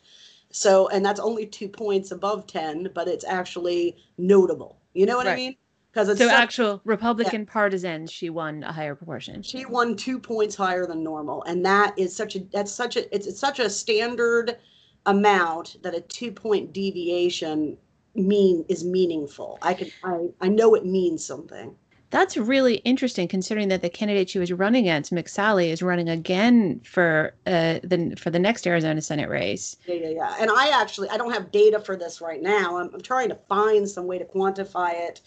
so, 0.57 0.89
and 0.89 1.05
that's 1.05 1.21
only 1.21 1.45
two 1.45 1.69
points 1.69 2.13
above 2.13 2.47
10, 2.47 2.89
but 2.95 3.09
it's 3.09 3.27
actually 3.27 3.95
notable. 4.17 4.81
You 4.95 5.05
know 5.05 5.19
what 5.19 5.27
right. 5.27 5.35
I 5.35 5.37
mean? 5.37 5.57
Because 5.93 6.09
it's 6.09 6.19
so 6.19 6.29
such, 6.29 6.35
actual 6.35 6.81
Republican 6.85 7.43
yeah. 7.43 7.53
partisans, 7.53 8.11
she 8.11 8.31
won 8.31 8.65
a 8.65 8.73
higher 8.73 8.95
proportion. 8.95 9.43
She 9.43 9.67
won 9.67 9.97
two 9.97 10.19
points 10.19 10.57
higher 10.57 10.87
than 10.87 11.05
normal, 11.05 11.43
and 11.43 11.63
that 11.67 11.93
is 11.99 12.17
such 12.17 12.37
a 12.37 12.39
that's 12.39 12.73
such 12.73 12.97
a 12.97 13.15
it's, 13.15 13.27
it's 13.27 13.39
such 13.39 13.59
a 13.59 13.69
standard 13.69 14.57
amount 15.05 15.77
that 15.83 15.95
a 15.95 16.01
two 16.01 16.33
point 16.33 16.73
deviation 16.73 17.77
mean 18.15 18.65
is 18.71 18.83
meaningful. 18.83 19.59
I 19.61 19.75
can 19.75 19.91
I 20.05 20.29
I 20.41 20.49
know 20.49 20.75
it 20.75 20.87
means 20.87 21.23
something. 21.23 21.75
That's 22.11 22.37
really 22.37 22.77
interesting, 22.77 23.27
considering 23.27 23.69
that 23.69 23.83
the 23.83 23.91
candidate 23.91 24.31
she 24.31 24.39
was 24.39 24.53
running 24.53 24.85
against, 24.85 25.13
McSally, 25.13 25.71
is 25.71 25.83
running 25.83 26.09
again 26.09 26.81
for 26.85 27.35
uh, 27.47 27.81
the 27.83 28.15
for 28.19 28.31
the 28.31 28.39
next 28.39 28.67
Arizona 28.67 29.03
Senate 29.03 29.29
race. 29.29 29.77
Yeah, 29.87 29.95
yeah, 29.95 30.09
yeah. 30.11 30.37
And 30.39 30.51
I 30.51 30.69
actually 30.81 31.09
I 31.11 31.17
don't 31.17 31.33
have 31.33 31.51
data 31.51 31.81
for 31.81 31.97
this 31.97 32.21
right 32.21 32.41
now. 32.41 32.79
I'm, 32.79 32.91
I'm 32.95 33.01
trying 33.01 33.29
to 33.31 33.39
find 33.49 33.89
some 33.89 34.07
way 34.07 34.19
to 34.19 34.25
quantify 34.25 34.93
it. 34.95 35.21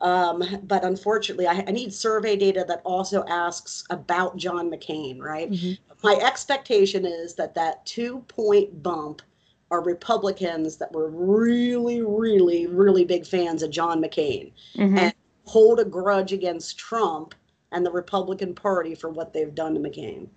Um, 0.00 0.42
but 0.64 0.84
unfortunately, 0.84 1.46
I, 1.46 1.64
I, 1.66 1.70
need 1.70 1.94
survey 1.94 2.36
data 2.36 2.64
that 2.66 2.82
also 2.84 3.24
asks 3.28 3.84
about 3.90 4.36
John 4.36 4.68
McCain, 4.68 5.20
right? 5.20 5.50
Mm-hmm. 5.50 5.74
My 6.02 6.18
expectation 6.20 7.06
is 7.06 7.34
that 7.36 7.54
that 7.54 7.86
two 7.86 8.18
point 8.26 8.82
bump 8.82 9.22
are 9.70 9.82
Republicans 9.82 10.76
that 10.78 10.92
were 10.92 11.08
really, 11.08 12.02
really, 12.02 12.66
really 12.66 13.04
big 13.04 13.24
fans 13.24 13.62
of 13.62 13.70
John 13.70 14.02
McCain. 14.02 14.52
Mm-hmm. 14.76 14.98
And 14.98 15.14
hold 15.44 15.80
a 15.80 15.84
grudge 15.84 16.32
against 16.32 16.78
Trump 16.78 17.34
and 17.72 17.84
the 17.84 17.90
Republican 17.90 18.54
Party 18.54 18.94
for 18.94 19.10
what 19.10 19.32
they've 19.32 19.54
done 19.54 19.74
to 19.74 19.80
McCain. 19.80 20.28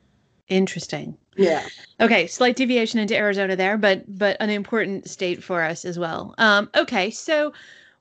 Interesting. 0.48 1.18
Yeah. 1.36 1.66
Okay, 2.00 2.26
slight 2.26 2.56
deviation 2.56 3.00
into 3.00 3.16
Arizona 3.16 3.56
there, 3.56 3.78
but 3.78 4.04
but 4.18 4.38
an 4.40 4.50
important 4.50 5.10
state 5.10 5.44
for 5.44 5.62
us 5.62 5.84
as 5.86 6.00
well. 6.00 6.34
Um, 6.38 6.70
okay, 6.76 7.12
so 7.12 7.54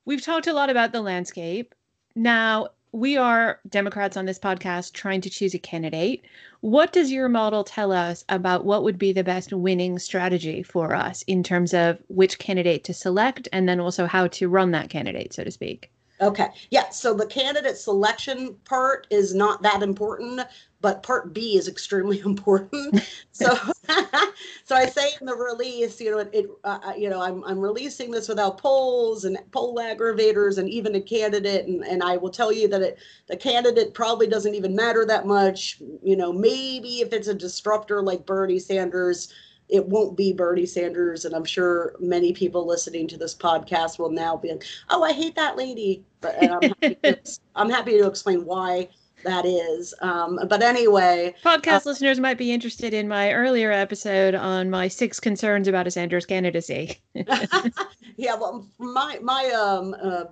we've 0.04 0.22
talked 0.22 0.46
a 0.46 0.52
lot 0.52 0.70
about 0.70 0.92
the 0.92 1.00
landscape. 1.00 1.74
Now 2.14 2.68
we 2.92 3.16
are 3.16 3.60
Democrats 3.68 4.16
on 4.16 4.24
this 4.24 4.38
podcast 4.38 4.92
trying 4.92 5.20
to 5.20 5.28
choose 5.28 5.54
a 5.54 5.58
candidate. 5.58 6.24
What 6.60 6.92
does 6.92 7.12
your 7.12 7.28
model 7.28 7.62
tell 7.64 7.92
us 7.92 8.24
about 8.28 8.64
what 8.64 8.84
would 8.84 8.98
be 8.98 9.12
the 9.12 9.24
best 9.24 9.52
winning 9.52 9.98
strategy 9.98 10.62
for 10.62 10.94
us 10.94 11.22
in 11.26 11.42
terms 11.42 11.74
of 11.74 11.98
which 12.08 12.38
candidate 12.38 12.84
to 12.84 12.94
select 12.94 13.48
and 13.52 13.68
then 13.68 13.80
also 13.80 14.06
how 14.06 14.28
to 14.28 14.48
run 14.48 14.70
that 14.70 14.88
candidate, 14.88 15.34
so 15.34 15.44
to 15.44 15.50
speak? 15.50 15.90
Okay. 16.20 16.48
Yeah. 16.70 16.88
So 16.90 17.12
the 17.12 17.26
candidate 17.26 17.76
selection 17.76 18.56
part 18.64 19.06
is 19.10 19.34
not 19.34 19.62
that 19.62 19.82
important, 19.82 20.40
but 20.80 21.02
part 21.02 21.34
B 21.34 21.58
is 21.58 21.68
extremely 21.68 22.20
important. 22.24 23.02
so, 23.32 23.54
so 24.64 24.74
I 24.74 24.86
say 24.86 25.10
in 25.20 25.26
the 25.26 25.34
release, 25.34 26.00
you 26.00 26.10
know, 26.10 26.18
it, 26.18 26.30
it 26.32 26.46
uh, 26.64 26.78
uh, 26.82 26.92
you 26.96 27.10
know, 27.10 27.20
I'm, 27.20 27.44
I'm 27.44 27.60
releasing 27.60 28.10
this 28.10 28.28
without 28.28 28.58
polls 28.58 29.24
and 29.24 29.38
poll 29.52 29.76
aggregators 29.76 30.56
and 30.56 30.70
even 30.70 30.94
a 30.94 31.00
candidate. 31.00 31.66
And, 31.66 31.84
and 31.84 32.02
I 32.02 32.16
will 32.16 32.30
tell 32.30 32.52
you 32.52 32.66
that 32.68 32.82
it, 32.82 32.98
the 33.26 33.36
candidate 33.36 33.92
probably 33.92 34.26
doesn't 34.26 34.54
even 34.54 34.74
matter 34.74 35.04
that 35.04 35.26
much. 35.26 35.82
You 36.02 36.16
know, 36.16 36.32
maybe 36.32 37.00
if 37.00 37.12
it's 37.12 37.28
a 37.28 37.34
disruptor 37.34 38.00
like 38.00 38.24
Bernie 38.24 38.58
Sanders, 38.58 39.32
it 39.68 39.86
won't 39.86 40.16
be 40.16 40.32
Bernie 40.32 40.66
Sanders. 40.66 41.24
And 41.24 41.34
I'm 41.34 41.44
sure 41.44 41.94
many 41.98 42.32
people 42.32 42.66
listening 42.66 43.08
to 43.08 43.16
this 43.16 43.34
podcast 43.34 43.98
will 43.98 44.10
now 44.10 44.36
be 44.36 44.50
like, 44.50 44.64
oh, 44.90 45.02
I 45.02 45.12
hate 45.12 45.34
that 45.36 45.56
lady. 45.56 46.04
But 46.20 46.42
I'm 46.42 46.62
happy, 46.62 46.94
to, 47.02 47.40
I'm 47.56 47.70
happy 47.70 47.98
to 47.98 48.06
explain 48.06 48.44
why 48.44 48.88
that 49.24 49.44
is. 49.44 49.94
Um, 50.00 50.38
but 50.48 50.62
anyway, 50.62 51.34
podcast 51.44 51.86
uh, 51.86 51.90
listeners 51.90 52.20
might 52.20 52.38
be 52.38 52.52
interested 52.52 52.94
in 52.94 53.08
my 53.08 53.32
earlier 53.32 53.72
episode 53.72 54.34
on 54.34 54.70
my 54.70 54.88
six 54.88 55.20
concerns 55.20 55.68
about 55.68 55.86
a 55.86 55.90
Sanders 55.90 56.24
candidacy. 56.24 56.98
yeah, 58.16 58.34
well, 58.34 58.68
my 58.78 59.18
my 59.22 59.50
um 59.50 59.94
uh, 60.02 60.24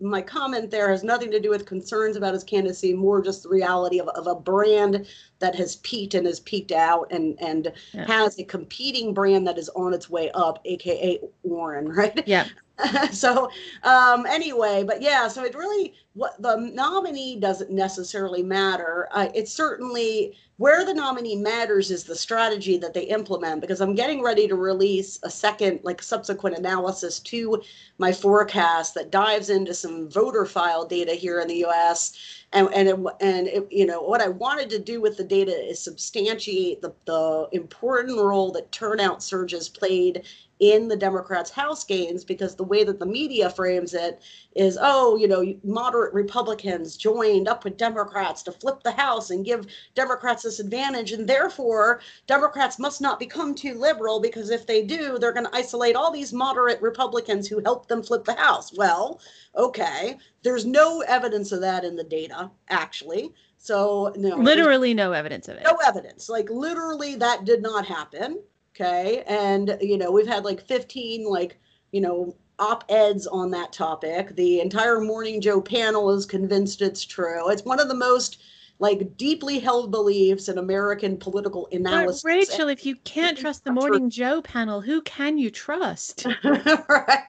my 0.00 0.22
comment 0.22 0.70
there 0.70 0.90
has 0.90 1.02
nothing 1.02 1.30
to 1.30 1.40
do 1.40 1.50
with 1.50 1.66
concerns 1.66 2.16
about 2.16 2.34
his 2.34 2.44
candidacy, 2.44 2.94
more 2.94 3.22
just 3.22 3.44
the 3.44 3.48
reality 3.48 3.98
of, 3.98 4.08
of 4.08 4.26
a 4.26 4.34
brand 4.34 5.06
that 5.42 5.54
has 5.56 5.76
peaked 5.76 6.14
and 6.14 6.26
has 6.26 6.40
peaked 6.40 6.72
out, 6.72 7.08
and 7.10 7.36
and 7.42 7.72
yeah. 7.92 8.06
has 8.06 8.38
a 8.38 8.44
competing 8.44 9.12
brand 9.12 9.46
that 9.46 9.58
is 9.58 9.68
on 9.70 9.92
its 9.92 10.08
way 10.08 10.30
up, 10.30 10.60
aka 10.64 11.20
Warren, 11.42 11.88
right? 11.94 12.26
Yeah. 12.26 12.46
so 13.12 13.50
um, 13.82 14.24
anyway, 14.26 14.82
but 14.82 15.02
yeah, 15.02 15.28
so 15.28 15.44
it 15.44 15.54
really 15.54 15.92
what 16.14 16.40
the 16.40 16.56
nominee 16.56 17.38
doesn't 17.38 17.70
necessarily 17.70 18.42
matter. 18.42 19.08
Uh, 19.12 19.28
it's 19.34 19.52
certainly 19.52 20.36
where 20.58 20.84
the 20.84 20.94
nominee 20.94 21.36
matters 21.36 21.90
is 21.90 22.04
the 22.04 22.14
strategy 22.14 22.76
that 22.78 22.94
they 22.94 23.04
implement 23.04 23.60
because 23.60 23.80
I'm 23.80 23.94
getting 23.94 24.22
ready 24.22 24.46
to 24.48 24.54
release 24.54 25.18
a 25.22 25.30
second 25.30 25.80
like 25.82 26.02
subsequent 26.02 26.56
analysis 26.56 27.18
to 27.20 27.62
my 27.98 28.12
forecast 28.12 28.94
that 28.94 29.10
dives 29.10 29.50
into 29.50 29.74
some 29.74 30.10
voter 30.10 30.44
file 30.44 30.84
data 30.86 31.12
here 31.12 31.40
in 31.40 31.48
the 31.48 31.64
US 31.64 32.12
and 32.52 32.68
and 32.74 32.88
it, 32.88 32.98
and 33.20 33.48
it, 33.48 33.66
you 33.70 33.86
know 33.86 34.02
what 34.02 34.20
I 34.20 34.28
wanted 34.28 34.68
to 34.70 34.78
do 34.78 35.00
with 35.00 35.16
the 35.16 35.24
data 35.24 35.52
is 35.52 35.78
substantiate 35.78 36.82
the 36.82 36.92
the 37.06 37.48
important 37.52 38.18
role 38.18 38.52
that 38.52 38.72
turnout 38.72 39.22
surges 39.22 39.68
played 39.68 40.24
in 40.62 40.86
the 40.86 40.96
Democrats' 40.96 41.50
House 41.50 41.82
gains 41.82 42.22
because 42.24 42.54
the 42.54 42.62
way 42.62 42.84
that 42.84 43.00
the 43.00 43.04
media 43.04 43.50
frames 43.50 43.94
it 43.94 44.22
is, 44.54 44.78
oh, 44.80 45.16
you 45.16 45.26
know, 45.26 45.44
moderate 45.64 46.14
Republicans 46.14 46.96
joined 46.96 47.48
up 47.48 47.64
with 47.64 47.76
Democrats 47.76 48.44
to 48.44 48.52
flip 48.52 48.80
the 48.84 48.92
House 48.92 49.30
and 49.30 49.44
give 49.44 49.66
Democrats 49.96 50.44
this 50.44 50.60
advantage. 50.60 51.10
And 51.10 51.28
therefore, 51.28 52.00
Democrats 52.28 52.78
must 52.78 53.00
not 53.00 53.18
become 53.18 53.56
too 53.56 53.74
liberal 53.74 54.20
because 54.20 54.50
if 54.50 54.64
they 54.64 54.84
do, 54.84 55.18
they're 55.18 55.32
going 55.32 55.46
to 55.46 55.56
isolate 55.56 55.96
all 55.96 56.12
these 56.12 56.32
moderate 56.32 56.80
Republicans 56.80 57.48
who 57.48 57.58
helped 57.64 57.88
them 57.88 58.00
flip 58.00 58.24
the 58.24 58.34
House. 58.34 58.72
Well, 58.72 59.20
okay, 59.56 60.16
there's 60.44 60.64
no 60.64 61.00
evidence 61.00 61.50
of 61.50 61.60
that 61.62 61.82
in 61.82 61.96
the 61.96 62.04
data, 62.04 62.52
actually. 62.68 63.32
So, 63.58 64.12
no, 64.16 64.36
literally 64.36 64.94
no 64.94 65.10
evidence 65.10 65.48
of 65.48 65.56
it. 65.56 65.64
No 65.64 65.76
evidence. 65.84 66.28
Like, 66.28 66.48
literally, 66.50 67.16
that 67.16 67.44
did 67.44 67.62
not 67.62 67.84
happen. 67.84 68.38
Okay. 68.74 69.22
And, 69.26 69.76
you 69.80 69.98
know, 69.98 70.10
we've 70.10 70.26
had 70.26 70.44
like 70.44 70.66
15, 70.66 71.28
like, 71.28 71.58
you 71.90 72.00
know, 72.00 72.34
op 72.58 72.84
eds 72.88 73.26
on 73.26 73.50
that 73.50 73.72
topic. 73.72 74.34
The 74.36 74.60
entire 74.60 75.00
Morning 75.00 75.40
Joe 75.40 75.60
panel 75.60 76.10
is 76.10 76.24
convinced 76.24 76.80
it's 76.80 77.04
true. 77.04 77.50
It's 77.50 77.64
one 77.64 77.80
of 77.80 77.88
the 77.88 77.94
most 77.94 78.38
like 78.78 79.16
deeply 79.16 79.58
held 79.58 79.90
beliefs 79.90 80.48
in 80.48 80.58
American 80.58 81.16
political 81.16 81.68
analysis. 81.70 82.22
But 82.22 82.28
Rachel, 82.28 82.68
if 82.68 82.84
you 82.84 82.96
can't 82.96 83.38
trust 83.38 83.64
the 83.64 83.70
Morning 83.70 84.10
Joe 84.10 84.42
panel, 84.42 84.80
who 84.80 85.02
can 85.02 85.38
you 85.38 85.50
trust? 85.50 86.26
right. 86.44 87.26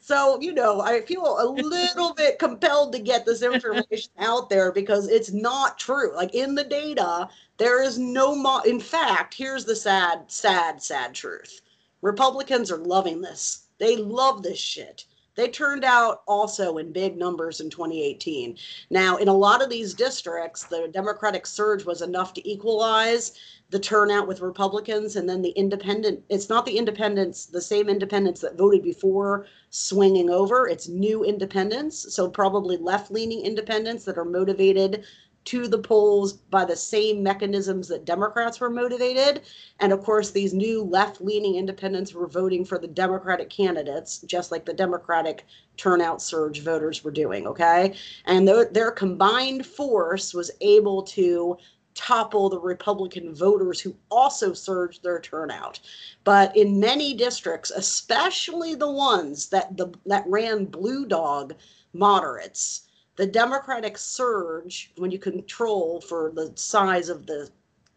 So, 0.00 0.40
you 0.40 0.52
know, 0.52 0.80
I 0.80 1.02
feel 1.02 1.38
a 1.38 1.46
little 1.46 2.12
bit 2.14 2.38
compelled 2.38 2.92
to 2.92 2.98
get 2.98 3.24
this 3.24 3.42
information 3.42 4.10
out 4.18 4.50
there 4.50 4.72
because 4.72 5.08
it's 5.08 5.32
not 5.32 5.78
true. 5.78 6.14
Like 6.14 6.34
in 6.34 6.54
the 6.54 6.64
data, 6.64 7.28
there 7.56 7.82
is 7.82 7.98
no 7.98 8.34
mo- 8.34 8.62
in 8.62 8.80
fact, 8.80 9.34
here's 9.34 9.64
the 9.64 9.76
sad 9.76 10.24
sad 10.26 10.82
sad 10.82 11.14
truth. 11.14 11.60
Republicans 12.02 12.70
are 12.70 12.78
loving 12.78 13.20
this. 13.20 13.68
They 13.78 13.96
love 13.96 14.42
this 14.42 14.58
shit 14.58 15.04
they 15.36 15.48
turned 15.48 15.84
out 15.84 16.22
also 16.26 16.78
in 16.78 16.92
big 16.92 17.16
numbers 17.16 17.60
in 17.60 17.70
2018. 17.70 18.56
Now, 18.90 19.16
in 19.16 19.28
a 19.28 19.34
lot 19.34 19.62
of 19.62 19.70
these 19.70 19.94
districts, 19.94 20.64
the 20.64 20.88
Democratic 20.92 21.46
surge 21.46 21.84
was 21.84 22.02
enough 22.02 22.34
to 22.34 22.48
equalize 22.48 23.32
the 23.70 23.78
turnout 23.78 24.28
with 24.28 24.40
Republicans, 24.40 25.16
and 25.16 25.28
then 25.28 25.42
the 25.42 25.50
independent, 25.50 26.22
it's 26.28 26.48
not 26.48 26.64
the 26.64 26.78
independents, 26.78 27.46
the 27.46 27.60
same 27.60 27.88
independents 27.88 28.40
that 28.40 28.56
voted 28.56 28.82
before 28.82 29.46
swinging 29.70 30.30
over, 30.30 30.68
it's 30.68 30.88
new 30.88 31.24
independents. 31.24 32.14
So, 32.14 32.30
probably 32.30 32.76
left 32.76 33.10
leaning 33.10 33.44
independents 33.44 34.04
that 34.04 34.18
are 34.18 34.24
motivated 34.24 35.04
to 35.46 35.68
the 35.68 35.78
polls 35.78 36.34
by 36.34 36.64
the 36.64 36.76
same 36.76 37.22
mechanisms 37.22 37.88
that 37.88 38.04
Democrats 38.04 38.60
were 38.60 38.68
motivated. 38.68 39.42
And 39.80 39.92
of 39.92 40.02
course, 40.02 40.30
these 40.30 40.52
new 40.52 40.82
left 40.82 41.20
leaning 41.20 41.54
independents 41.54 42.12
were 42.12 42.26
voting 42.26 42.64
for 42.64 42.78
the 42.78 42.88
Democratic 42.88 43.48
candidates, 43.48 44.18
just 44.18 44.50
like 44.50 44.66
the 44.66 44.74
Democratic 44.74 45.46
turnout 45.76 46.20
surge 46.20 46.60
voters 46.60 47.04
were 47.04 47.12
doing. 47.12 47.46
Okay. 47.46 47.94
And 48.24 48.46
th- 48.46 48.68
their 48.72 48.90
combined 48.90 49.64
force 49.64 50.34
was 50.34 50.50
able 50.60 51.02
to 51.04 51.56
topple 51.94 52.48
the 52.48 52.60
Republican 52.60 53.34
voters 53.34 53.80
who 53.80 53.96
also 54.10 54.52
surged 54.52 55.02
their 55.02 55.20
turnout. 55.20 55.80
But 56.24 56.56
in 56.56 56.78
many 56.78 57.14
districts, 57.14 57.70
especially 57.70 58.74
the 58.74 58.90
ones 58.90 59.48
that 59.48 59.76
the 59.76 59.92
that 60.06 60.24
ran 60.26 60.66
blue 60.66 61.06
dog 61.06 61.54
moderates, 61.92 62.82
the 63.16 63.26
Democratic 63.26 63.98
surge, 63.98 64.92
when 64.96 65.10
you 65.10 65.18
control 65.18 66.00
for 66.00 66.30
the 66.34 66.52
size 66.54 67.08
of 67.08 67.26
the 67.26 67.50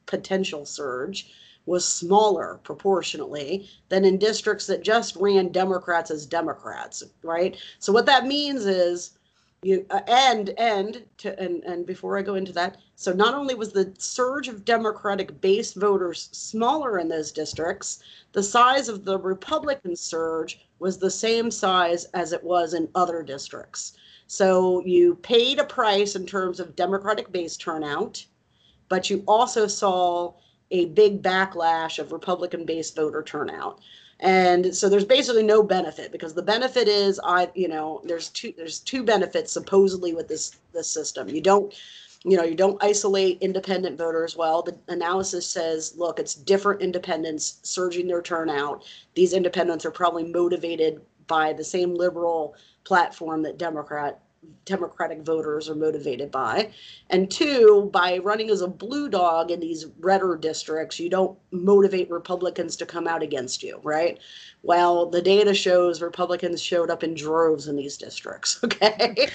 potential 0.06 0.66
surge, 0.66 1.32
was 1.66 1.86
smaller 1.86 2.60
proportionally 2.64 3.70
than 3.90 4.04
in 4.06 4.18
districts 4.18 4.66
that 4.66 4.82
just 4.82 5.16
ran 5.18 5.52
Democrats 5.52 6.10
as 6.10 6.26
Democrats, 6.26 7.04
right? 7.22 7.58
So 7.78 7.94
what 7.94 8.08
that 8.08 8.26
means 8.26 8.66
is 8.66 9.12
you 9.62 9.86
uh, 9.90 10.00
and 10.08 10.50
and 10.58 11.04
to 11.18 11.38
and 11.38 11.64
and 11.66 11.86
before 11.86 12.18
I 12.18 12.22
go 12.22 12.36
into 12.36 12.54
that, 12.54 12.78
so 12.96 13.12
not 13.12 13.34
only 13.34 13.56
was 13.56 13.74
the 13.74 13.94
surge 13.98 14.48
of 14.48 14.64
Democratic 14.64 15.42
base 15.42 15.74
voters 15.74 16.30
smaller 16.32 16.98
in 16.98 17.10
those 17.10 17.32
districts, 17.34 18.00
the 18.32 18.42
size 18.42 18.88
of 18.88 19.04
the 19.04 19.20
Republican 19.20 19.98
surge 19.98 20.66
was 20.80 20.98
the 20.98 21.12
same 21.12 21.52
size 21.52 22.06
as 22.14 22.32
it 22.32 22.44
was 22.44 22.74
in 22.74 22.88
other 22.96 23.22
districts. 23.22 23.98
So 24.30 24.86
you 24.86 25.16
paid 25.16 25.58
a 25.58 25.64
price 25.64 26.16
in 26.16 26.28
terms 26.28 26.60
of 26.60 26.76
Democratic 26.76 27.32
base 27.32 27.58
turnout, 27.58 28.24
but 28.88 29.10
you 29.10 29.24
also 29.28 29.66
saw 29.66 30.36
a 30.70 30.86
big 30.86 31.24
backlash 31.24 31.98
of 31.98 32.12
Republican 32.12 32.64
based 32.64 32.96
voter 32.96 33.24
turnout. 33.24 33.80
And 34.20 34.76
so 34.76 34.88
there's 34.88 35.04
basically 35.04 35.42
no 35.42 35.64
benefit 35.64 36.12
because 36.12 36.36
the 36.36 36.44
benefit 36.44 36.88
is 36.88 37.20
I, 37.24 37.50
you 37.56 37.68
know, 37.68 38.02
there's 38.06 38.30
two 38.30 38.54
there's 38.56 38.78
two 38.78 39.02
benefits 39.02 39.52
supposedly 39.52 40.14
with 40.14 40.28
this 40.28 40.58
this 40.74 40.92
system. 40.92 41.28
You 41.28 41.42
don't 41.42 41.74
you 42.24 42.38
know, 42.38 42.44
you 42.44 42.56
don't 42.56 42.84
isolate 42.84 43.42
independent 43.42 43.98
voters 43.98 44.38
well. 44.38 44.62
The 44.62 44.78
analysis 44.90 45.50
says, 45.50 45.96
look, 45.98 46.20
it's 46.20 46.36
different 46.36 46.84
independents 46.84 47.62
surging 47.64 48.08
their 48.08 48.22
turnout. 48.22 48.86
These 49.16 49.34
independents 49.34 49.86
are 49.86 49.92
probably 49.92 50.26
motivated 50.32 51.02
by 51.26 51.54
the 51.54 51.64
same 51.64 51.96
liberal 51.96 52.56
platform 52.84 53.44
that 53.44 53.58
Democrat 53.58 54.22
Democratic 54.66 55.22
voters 55.22 55.70
are 55.70 55.76
motivated 55.76 56.32
by. 56.32 56.72
And 57.10 57.30
two, 57.30 57.90
by 57.92 58.20
running 58.20 58.50
as 58.50 58.62
a 58.62 58.68
blue 58.68 59.10
dog 59.10 59.52
in 59.52 59.60
these 59.60 59.88
redder 60.00 60.38
districts, 60.38 61.00
you 61.00 61.10
don't 61.10 61.38
motivate 61.52 62.10
Republicans 62.10 62.76
to 62.78 62.86
come 62.86 63.08
out 63.08 63.22
against 63.22 63.64
you, 63.64 63.80
right? 63.84 64.20
Well, 64.62 65.08
the 65.08 65.22
data 65.22 65.54
shows 65.54 66.02
Republicans 66.02 66.62
showed 66.62 66.90
up 66.90 67.04
in 67.04 67.16
droves 67.16 67.68
in 67.68 67.76
these 67.76 67.98
districts. 67.98 68.60
Okay. 68.70 69.28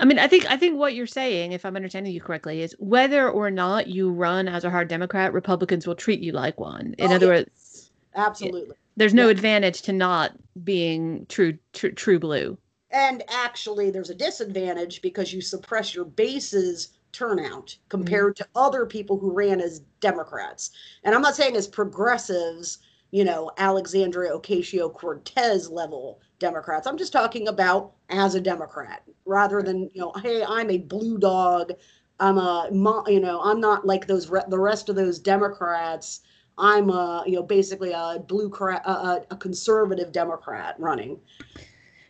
I 0.00 0.04
mean, 0.04 0.18
I 0.18 0.28
think 0.28 0.48
I 0.50 0.56
think 0.56 0.78
what 0.78 0.94
you're 0.94 1.06
saying, 1.06 1.52
if 1.52 1.64
I'm 1.64 1.74
understanding 1.74 2.12
you 2.12 2.20
correctly, 2.20 2.62
is 2.62 2.76
whether 2.78 3.28
or 3.28 3.50
not 3.50 3.88
you 3.88 4.10
run 4.10 4.46
as 4.46 4.64
a 4.64 4.70
hard 4.70 4.88
Democrat, 4.88 5.32
Republicans 5.32 5.86
will 5.86 5.94
treat 5.94 6.20
you 6.20 6.32
like 6.32 6.60
one. 6.60 6.94
In 6.98 7.10
oh, 7.10 7.14
other 7.16 7.26
yes. 7.26 7.44
words, 7.44 7.90
absolutely. 8.14 8.76
There's 8.96 9.14
no 9.14 9.26
yeah. 9.26 9.32
advantage 9.32 9.82
to 9.82 9.92
not 9.92 10.32
being 10.62 11.26
true, 11.28 11.58
true 11.72 11.92
true 11.92 12.18
blue 12.18 12.56
and 12.90 13.22
actually 13.28 13.90
there's 13.90 14.10
a 14.10 14.14
disadvantage 14.14 15.02
because 15.02 15.32
you 15.32 15.40
suppress 15.40 15.94
your 15.94 16.04
base's 16.04 16.98
turnout 17.12 17.76
compared 17.88 18.34
mm-hmm. 18.34 18.44
to 18.44 18.60
other 18.60 18.86
people 18.86 19.18
who 19.18 19.32
ran 19.32 19.60
as 19.60 19.80
democrats. 20.00 20.70
And 21.04 21.14
i'm 21.14 21.22
not 21.22 21.36
saying 21.36 21.56
as 21.56 21.66
progressives 21.66 22.78
you 23.10 23.24
know 23.24 23.50
alexandria 23.58 24.32
ocasio-cortez 24.32 25.70
level 25.70 26.20
democrats. 26.38 26.86
I'm 26.86 26.98
just 26.98 27.12
talking 27.12 27.48
about 27.48 27.92
as 28.10 28.34
a 28.34 28.40
democrat 28.40 29.02
rather 29.24 29.62
than 29.62 29.90
you 29.94 30.00
know 30.00 30.12
hey 30.22 30.44
i'm 30.44 30.70
a 30.70 30.78
blue 30.78 31.18
dog. 31.18 31.72
I'm 32.20 32.38
a 32.38 32.68
you 33.06 33.20
know 33.20 33.40
i'm 33.42 33.60
not 33.60 33.86
like 33.86 34.06
those 34.06 34.28
the 34.48 34.58
rest 34.58 34.88
of 34.88 34.96
those 34.96 35.18
democrats. 35.18 36.20
I'm 36.56 36.90
a 36.90 37.22
you 37.26 37.36
know 37.36 37.42
basically 37.42 37.92
a 37.92 38.18
blue 38.26 38.52
a, 38.52 39.22
a 39.30 39.36
conservative 39.36 40.12
democrat 40.12 40.74
running 40.78 41.20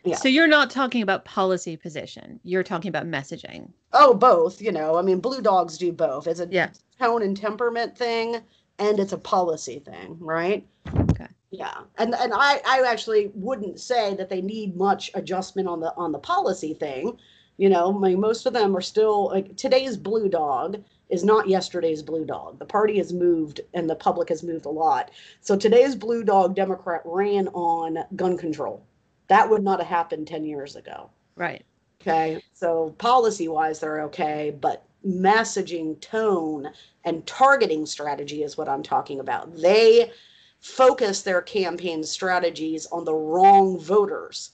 yeah. 0.03 0.15
So 0.15 0.27
you're 0.27 0.47
not 0.47 0.69
talking 0.69 1.01
about 1.01 1.25
policy 1.25 1.75
position. 1.75 2.39
You're 2.43 2.63
talking 2.63 2.89
about 2.89 3.05
messaging. 3.05 3.69
Oh, 3.93 4.13
both. 4.13 4.61
You 4.61 4.71
know, 4.71 4.97
I 4.97 5.01
mean, 5.01 5.19
blue 5.19 5.41
dogs 5.41 5.77
do 5.77 5.91
both. 5.91 6.27
It's 6.27 6.39
a 6.39 6.47
yeah. 6.49 6.69
tone 6.99 7.21
and 7.21 7.35
temperament 7.35 7.97
thing, 7.97 8.37
and 8.77 8.99
it's 8.99 9.13
a 9.13 9.17
policy 9.17 9.79
thing, 9.79 10.17
right? 10.19 10.65
Okay. 11.11 11.27
Yeah, 11.51 11.79
and 11.97 12.13
and 12.15 12.31
I 12.33 12.61
I 12.65 12.83
actually 12.87 13.31
wouldn't 13.33 13.79
say 13.79 14.15
that 14.15 14.29
they 14.29 14.41
need 14.41 14.75
much 14.75 15.11
adjustment 15.15 15.67
on 15.67 15.79
the 15.79 15.93
on 15.95 16.11
the 16.11 16.19
policy 16.19 16.73
thing. 16.73 17.17
You 17.57 17.69
know, 17.69 17.93
I 17.93 17.99
mean, 17.99 18.19
most 18.21 18.45
of 18.45 18.53
them 18.53 18.77
are 18.77 18.81
still 18.81 19.27
like 19.27 19.57
today's 19.57 19.97
blue 19.97 20.29
dog 20.29 20.81
is 21.09 21.23
not 21.23 21.49
yesterday's 21.49 22.03
blue 22.03 22.23
dog. 22.23 22.59
The 22.59 22.65
party 22.65 22.97
has 22.99 23.11
moved 23.11 23.61
and 23.73 23.89
the 23.89 23.95
public 23.95 24.29
has 24.29 24.43
moved 24.43 24.65
a 24.65 24.69
lot. 24.69 25.11
So 25.41 25.57
today's 25.57 25.95
blue 25.95 26.23
dog 26.23 26.55
Democrat 26.55 27.01
ran 27.03 27.47
on 27.49 27.97
gun 28.15 28.37
control 28.37 28.85
that 29.29 29.49
would 29.49 29.63
not 29.63 29.79
have 29.79 29.87
happened 29.87 30.27
10 30.27 30.43
years 30.43 30.75
ago. 30.75 31.09
Right. 31.35 31.63
Okay. 32.01 32.43
So 32.53 32.95
policy 32.97 33.47
wise, 33.47 33.79
they're 33.79 34.01
okay, 34.01 34.55
but 34.59 34.85
messaging 35.05 35.99
tone 36.01 36.69
and 37.05 37.25
targeting 37.25 37.85
strategy 37.85 38.43
is 38.43 38.57
what 38.57 38.67
I'm 38.67 38.83
talking 38.83 39.19
about. 39.19 39.55
They 39.55 40.11
focus 40.59 41.21
their 41.21 41.41
campaign 41.41 42.03
strategies 42.03 42.85
on 42.87 43.05
the 43.05 43.13
wrong 43.13 43.79
voters. 43.79 44.51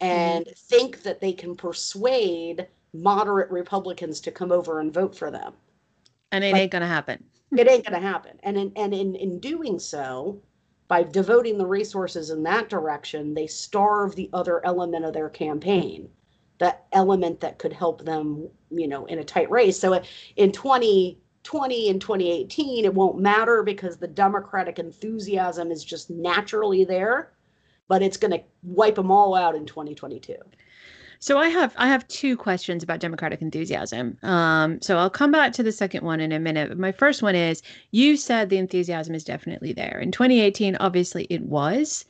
and 0.00 0.44
mm-hmm. 0.44 0.54
think 0.54 1.02
that 1.04 1.20
they 1.20 1.32
can 1.32 1.54
persuade 1.54 2.66
moderate 2.92 3.50
Republicans 3.50 4.20
to 4.20 4.32
come 4.32 4.50
over 4.50 4.80
and 4.80 4.92
vote 4.92 5.16
for 5.16 5.30
them. 5.30 5.52
And 6.32 6.42
it 6.42 6.52
like, 6.52 6.62
ain't 6.62 6.72
going 6.72 6.82
to 6.82 6.88
happen. 6.88 7.22
it 7.56 7.68
ain't 7.68 7.86
going 7.86 8.00
to 8.00 8.06
happen. 8.06 8.38
And 8.42 8.56
in, 8.56 8.72
and 8.74 8.92
in, 8.92 9.14
in 9.14 9.38
doing 9.38 9.78
so, 9.78 10.40
by 10.92 11.02
devoting 11.02 11.56
the 11.56 11.64
resources 11.64 12.28
in 12.28 12.42
that 12.42 12.68
direction, 12.68 13.32
they 13.32 13.46
starve 13.46 14.14
the 14.14 14.28
other 14.34 14.62
element 14.66 15.06
of 15.06 15.14
their 15.14 15.30
campaign, 15.30 16.06
that 16.58 16.84
element 16.92 17.40
that 17.40 17.58
could 17.58 17.72
help 17.72 18.04
them, 18.04 18.46
you 18.68 18.86
know, 18.86 19.06
in 19.06 19.18
a 19.18 19.24
tight 19.24 19.50
race. 19.50 19.78
So 19.78 20.02
in 20.36 20.52
2020 20.52 21.88
and 21.88 21.98
2018, 21.98 22.84
it 22.84 22.92
won't 22.92 23.18
matter 23.18 23.62
because 23.62 23.96
the 23.96 24.06
Democratic 24.06 24.78
enthusiasm 24.78 25.70
is 25.70 25.82
just 25.82 26.10
naturally 26.10 26.84
there, 26.84 27.32
but 27.88 28.02
it's 28.02 28.18
going 28.18 28.32
to 28.32 28.44
wipe 28.62 28.96
them 28.96 29.10
all 29.10 29.34
out 29.34 29.54
in 29.54 29.64
2022. 29.64 30.34
So 31.22 31.38
I 31.38 31.50
have 31.50 31.72
I 31.76 31.86
have 31.86 32.06
two 32.08 32.36
questions 32.36 32.82
about 32.82 32.98
democratic 32.98 33.40
enthusiasm. 33.42 34.18
Um, 34.24 34.82
so 34.82 34.98
I'll 34.98 35.08
come 35.08 35.30
back 35.30 35.52
to 35.52 35.62
the 35.62 35.70
second 35.70 36.04
one 36.04 36.18
in 36.18 36.32
a 36.32 36.40
minute. 36.40 36.68
But 36.68 36.78
my 36.78 36.90
first 36.90 37.22
one 37.22 37.36
is 37.36 37.62
you 37.92 38.16
said 38.16 38.50
the 38.50 38.58
enthusiasm 38.58 39.14
is 39.14 39.22
definitely 39.22 39.72
there. 39.72 40.00
In 40.00 40.10
2018, 40.10 40.76
obviously 40.80 41.28
it 41.30 41.42
was. 41.42 42.04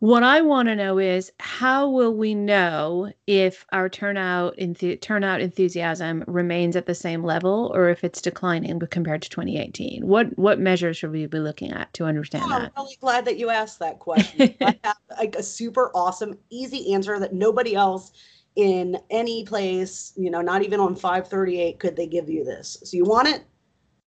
What 0.00 0.24
I 0.24 0.40
want 0.40 0.68
to 0.68 0.74
know 0.74 0.98
is 0.98 1.30
how 1.38 1.88
will 1.88 2.14
we 2.14 2.34
know 2.34 3.12
if 3.28 3.66
our 3.70 3.88
turnout 3.88 4.56
enth- 4.56 5.00
turnout 5.00 5.42
enthusiasm 5.42 6.24
remains 6.26 6.74
at 6.74 6.86
the 6.86 6.94
same 6.94 7.22
level 7.22 7.70
or 7.72 7.90
if 7.90 8.02
it's 8.02 8.20
declining 8.20 8.80
compared 8.90 9.22
to 9.22 9.28
2018? 9.28 10.04
What 10.04 10.36
what 10.36 10.58
measures 10.58 10.96
should 10.96 11.12
we 11.12 11.26
be 11.26 11.38
looking 11.38 11.70
at 11.70 11.92
to 11.94 12.04
understand 12.04 12.46
oh, 12.46 12.48
that? 12.48 12.72
I'm 12.74 12.82
really 12.82 12.96
glad 13.00 13.26
that 13.26 13.38
you 13.38 13.50
asked 13.50 13.78
that 13.78 14.00
question. 14.00 14.56
I 14.60 14.76
have 14.82 14.96
like 15.18 15.36
a 15.36 15.42
super 15.42 15.92
awesome, 15.94 16.36
easy 16.48 16.94
answer 16.94 17.20
that 17.20 17.32
nobody 17.32 17.76
else 17.76 18.10
in 18.56 18.98
any 19.10 19.44
place, 19.44 20.12
you 20.16 20.30
know, 20.30 20.40
not 20.40 20.62
even 20.62 20.80
on 20.80 20.94
538 20.94 21.78
could 21.78 21.96
they 21.96 22.06
give 22.06 22.28
you 22.28 22.44
this. 22.44 22.78
So 22.84 22.96
you 22.96 23.04
want 23.04 23.28
it? 23.28 23.44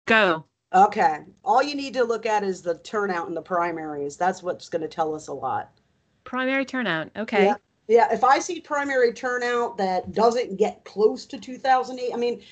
Go. 0.06 0.44
Okay. 0.74 1.20
All 1.44 1.62
you 1.62 1.74
need 1.74 1.94
to 1.94 2.04
look 2.04 2.26
at 2.26 2.42
is 2.42 2.60
the 2.60 2.78
turnout 2.78 3.28
in 3.28 3.34
the 3.34 3.42
primaries. 3.42 4.16
That's 4.16 4.42
what's 4.42 4.68
going 4.68 4.82
to 4.82 4.88
tell 4.88 5.14
us 5.14 5.28
a 5.28 5.32
lot. 5.32 5.70
Primary 6.24 6.64
turnout. 6.64 7.10
Okay. 7.16 7.44
Yeah. 7.44 7.54
yeah. 7.86 8.12
If 8.12 8.24
I 8.24 8.38
see 8.40 8.60
primary 8.60 9.12
turnout 9.12 9.76
that 9.78 10.12
doesn't 10.12 10.56
get 10.56 10.84
close 10.84 11.26
to 11.26 11.38
2008, 11.38 12.12
I 12.12 12.16
mean, 12.16 12.42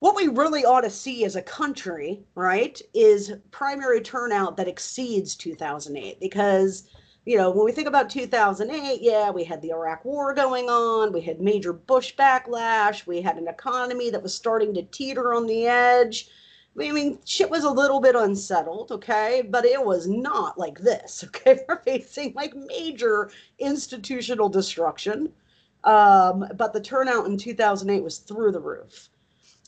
what 0.00 0.16
we 0.16 0.28
really 0.28 0.64
ought 0.64 0.82
to 0.82 0.90
see 0.90 1.24
as 1.24 1.36
a 1.36 1.42
country, 1.42 2.22
right, 2.34 2.80
is 2.94 3.34
primary 3.50 4.00
turnout 4.00 4.56
that 4.56 4.68
exceeds 4.68 5.34
2008 5.36 6.20
because 6.20 6.88
you 7.30 7.36
know, 7.36 7.48
when 7.52 7.64
we 7.64 7.70
think 7.70 7.86
about 7.86 8.10
2008, 8.10 9.00
yeah, 9.00 9.30
we 9.30 9.44
had 9.44 9.62
the 9.62 9.70
Iraq 9.70 10.04
War 10.04 10.34
going 10.34 10.68
on, 10.68 11.12
we 11.12 11.20
had 11.20 11.40
major 11.40 11.72
Bush 11.72 12.12
backlash, 12.16 13.06
we 13.06 13.22
had 13.22 13.36
an 13.36 13.46
economy 13.46 14.10
that 14.10 14.20
was 14.20 14.34
starting 14.34 14.74
to 14.74 14.82
teeter 14.82 15.32
on 15.32 15.46
the 15.46 15.68
edge. 15.68 16.28
I 16.76 16.90
mean, 16.90 17.20
shit 17.24 17.48
was 17.48 17.62
a 17.62 17.70
little 17.70 18.00
bit 18.00 18.16
unsettled, 18.16 18.90
okay, 18.90 19.44
but 19.48 19.64
it 19.64 19.80
was 19.86 20.08
not 20.08 20.58
like 20.58 20.80
this, 20.80 21.22
okay. 21.28 21.60
We're 21.68 21.80
facing 21.84 22.32
like 22.34 22.52
major 22.56 23.30
institutional 23.60 24.48
destruction, 24.48 25.32
um, 25.84 26.48
but 26.56 26.72
the 26.72 26.80
turnout 26.80 27.26
in 27.26 27.38
2008 27.38 28.02
was 28.02 28.18
through 28.18 28.50
the 28.50 28.58
roof, 28.58 29.08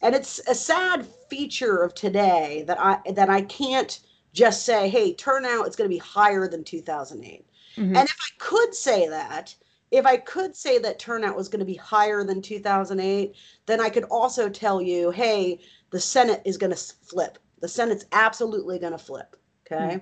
and 0.03 0.17
it's 0.17 0.41
a 0.49 0.55
sad 0.57 1.07
feature 1.31 1.85
of 1.85 1.95
today 1.95 2.65
that 2.67 2.81
I 2.81 2.99
that 3.13 3.31
I 3.31 3.43
can't 3.43 4.01
just 4.33 4.65
say, 4.65 4.89
hey, 4.89 5.15
turnout 5.15 5.69
is 5.69 5.77
going 5.77 5.89
to 5.89 5.95
be 5.95 5.99
higher 5.99 6.49
than 6.49 6.65
2008. 6.65 7.47
Mm-hmm. 7.77 7.97
And 7.97 8.09
if 8.09 8.17
I 8.21 8.31
could 8.39 8.75
say 8.75 9.09
that, 9.09 9.55
if 9.91 10.07
I 10.07 10.17
could 10.17 10.57
say 10.57 10.79
that 10.79 10.99
turnout 10.99 11.37
was 11.37 11.49
going 11.49 11.61
to 11.61 11.67
be 11.67 11.75
higher 11.75 12.25
than 12.25 12.41
2008, 12.41 13.35
then 13.67 13.81
I 13.81 13.91
could 13.91 14.05
also 14.05 14.49
tell 14.49 14.81
you, 14.81 15.11
hey, 15.11 15.61
the 15.91 16.01
Senate 16.01 16.43
is 16.45 16.57
going 16.57 16.75
to 16.75 16.77
flip. 16.77 17.39
The 17.61 17.69
Senate's 17.69 18.07
absolutely 18.13 18.79
going 18.79 18.93
to 18.93 18.99
flip. 18.99 19.37
Okay. 19.67 19.97
Mm-hmm. 19.97 19.99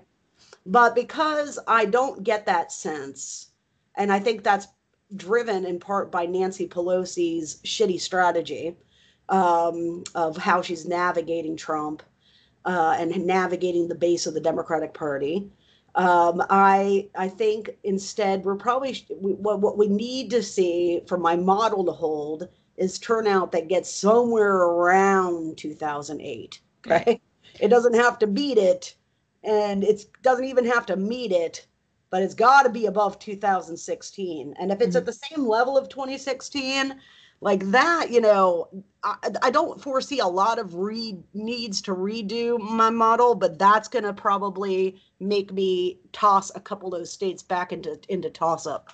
But 0.66 0.94
because 0.94 1.58
I 1.66 1.84
don't 1.86 2.22
get 2.22 2.46
that 2.46 2.70
sense, 2.70 3.48
and 3.96 4.12
I 4.12 4.20
think 4.20 4.42
that's 4.42 4.68
driven 5.16 5.64
in 5.64 5.80
part 5.80 6.12
by 6.12 6.26
Nancy 6.26 6.68
Pelosi's 6.68 7.60
shitty 7.64 8.00
strategy 8.00 8.76
um, 9.28 10.04
of 10.14 10.36
how 10.36 10.62
she's 10.62 10.86
navigating 10.86 11.56
Trump 11.56 12.02
uh, 12.64 12.96
and 12.98 13.26
navigating 13.26 13.88
the 13.88 13.94
base 13.94 14.26
of 14.26 14.34
the 14.34 14.40
Democratic 14.40 14.94
Party. 14.94 15.50
Um, 15.94 16.42
I 16.50 17.08
I 17.16 17.28
think 17.28 17.70
instead 17.82 18.44
we're 18.44 18.56
probably 18.56 19.04
we, 19.20 19.32
what 19.32 19.60
what 19.60 19.76
we 19.76 19.88
need 19.88 20.30
to 20.30 20.42
see 20.42 21.02
for 21.06 21.18
my 21.18 21.36
model 21.36 21.84
to 21.84 21.92
hold 21.92 22.48
is 22.76 22.98
turnout 22.98 23.52
that 23.52 23.68
gets 23.68 23.92
somewhere 23.92 24.56
around 24.56 25.58
2008. 25.58 26.60
Okay, 26.86 27.20
it 27.60 27.68
doesn't 27.68 27.94
have 27.94 28.18
to 28.20 28.26
beat 28.26 28.58
it, 28.58 28.94
and 29.42 29.82
it 29.82 30.04
doesn't 30.22 30.44
even 30.44 30.64
have 30.64 30.86
to 30.86 30.96
meet 30.96 31.32
it, 31.32 31.66
but 32.10 32.22
it's 32.22 32.34
got 32.34 32.62
to 32.62 32.70
be 32.70 32.86
above 32.86 33.18
2016. 33.18 34.54
And 34.58 34.70
if 34.70 34.80
it's 34.80 34.90
mm-hmm. 34.90 34.96
at 34.96 35.06
the 35.06 35.12
same 35.12 35.46
level 35.46 35.76
of 35.76 35.88
2016, 35.88 36.94
like 37.40 37.64
that 37.70 38.10
you 38.10 38.20
know 38.20 38.68
I, 39.02 39.16
I 39.42 39.50
don't 39.50 39.80
foresee 39.80 40.18
a 40.18 40.26
lot 40.26 40.58
of 40.58 40.74
re 40.74 41.18
needs 41.34 41.80
to 41.82 41.94
redo 41.94 42.58
my 42.58 42.90
model 42.90 43.34
but 43.34 43.58
that's 43.58 43.88
going 43.88 44.04
to 44.04 44.12
probably 44.12 45.00
make 45.20 45.52
me 45.52 45.98
toss 46.12 46.54
a 46.54 46.60
couple 46.60 46.92
of 46.92 47.00
those 47.00 47.12
states 47.12 47.42
back 47.42 47.72
into 47.72 47.98
into 48.08 48.30
toss 48.30 48.66
up 48.66 48.90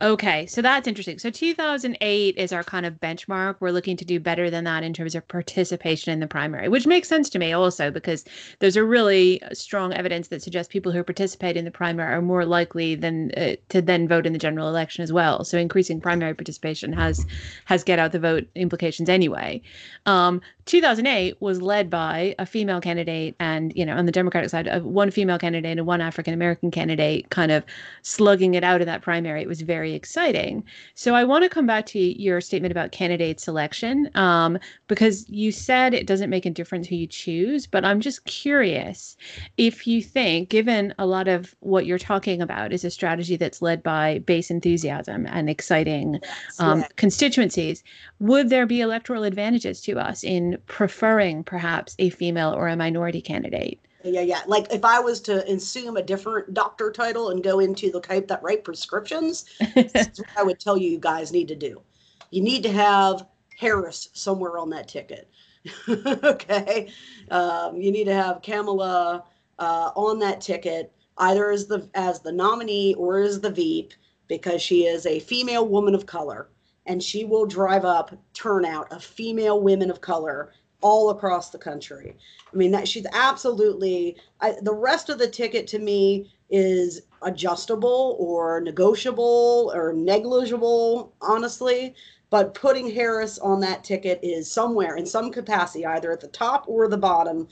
Okay, 0.00 0.46
so 0.46 0.62
that's 0.62 0.86
interesting. 0.86 1.18
So 1.18 1.28
2008 1.28 2.36
is 2.36 2.52
our 2.52 2.62
kind 2.62 2.86
of 2.86 3.00
benchmark. 3.00 3.56
We're 3.58 3.72
looking 3.72 3.96
to 3.96 4.04
do 4.04 4.20
better 4.20 4.48
than 4.48 4.62
that 4.62 4.84
in 4.84 4.92
terms 4.92 5.16
of 5.16 5.26
participation 5.26 6.12
in 6.12 6.20
the 6.20 6.28
primary, 6.28 6.68
which 6.68 6.86
makes 6.86 7.08
sense 7.08 7.28
to 7.30 7.38
me 7.40 7.52
also 7.52 7.90
because 7.90 8.24
there's 8.60 8.76
a 8.76 8.84
really 8.84 9.42
strong 9.52 9.92
evidence 9.92 10.28
that 10.28 10.40
suggests 10.40 10.72
people 10.72 10.92
who 10.92 11.02
participate 11.02 11.56
in 11.56 11.64
the 11.64 11.72
primary 11.72 12.14
are 12.14 12.22
more 12.22 12.44
likely 12.44 12.94
than 12.94 13.32
uh, 13.36 13.56
to 13.70 13.82
then 13.82 14.06
vote 14.06 14.24
in 14.24 14.32
the 14.32 14.38
general 14.38 14.68
election 14.68 15.02
as 15.02 15.12
well. 15.12 15.42
So 15.42 15.58
increasing 15.58 16.00
primary 16.00 16.34
participation 16.34 16.92
has 16.92 17.26
has 17.64 17.82
get 17.82 17.98
out 17.98 18.12
the 18.12 18.20
vote 18.20 18.46
implications 18.54 19.08
anyway. 19.08 19.60
Um, 20.06 20.40
2008 20.66 21.40
was 21.40 21.60
led 21.62 21.88
by 21.88 22.36
a 22.38 22.44
female 22.44 22.80
candidate 22.80 23.34
and 23.40 23.72
you 23.74 23.86
know 23.86 23.96
on 23.96 24.04
the 24.04 24.12
democratic 24.12 24.50
side 24.50 24.68
of 24.68 24.84
one 24.84 25.10
female 25.10 25.38
candidate 25.38 25.78
and 25.78 25.86
one 25.86 26.02
african 26.02 26.34
american 26.34 26.70
candidate 26.70 27.30
kind 27.30 27.50
of 27.50 27.64
slugging 28.02 28.52
it 28.52 28.62
out 28.62 28.82
in 28.82 28.86
that 28.86 29.00
primary 29.00 29.40
it 29.40 29.48
was 29.48 29.62
very 29.62 29.87
exciting. 29.94 30.64
So 30.94 31.14
i 31.14 31.24
want 31.24 31.44
to 31.44 31.48
come 31.48 31.66
back 31.66 31.86
to 31.86 31.98
your 31.98 32.40
statement 32.40 32.72
about 32.72 32.92
candidate 32.92 33.40
selection 33.40 34.10
um, 34.14 34.58
because 34.86 35.28
you 35.28 35.52
said 35.52 35.94
it 35.94 36.06
doesn't 36.06 36.30
make 36.30 36.46
a 36.46 36.50
difference 36.50 36.88
who 36.88 36.96
you 36.96 37.06
choose 37.06 37.66
but 37.66 37.84
i'm 37.84 38.00
just 38.00 38.24
curious 38.24 39.16
if 39.56 39.86
you 39.86 40.02
think 40.02 40.48
given 40.48 40.94
a 40.98 41.06
lot 41.06 41.28
of 41.28 41.54
what 41.60 41.86
you're 41.86 41.98
talking 41.98 42.40
about 42.40 42.72
is 42.72 42.84
a 42.84 42.90
strategy 42.90 43.36
that's 43.36 43.62
led 43.62 43.82
by 43.82 44.18
base 44.20 44.50
enthusiasm 44.50 45.26
and 45.26 45.50
exciting 45.50 46.18
yes, 46.22 46.60
um, 46.60 46.84
constituencies 46.96 47.82
would 48.20 48.50
there 48.50 48.66
be 48.66 48.80
electoral 48.80 49.24
advantages 49.24 49.80
to 49.82 49.98
us 49.98 50.24
in 50.24 50.58
preferring 50.66 51.44
perhaps 51.44 51.94
a 51.98 52.10
female 52.10 52.52
or 52.52 52.68
a 52.68 52.76
minority 52.76 53.20
candidate. 53.20 53.80
Yeah, 54.04 54.20
yeah. 54.20 54.42
Like 54.46 54.72
if 54.72 54.84
I 54.84 55.00
was 55.00 55.20
to 55.22 55.44
assume 55.50 55.96
a 55.96 56.02
different 56.02 56.54
doctor 56.54 56.92
title 56.92 57.30
and 57.30 57.42
go 57.42 57.58
into 57.58 57.90
the 57.90 58.00
type 58.00 58.28
that 58.28 58.42
write 58.42 58.64
prescriptions, 58.64 59.44
that's 59.74 60.18
what 60.18 60.28
I 60.36 60.42
would 60.42 60.60
tell 60.60 60.76
you 60.76 60.90
you 60.90 60.98
guys 60.98 61.32
need 61.32 61.48
to 61.48 61.56
do. 61.56 61.82
You 62.30 62.42
need 62.42 62.62
to 62.62 62.72
have 62.72 63.26
Harris 63.58 64.10
somewhere 64.12 64.58
on 64.58 64.70
that 64.70 64.88
ticket. 64.88 65.28
okay. 65.88 66.92
Um, 67.30 67.80
you 67.80 67.90
need 67.90 68.04
to 68.04 68.14
have 68.14 68.42
Kamala 68.42 69.24
uh, 69.58 69.90
on 69.96 70.20
that 70.20 70.40
ticket, 70.40 70.92
either 71.18 71.50
as 71.50 71.66
the 71.66 71.88
as 71.94 72.20
the 72.20 72.32
nominee 72.32 72.94
or 72.94 73.18
as 73.18 73.40
the 73.40 73.50
Veep, 73.50 73.94
because 74.28 74.62
she 74.62 74.86
is 74.86 75.06
a 75.06 75.18
female 75.20 75.66
woman 75.66 75.94
of 75.94 76.06
color 76.06 76.50
and 76.88 77.02
she 77.02 77.24
will 77.24 77.46
drive 77.46 77.84
up 77.84 78.16
turnout 78.32 78.90
of 78.92 79.04
female 79.04 79.60
women 79.60 79.90
of 79.90 80.00
color 80.00 80.52
all 80.80 81.10
across 81.10 81.50
the 81.50 81.58
country. 81.58 82.16
I 82.52 82.56
mean, 82.56 82.70
that 82.72 82.88
she's 82.88 83.06
absolutely 83.12 84.16
I, 84.40 84.54
the 84.62 84.74
rest 84.74 85.08
of 85.08 85.18
the 85.18 85.28
ticket 85.28 85.66
to 85.68 85.78
me 85.78 86.30
is 86.50 87.02
adjustable 87.22 88.16
or 88.18 88.60
negotiable 88.60 89.72
or 89.74 89.92
negligible, 89.92 91.12
honestly. 91.20 91.94
But 92.30 92.54
putting 92.54 92.90
Harris 92.90 93.38
on 93.38 93.60
that 93.60 93.84
ticket 93.84 94.20
is 94.22 94.50
somewhere 94.50 94.96
in 94.96 95.06
some 95.06 95.32
capacity, 95.32 95.86
either 95.86 96.12
at 96.12 96.20
the 96.20 96.28
top 96.28 96.64
or 96.68 96.86
the 96.86 96.98
bottom, 96.98 97.48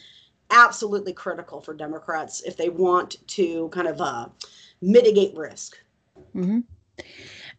absolutely 0.50 1.12
critical 1.12 1.60
for 1.60 1.74
Democrats 1.74 2.42
if 2.42 2.56
they 2.56 2.68
want 2.68 3.16
to 3.28 3.68
kind 3.70 3.88
of 3.88 4.00
uh, 4.00 4.26
mitigate 4.82 5.34
risk. 5.34 5.78
Mm-hmm. 6.34 6.60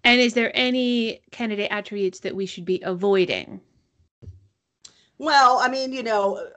And 0.03 0.21
is 0.21 0.33
there 0.33 0.51
any 0.55 1.21
candidate 1.31 1.71
attributes 1.71 2.19
that 2.19 2.35
we 2.35 2.45
should 2.45 2.65
be 2.65 2.81
avoiding? 2.83 3.61
Well, 5.17 5.59
I 5.59 5.67
mean, 5.67 5.93
you 5.93 6.03
know, 6.03 6.47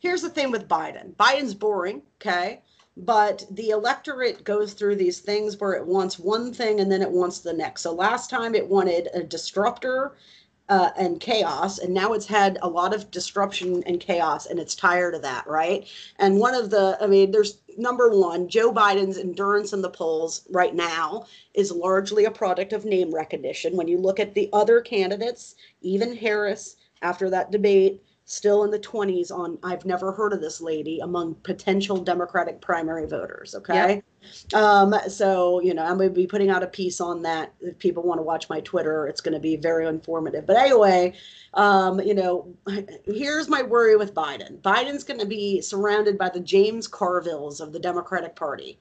here's 0.00 0.22
the 0.22 0.30
thing 0.30 0.50
with 0.50 0.68
Biden 0.68 1.14
Biden's 1.14 1.54
boring, 1.54 2.02
okay? 2.20 2.62
but 2.96 3.46
the 3.50 3.70
electorate 3.70 4.44
goes 4.44 4.72
through 4.72 4.96
these 4.96 5.20
things 5.20 5.58
where 5.58 5.72
it 5.72 5.86
wants 5.86 6.18
one 6.18 6.52
thing 6.52 6.80
and 6.80 6.90
then 6.90 7.02
it 7.02 7.10
wants 7.10 7.40
the 7.40 7.52
next. 7.52 7.82
So 7.82 7.92
last 7.92 8.28
time 8.30 8.54
it 8.54 8.68
wanted 8.68 9.08
a 9.14 9.22
disruptor 9.22 10.16
uh, 10.68 10.90
and 10.96 11.18
chaos, 11.18 11.78
and 11.78 11.92
now 11.92 12.12
it's 12.12 12.26
had 12.26 12.56
a 12.62 12.68
lot 12.68 12.94
of 12.94 13.10
disruption 13.10 13.82
and 13.86 13.98
chaos, 13.98 14.46
and 14.46 14.60
it's 14.60 14.76
tired 14.76 15.16
of 15.16 15.22
that, 15.22 15.44
right? 15.48 15.88
And 16.20 16.38
one 16.38 16.54
of 16.54 16.70
the, 16.70 16.96
I 17.00 17.08
mean, 17.08 17.32
there's 17.32 17.58
number 17.76 18.08
one, 18.10 18.48
Joe 18.48 18.72
Biden's 18.72 19.18
endurance 19.18 19.72
in 19.72 19.82
the 19.82 19.90
polls 19.90 20.42
right 20.48 20.72
now 20.72 21.26
is 21.54 21.72
largely 21.72 22.24
a 22.24 22.30
product 22.30 22.72
of 22.72 22.84
name 22.84 23.12
recognition. 23.12 23.76
When 23.76 23.88
you 23.88 23.98
look 23.98 24.20
at 24.20 24.34
the 24.34 24.48
other 24.52 24.80
candidates, 24.80 25.56
even 25.80 26.14
Harris, 26.14 26.76
after 27.02 27.30
that 27.30 27.50
debate, 27.50 28.02
still 28.30 28.62
in 28.62 28.70
the 28.70 28.78
20s 28.78 29.32
on 29.32 29.58
I've 29.64 29.84
never 29.84 30.12
heard 30.12 30.32
of 30.32 30.40
this 30.40 30.60
lady 30.60 31.00
among 31.00 31.34
potential 31.42 31.96
Democratic 31.96 32.60
primary 32.60 33.06
voters. 33.06 33.56
Okay. 33.56 34.02
Yep. 34.52 34.62
Um, 34.62 34.94
so, 35.08 35.60
you 35.60 35.74
know, 35.74 35.82
I'm 35.82 35.96
going 35.96 36.10
to 36.10 36.14
be 36.14 36.28
putting 36.28 36.48
out 36.48 36.62
a 36.62 36.68
piece 36.68 37.00
on 37.00 37.22
that. 37.22 37.52
If 37.60 37.76
people 37.80 38.04
want 38.04 38.18
to 38.18 38.22
watch 38.22 38.48
my 38.48 38.60
Twitter, 38.60 39.08
it's 39.08 39.20
going 39.20 39.34
to 39.34 39.40
be 39.40 39.56
very 39.56 39.88
informative. 39.88 40.46
But 40.46 40.58
anyway, 40.58 41.14
um, 41.54 42.00
you 42.00 42.14
know, 42.14 42.54
here's 43.04 43.48
my 43.48 43.62
worry 43.62 43.96
with 43.96 44.14
Biden 44.14 44.60
Biden's 44.60 45.02
going 45.02 45.20
to 45.20 45.26
be 45.26 45.60
surrounded 45.60 46.16
by 46.16 46.28
the 46.28 46.40
James 46.40 46.86
Carvilles 46.86 47.60
of 47.60 47.72
the 47.72 47.80
Democratic 47.80 48.36
Party. 48.36 48.78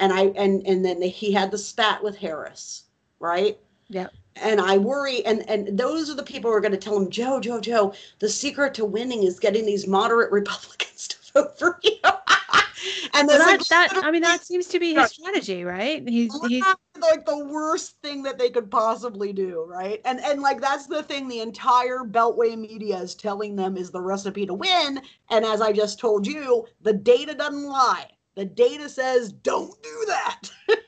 And 0.00 0.12
I, 0.12 0.26
and, 0.36 0.66
and 0.66 0.84
then 0.84 1.00
he 1.02 1.30
had 1.30 1.52
the 1.52 1.58
spat 1.58 2.02
with 2.02 2.16
Harris, 2.16 2.84
right? 3.20 3.58
Yeah 3.88 4.08
and 4.42 4.60
I 4.60 4.78
worry, 4.78 5.24
and 5.24 5.48
and 5.48 5.78
those 5.78 6.10
are 6.10 6.14
the 6.14 6.22
people 6.22 6.50
who 6.50 6.56
are 6.56 6.60
going 6.60 6.72
to 6.72 6.78
tell 6.78 6.96
him, 6.96 7.10
Joe, 7.10 7.40
Joe, 7.40 7.60
Joe, 7.60 7.94
the 8.18 8.28
secret 8.28 8.74
to 8.74 8.84
winning 8.84 9.22
is 9.22 9.38
getting 9.38 9.66
these 9.66 9.86
moderate 9.86 10.30
Republicans 10.32 11.08
to 11.08 11.16
vote 11.34 11.58
for 11.58 11.78
you. 11.82 11.96
and 13.14 13.28
well, 13.28 13.38
that, 13.38 13.66
that 13.68 14.04
I 14.04 14.10
mean, 14.10 14.22
that 14.22 14.44
seems 14.44 14.66
to 14.68 14.78
be 14.78 14.94
his 14.94 15.10
strategy, 15.10 15.64
right? 15.64 16.06
He's 16.08 16.32
he's 16.46 16.64
like 17.00 17.24
the 17.26 17.44
worst 17.44 17.96
thing 18.02 18.22
that 18.24 18.38
they 18.38 18.50
could 18.50 18.70
possibly 18.70 19.32
do, 19.32 19.64
right? 19.68 20.00
And 20.04 20.20
and 20.20 20.40
like 20.40 20.60
that's 20.60 20.86
the 20.86 21.02
thing 21.02 21.28
the 21.28 21.40
entire 21.40 21.98
Beltway 21.98 22.56
media 22.56 22.98
is 22.98 23.14
telling 23.14 23.56
them 23.56 23.76
is 23.76 23.90
the 23.90 24.00
recipe 24.00 24.46
to 24.46 24.54
win. 24.54 25.00
And 25.30 25.44
as 25.44 25.60
I 25.60 25.72
just 25.72 25.98
told 25.98 26.26
you, 26.26 26.66
the 26.82 26.92
data 26.92 27.34
doesn't 27.34 27.64
lie. 27.64 28.10
The 28.34 28.44
data 28.44 28.88
says 28.88 29.32
don't 29.32 29.82
do 29.82 30.04
that. 30.06 30.40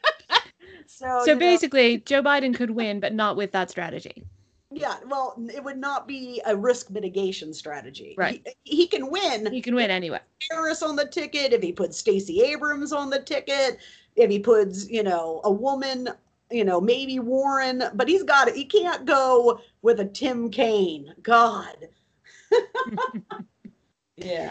So, 1.00 1.22
so 1.24 1.34
basically, 1.34 1.96
know, 1.96 2.02
Joe 2.04 2.22
Biden 2.22 2.54
could 2.54 2.72
win, 2.72 3.00
but 3.00 3.14
not 3.14 3.34
with 3.34 3.52
that 3.52 3.70
strategy. 3.70 4.22
Yeah, 4.70 4.96
well, 5.06 5.34
it 5.50 5.64
would 5.64 5.78
not 5.78 6.06
be 6.06 6.42
a 6.44 6.54
risk 6.54 6.90
mitigation 6.90 7.54
strategy. 7.54 8.14
Right. 8.18 8.46
He, 8.64 8.76
he 8.76 8.86
can 8.86 9.10
win. 9.10 9.50
He 9.50 9.62
can 9.62 9.74
win 9.74 9.90
anyway. 9.90 10.20
Harris 10.50 10.82
on 10.82 10.96
the 10.96 11.06
ticket, 11.06 11.54
if 11.54 11.62
he 11.62 11.72
puts 11.72 11.96
Stacey 11.96 12.42
Abrams 12.42 12.92
on 12.92 13.08
the 13.08 13.22
ticket, 13.22 13.78
if 14.14 14.30
he 14.30 14.38
puts, 14.40 14.90
you 14.90 15.02
know, 15.02 15.40
a 15.44 15.50
woman, 15.50 16.10
you 16.50 16.66
know, 16.66 16.82
maybe 16.82 17.18
Warren, 17.18 17.82
but 17.94 18.06
he's 18.06 18.22
got 18.22 18.48
it. 18.48 18.54
He 18.54 18.66
can't 18.66 19.06
go 19.06 19.58
with 19.80 20.00
a 20.00 20.04
Tim 20.04 20.50
Kaine. 20.50 21.14
God. 21.22 21.88
yeah. 24.16 24.50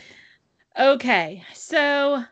Okay. 0.80 1.44
So 1.54 2.24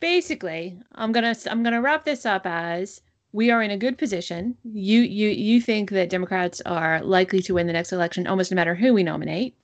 basically, 0.00 0.80
I'm 0.94 1.12
going 1.12 1.34
to 1.34 1.50
I'm 1.50 1.62
going 1.62 1.74
to 1.74 1.82
wrap 1.82 2.06
this 2.06 2.24
up 2.24 2.46
as 2.46 3.02
we 3.32 3.50
are 3.50 3.62
in 3.62 3.70
a 3.70 3.76
good 3.76 3.98
position. 3.98 4.56
You 4.64 5.00
you 5.00 5.28
you 5.28 5.60
think 5.60 5.90
that 5.90 6.10
Democrats 6.10 6.60
are 6.66 7.02
likely 7.02 7.40
to 7.42 7.54
win 7.54 7.66
the 7.66 7.72
next 7.72 7.92
election 7.92 8.26
almost 8.26 8.50
no 8.50 8.56
matter 8.56 8.74
who 8.74 8.92
we 8.94 9.02
nominate. 9.02 9.54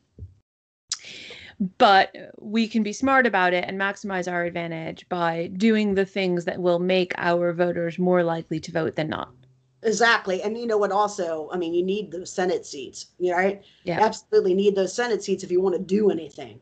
But 1.78 2.14
we 2.38 2.68
can 2.68 2.82
be 2.82 2.92
smart 2.92 3.26
about 3.26 3.54
it 3.54 3.64
and 3.66 3.80
maximize 3.80 4.30
our 4.30 4.44
advantage 4.44 5.08
by 5.08 5.46
doing 5.56 5.94
the 5.94 6.04
things 6.04 6.44
that 6.44 6.60
will 6.60 6.78
make 6.78 7.14
our 7.16 7.52
voters 7.54 7.98
more 7.98 8.22
likely 8.22 8.60
to 8.60 8.72
vote 8.72 8.94
than 8.94 9.08
not. 9.08 9.30
Exactly. 9.82 10.42
And 10.42 10.58
you 10.58 10.66
know 10.66 10.76
what 10.76 10.92
also, 10.92 11.48
I 11.52 11.56
mean, 11.56 11.72
you 11.72 11.82
need 11.82 12.10
those 12.10 12.30
Senate 12.30 12.66
seats, 12.66 13.06
right? 13.20 13.62
Yeah. 13.84 14.00
You 14.00 14.04
absolutely 14.04 14.52
need 14.52 14.74
those 14.74 14.92
Senate 14.92 15.22
seats 15.22 15.44
if 15.44 15.50
you 15.50 15.62
want 15.62 15.76
to 15.76 15.82
do 15.82 16.10
anything 16.10 16.60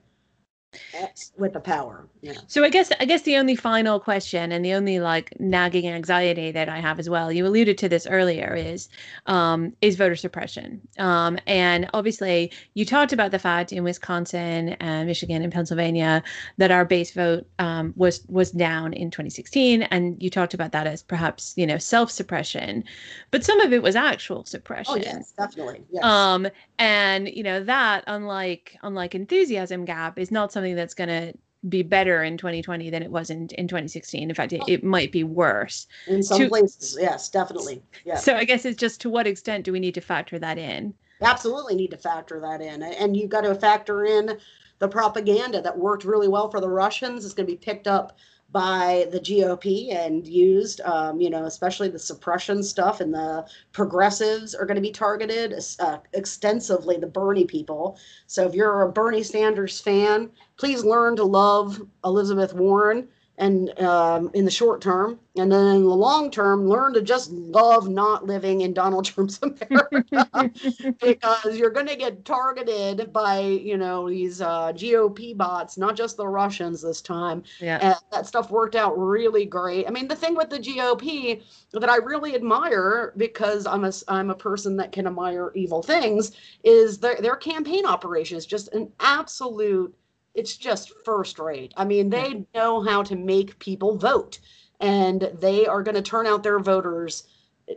with 1.36 1.52
the 1.52 1.60
power. 1.60 2.06
Yeah. 2.20 2.34
So 2.46 2.64
I 2.64 2.68
guess 2.68 2.90
I 3.00 3.04
guess 3.04 3.22
the 3.22 3.36
only 3.36 3.56
final 3.56 4.00
question 4.00 4.52
and 4.52 4.64
the 4.64 4.72
only 4.74 5.00
like 5.00 5.38
nagging 5.38 5.88
anxiety 5.88 6.50
that 6.52 6.68
I 6.68 6.80
have 6.80 6.98
as 6.98 7.10
well, 7.10 7.30
you 7.30 7.46
alluded 7.46 7.76
to 7.78 7.88
this 7.88 8.06
earlier, 8.06 8.54
is 8.54 8.88
um, 9.26 9.74
is 9.80 9.96
voter 9.96 10.16
suppression. 10.16 10.80
Um, 10.98 11.38
and 11.46 11.88
obviously, 11.92 12.50
you 12.74 12.84
talked 12.84 13.12
about 13.12 13.30
the 13.30 13.38
fact 13.38 13.72
in 13.72 13.84
Wisconsin 13.84 14.70
and 14.80 15.06
Michigan 15.06 15.42
and 15.42 15.52
Pennsylvania 15.52 16.22
that 16.58 16.70
our 16.70 16.84
base 16.84 17.12
vote 17.12 17.46
um, 17.58 17.92
was 17.96 18.24
was 18.28 18.50
down 18.50 18.92
in 18.92 19.10
2016, 19.10 19.82
and 19.82 20.22
you 20.22 20.30
talked 20.30 20.54
about 20.54 20.72
that 20.72 20.86
as 20.86 21.02
perhaps 21.02 21.54
you 21.56 21.66
know 21.66 21.78
self 21.78 22.10
suppression, 22.10 22.84
but 23.30 23.44
some 23.44 23.60
of 23.60 23.72
it 23.72 23.82
was 23.82 23.96
actual 23.96 24.44
suppression. 24.44 24.94
Oh 24.94 24.96
yes, 24.96 25.32
definitely. 25.36 25.82
Yes. 25.90 26.04
Um, 26.04 26.48
and 26.78 27.28
you 27.28 27.42
know 27.42 27.62
that 27.62 28.04
unlike 28.06 28.76
unlike 28.82 29.14
enthusiasm 29.14 29.84
gap 29.84 30.18
is 30.18 30.30
not 30.30 30.52
something 30.52 30.63
that's 30.72 30.94
going 30.94 31.08
to 31.08 31.34
be 31.68 31.82
better 31.82 32.22
in 32.22 32.36
2020 32.36 32.90
than 32.90 33.02
it 33.02 33.10
was 33.10 33.30
in, 33.30 33.48
in 33.56 33.66
2016 33.66 34.28
in 34.28 34.34
fact 34.34 34.52
it, 34.52 34.62
it 34.68 34.84
might 34.84 35.10
be 35.10 35.24
worse. 35.24 35.86
In 36.06 36.22
some 36.22 36.38
to, 36.38 36.48
places 36.48 36.96
yes 37.00 37.28
definitely 37.28 37.82
yeah. 38.04 38.16
So 38.16 38.36
i 38.36 38.44
guess 38.44 38.64
it's 38.64 38.78
just 38.78 39.00
to 39.02 39.10
what 39.10 39.26
extent 39.26 39.64
do 39.64 39.72
we 39.72 39.80
need 39.80 39.94
to 39.94 40.00
factor 40.00 40.38
that 40.38 40.58
in? 40.58 40.94
Absolutely 41.22 41.74
need 41.74 41.90
to 41.90 41.96
factor 41.96 42.40
that 42.40 42.60
in 42.60 42.82
and 42.82 43.16
you've 43.16 43.30
got 43.30 43.42
to 43.42 43.54
factor 43.54 44.04
in 44.04 44.38
the 44.78 44.88
propaganda 44.88 45.62
that 45.62 45.76
worked 45.76 46.04
really 46.04 46.28
well 46.28 46.50
for 46.50 46.60
the 46.60 46.68
russians 46.68 47.24
is 47.24 47.32
going 47.32 47.46
to 47.46 47.52
be 47.52 47.58
picked 47.58 47.86
up 47.86 48.18
by 48.54 49.08
the 49.10 49.18
GOP 49.18 49.92
and 49.92 50.24
used, 50.28 50.80
um, 50.82 51.20
you 51.20 51.28
know, 51.28 51.44
especially 51.44 51.88
the 51.88 51.98
suppression 51.98 52.62
stuff 52.62 53.00
and 53.00 53.12
the 53.12 53.44
progressives 53.72 54.54
are 54.54 54.64
going 54.64 54.76
to 54.76 54.80
be 54.80 54.92
targeted 54.92 55.60
uh, 55.80 55.98
extensively, 56.12 56.96
the 56.96 57.06
Bernie 57.06 57.46
people. 57.46 57.98
So 58.28 58.46
if 58.46 58.54
you're 58.54 58.82
a 58.82 58.92
Bernie 58.92 59.24
Sanders 59.24 59.80
fan, 59.80 60.30
please 60.56 60.84
learn 60.84 61.16
to 61.16 61.24
love 61.24 61.80
Elizabeth 62.04 62.54
Warren 62.54 63.08
and 63.36 63.76
um, 63.80 64.30
in 64.34 64.44
the 64.44 64.50
short 64.50 64.80
term, 64.80 65.18
and 65.36 65.50
then 65.50 65.76
in 65.76 65.82
the 65.82 65.88
long 65.88 66.30
term, 66.30 66.68
learn 66.68 66.94
to 66.94 67.02
just 67.02 67.32
love 67.32 67.88
not 67.88 68.24
living 68.24 68.60
in 68.60 68.72
Donald 68.72 69.04
Trump's 69.06 69.40
America 69.42 70.40
because 71.00 71.56
you're 71.56 71.70
going 71.70 71.88
to 71.88 71.96
get 71.96 72.24
targeted 72.24 73.12
by 73.12 73.40
you 73.40 73.76
know 73.76 74.08
these 74.08 74.40
uh, 74.40 74.72
GOP 74.72 75.36
bots, 75.36 75.76
not 75.76 75.96
just 75.96 76.16
the 76.16 76.28
Russians 76.28 76.80
this 76.82 77.00
time. 77.00 77.42
Yeah, 77.58 77.78
and 77.82 77.96
that 78.12 78.26
stuff 78.26 78.52
worked 78.52 78.76
out 78.76 78.96
really 78.96 79.46
great. 79.46 79.88
I 79.88 79.90
mean, 79.90 80.06
the 80.06 80.16
thing 80.16 80.36
with 80.36 80.50
the 80.50 80.60
GOP 80.60 81.42
that 81.72 81.90
I 81.90 81.96
really 81.96 82.36
admire 82.36 83.14
because 83.16 83.66
I'm 83.66 83.84
a 83.84 83.92
I'm 84.06 84.30
a 84.30 84.36
person 84.36 84.76
that 84.76 84.92
can 84.92 85.08
admire 85.08 85.50
evil 85.56 85.82
things 85.82 86.32
is 86.62 86.98
their 86.98 87.16
their 87.20 87.36
campaign 87.36 87.84
operation 87.84 88.36
is 88.36 88.46
just 88.46 88.72
an 88.74 88.92
absolute 89.00 89.92
it's 90.34 90.56
just 90.56 90.92
first 91.04 91.38
rate. 91.38 91.72
I 91.76 91.84
mean, 91.84 92.10
they 92.10 92.44
know 92.54 92.82
how 92.82 93.02
to 93.04 93.16
make 93.16 93.58
people 93.58 93.96
vote, 93.96 94.40
and 94.80 95.30
they 95.40 95.66
are 95.66 95.82
going 95.82 95.94
to 95.94 96.02
turn 96.02 96.26
out 96.26 96.42
their 96.42 96.58
voters 96.58 97.24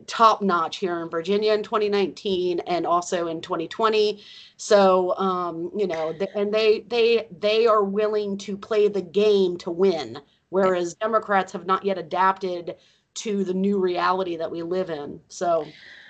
top 0.05 0.41
notch 0.41 0.78
here 0.78 1.01
in 1.01 1.10
Virginia 1.10 1.53
in 1.53 1.64
2019 1.64 2.60
and 2.62 2.86
also 2.86 3.28
in 3.28 3.41
2020. 3.41 4.22
So, 4.58 5.16
um, 5.18 5.72
you 5.76 5.88
know, 5.88 6.14
and 6.36 6.53
they 6.53 6.82
they 6.82 7.28
they 7.39 7.68
are 7.68 7.84
willing 7.84 8.38
to 8.39 8.58
play 8.58 8.88
the 8.88 9.01
game 9.01 9.58
to 9.60 9.72
win, 9.72 10.20
whereas 10.49 10.95
Democrats 10.95 11.53
have 11.53 11.66
not 11.66 11.86
yet 11.86 11.97
adapted 11.97 12.76
to 13.16 13.43
the 13.43 13.53
new 13.53 13.80
reality 13.80 14.38
that 14.38 14.51
we 14.51 14.64
live 14.64 14.89
in. 14.89 15.20
So. 15.30 15.66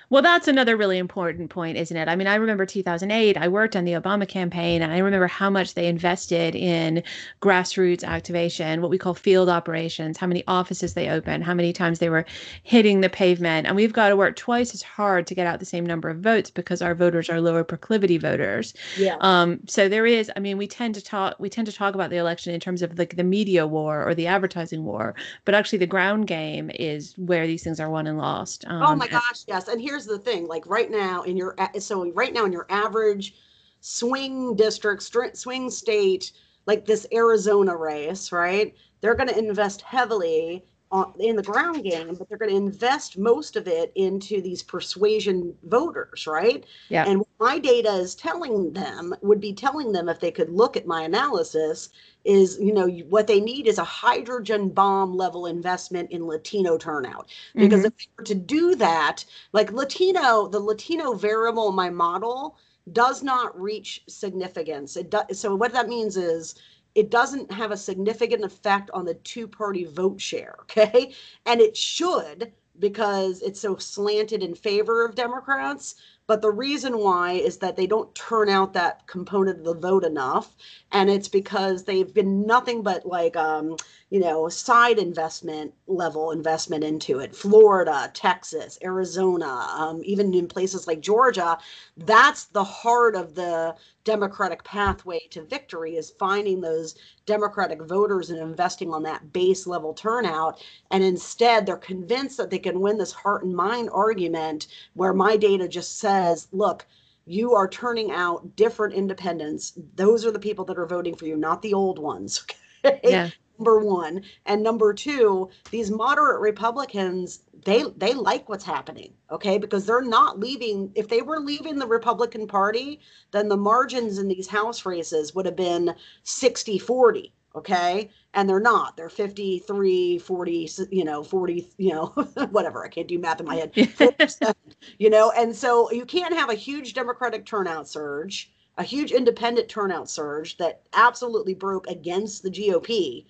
Well, 0.10 0.22
that's 0.22 0.48
another 0.48 0.78
really 0.78 0.98
important 0.98 1.50
point, 1.50 1.78
isn't 1.78 1.98
it? 1.98 2.08
I 2.08 2.16
mean, 2.16 2.28
I 2.28 2.36
remember 2.36 2.66
2008, 2.66 3.36
I 3.36 3.48
worked 3.50 3.76
on 3.76 3.84
the 3.84 3.92
Obama 3.92 4.26
campaign, 4.26 4.82
and 4.82 4.94
I 4.94 5.00
remember 5.00 5.28
how 5.28 5.50
much 5.50 5.74
they 5.74 5.86
invested 5.86 6.56
in 6.56 7.04
grassroots 7.42 8.06
activation, 8.06 8.82
what 8.82 8.90
we 8.90 8.98
call 8.98 9.14
field 9.14 9.50
operations, 9.50 10.18
how 10.18 10.28
many 10.28 10.46
offices 10.48 10.94
they 10.94 11.10
opened, 11.10 11.44
how 11.44 11.54
many 11.54 11.74
times 11.74 12.00
they 12.00 12.10
were 12.10 12.26
hitting 12.64 13.02
the 13.02 13.10
pavement. 13.10 13.68
And 13.68 13.76
we've 13.76 13.92
got 13.92 14.08
to 14.08 14.16
work 14.16 14.38
twice 14.38 14.74
as 14.74 14.82
hard 14.82 15.28
to 15.28 15.36
get 15.36 15.46
out 15.46 15.60
the 15.60 15.66
same 15.66 15.86
number 15.86 16.10
of 16.10 16.20
votes 16.20 16.50
because 16.50 16.82
our 16.82 16.96
voters 16.96 17.30
are 17.30 17.42
lower 17.42 17.66
proclivity 17.66 18.18
voters. 18.18 18.74
Yeah. 18.98 19.18
Um, 19.20 19.60
so 19.68 19.90
there 19.90 20.06
is, 20.06 20.32
I 20.38 20.40
mean, 20.40 20.58
we 20.58 20.68
tend 20.68 20.96
to 20.96 21.02
talk, 21.02 21.36
we 21.38 21.50
tend 21.50 21.68
to 21.68 21.74
talk 21.74 21.96
about 21.96 22.12
the 22.12 22.18
election 22.18 22.54
in 22.54 22.62
terms 22.62 22.82
of 22.82 22.98
like 22.98 23.18
the 23.18 23.26
media 23.26 23.68
war 23.68 24.08
or 24.08 24.16
the 24.16 24.28
advertising 24.28 24.86
war, 24.86 25.16
but 25.44 25.54
actually 25.54 25.80
the 25.80 25.88
ground 25.88 26.28
game 26.28 26.72
is 26.74 27.14
where 27.18 27.46
these 27.46 27.62
things 27.62 27.82
are 27.82 27.90
won 27.90 28.08
and 28.08 28.18
lost. 28.18 28.64
Um, 28.68 28.84
oh 28.84 28.96
my 28.96 29.08
gosh, 29.10 29.44
yes. 29.48 29.68
And 29.68 29.82
here 29.82 29.97
here's 29.98 30.06
the 30.06 30.20
thing 30.20 30.46
like 30.48 30.68
right 30.68 30.92
now 30.92 31.24
in 31.24 31.36
your 31.36 31.56
so 31.80 32.12
right 32.12 32.32
now 32.32 32.46
in 32.46 32.52
your 32.52 32.68
average 32.70 33.34
swing 33.82 34.56
district 34.56 35.02
swing 35.36 35.72
state 35.72 36.32
like 36.68 36.86
this 36.86 37.08
arizona 37.12 37.76
race 37.76 38.32
right 38.32 38.76
they're 39.02 39.16
going 39.16 39.28
to 39.28 39.40
invest 39.40 39.82
heavily 39.82 40.64
on, 40.92 41.14
in 41.20 41.36
the 41.36 41.44
ground 41.44 41.84
game, 41.84 42.16
but 42.16 42.30
they're 42.30 42.38
going 42.38 42.52
to 42.52 42.58
invest 42.58 43.18
most 43.18 43.56
of 43.56 43.68
it 43.68 43.92
into 43.96 44.42
these 44.42 44.64
persuasion 44.64 45.54
voters, 45.64 46.28
right? 46.28 46.66
Yeah. 46.90 47.06
And 47.06 47.20
what 47.20 47.28
my 47.40 47.60
data 47.60 47.92
is 47.94 48.16
telling 48.16 48.72
them 48.74 49.14
would 49.22 49.42
be 49.42 49.54
telling 49.54 49.92
them 49.92 50.08
if 50.08 50.20
they 50.20 50.32
could 50.32 50.50
look 50.50 50.78
at 50.78 50.88
my 50.88 51.04
analysis 51.04 51.90
is, 52.24 52.58
you 52.60 52.74
know, 52.74 52.88
what 53.10 53.28
they 53.28 53.40
need 53.40 53.68
is 53.68 53.78
a 53.78 53.84
hydrogen 53.84 54.70
bomb 54.70 55.16
level 55.16 55.46
investment 55.46 56.12
in 56.12 56.26
Latino 56.26 56.78
turnout. 56.78 57.30
Because 57.56 57.82
Mhm. 57.82 57.88
if 57.88 57.98
they 57.98 58.08
were 58.18 58.24
to 58.24 58.36
do 58.36 58.76
that, 58.76 59.26
like 59.54 59.72
Latino, 59.72 60.48
the 60.48 60.60
Latino 60.60 61.14
variable 61.14 61.70
in 61.70 61.76
my 61.76 61.90
model 61.90 62.58
does 62.94 63.22
not 63.24 63.60
reach 63.60 64.04
significance. 64.08 64.96
It 64.96 65.10
does. 65.10 65.40
So 65.40 65.54
what 65.56 65.74
that 65.74 65.90
means 65.90 66.16
is 66.16 66.56
it 66.98 67.12
doesn't 67.12 67.52
have 67.52 67.72
a 67.72 67.78
significant 67.78 68.44
effect 68.44 68.90
on 68.92 69.06
the 69.06 69.14
two 69.14 69.48
party 69.48 69.86
vote 69.86 70.20
share. 70.20 70.56
Okay. 70.64 71.14
And 71.46 71.62
it 71.62 71.78
should 71.78 72.54
because 72.80 73.42
it's 73.42 73.60
so 73.62 73.78
slanted 73.78 74.44
in 74.44 74.56
favor 74.56 75.06
of 75.06 75.16
Democrats. 75.16 75.96
But 76.28 76.42
the 76.42 76.52
reason 76.52 77.00
why 77.00 77.34
is 77.34 77.58
that 77.60 77.76
they 77.78 77.88
don't 77.88 78.14
turn 78.14 78.50
out 78.50 78.74
that 78.74 79.08
component 79.08 79.60
of 79.60 79.66
the 79.66 79.74
vote 79.76 80.04
enough. 80.04 80.56
And 80.92 81.10
it's 81.10 81.30
because 81.30 81.86
they've 81.86 82.14
been 82.14 82.46
nothing 82.46 82.84
but 82.84 83.06
like, 83.06 83.36
um, 83.38 83.78
you 84.10 84.20
know, 84.20 84.50
side 84.50 85.00
investment 85.00 85.74
level 85.88 86.32
investment 86.32 86.84
into 86.84 87.20
it. 87.20 87.36
Florida, 87.36 88.12
Texas, 88.14 88.78
Arizona, 88.84 89.48
um, 89.48 90.02
even 90.04 90.34
in 90.34 90.48
places 90.48 90.88
like 90.88 91.02
Georgia. 91.02 91.58
That's 91.98 92.46
the 92.46 92.64
heart 92.64 93.16
of 93.16 93.36
the 93.36 93.76
democratic 94.06 94.64
pathway 94.64 95.20
to 95.30 95.44
victory 95.44 95.98
is 95.98 96.12
finding 96.18 96.62
those 96.62 96.96
democratic 97.26 97.82
voters 97.82 98.30
and 98.30 98.40
investing 98.40 98.94
on 98.94 99.04
that 99.04 99.34
base 99.34 99.68
level 99.68 99.94
turnout 99.94 100.64
and 100.92 101.04
instead 101.04 101.66
they're 101.66 101.76
convinced 101.76 102.38
that 102.38 102.50
they 102.50 102.58
can 102.58 102.80
win 102.80 102.98
this 102.98 103.12
heart 103.12 103.44
and 103.44 103.54
mind 103.54 103.90
argument 103.92 104.68
where 104.94 105.14
my 105.14 105.36
data 105.36 105.68
just 105.68 106.00
says 106.00 106.17
look 106.52 106.86
you 107.28 107.54
are 107.54 107.68
turning 107.68 108.12
out 108.12 108.56
different 108.56 108.94
independents. 108.96 109.74
Those 109.96 110.26
are 110.26 110.32
the 110.32 110.40
people 110.40 110.64
that 110.66 110.80
are 110.80 110.86
voting 110.86 111.14
for 111.14 111.26
you 111.26 111.36
not 111.36 111.62
the 111.62 111.74
old 111.74 112.00
ones 112.00 112.46
okay? 112.86 113.00
Yeah. 113.04 113.30
number 113.60 113.80
one. 113.80 114.24
And 114.46 114.64
number 114.64 114.94
two 114.94 115.50
these 115.70 115.92
moderate 115.92 116.40
republicans 116.40 117.42
they 117.66 117.84
they 117.98 118.14
like 118.14 118.48
what's 118.48 118.64
happening 118.64 119.14
okay? 119.30 119.58
Because 119.58 119.86
they're 119.86 120.02
not 120.02 120.40
leaving 120.40 120.92
if 120.96 121.10
they 121.10 121.22
were 121.22 121.40
leaving 121.40 121.78
the 121.78 121.88
republican 121.88 122.48
party 122.48 123.02
then 123.32 123.50
the 123.50 123.58
margins 123.58 124.18
in 124.20 124.30
these 124.30 124.48
house 124.48 124.86
races 124.86 125.36
would 125.36 125.46
have 125.46 125.56
been 125.58 125.94
60 126.24 126.80
40 126.80 127.34
okay? 127.58 128.10
And 128.34 128.50
they're 128.50 128.60
not. 128.60 128.98
They're 128.98 129.10
53 129.10 130.20
40 130.20 130.70
you 130.92 131.04
know 131.04 131.24
40 131.24 131.68
you 131.78 131.94
know 131.94 132.06
whatever. 132.52 132.86
I 132.86 132.90
can't 132.90 133.08
do 133.08 133.20
math 133.20 133.40
in 133.40 133.46
my 133.46 133.56
head. 133.56 133.72
You 135.00 135.10
know? 135.10 135.32
And 135.32 135.56
so 135.56 135.92
you 135.92 136.06
can't 136.06 136.34
have 136.34 136.50
a 136.50 136.56
huge 136.56 136.94
democratic 136.94 137.46
turnout 137.46 137.88
surge 137.88 138.52
a 138.78 138.84
huge 138.84 139.12
independent 139.12 139.68
turnout 139.70 140.10
surge 140.10 140.58
that 140.58 140.84
absolutely 140.94 141.56
broke 141.56 141.88
against 141.88 142.44
the 142.44 142.52
gop 142.52 143.26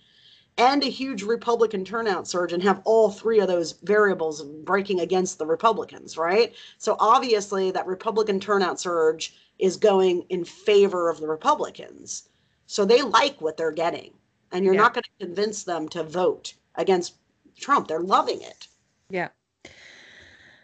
and 0.57 0.83
a 0.83 0.87
huge 0.87 1.21
Republican 1.23 1.85
turnout 1.85 2.27
surge 2.27 2.51
and 2.51 2.63
have 2.63 2.81
all 2.83 3.11
three 3.11 3.39
of 3.39 3.47
those 3.47 3.73
variables 3.83 4.43
breaking 4.43 4.99
against 4.99 5.37
the 5.37 5.45
Republicans, 5.45 6.17
right? 6.17 6.55
So 6.79 6.95
obviously, 6.99 7.71
that 7.71 7.85
Republican 7.85 8.39
turnout 8.39 8.79
surge 8.79 9.35
is 9.59 9.77
going 9.77 10.23
in 10.29 10.43
favor 10.43 11.09
of 11.09 11.19
the 11.19 11.27
Republicans. 11.27 12.29
So 12.67 12.85
they 12.85 13.01
like 13.01 13.41
what 13.41 13.57
they're 13.57 13.71
getting. 13.71 14.13
And 14.51 14.63
you're 14.63 14.75
Yeah. 14.75 14.81
not 14.81 14.93
going 14.93 15.03
to 15.03 15.25
convince 15.25 15.63
them 15.63 15.89
to 15.89 16.03
vote 16.03 16.53
against 16.75 17.15
Trump. 17.57 17.87
They're 17.87 17.99
loving 17.99 18.41
it. 18.41 18.67
Yeah. 19.09 19.29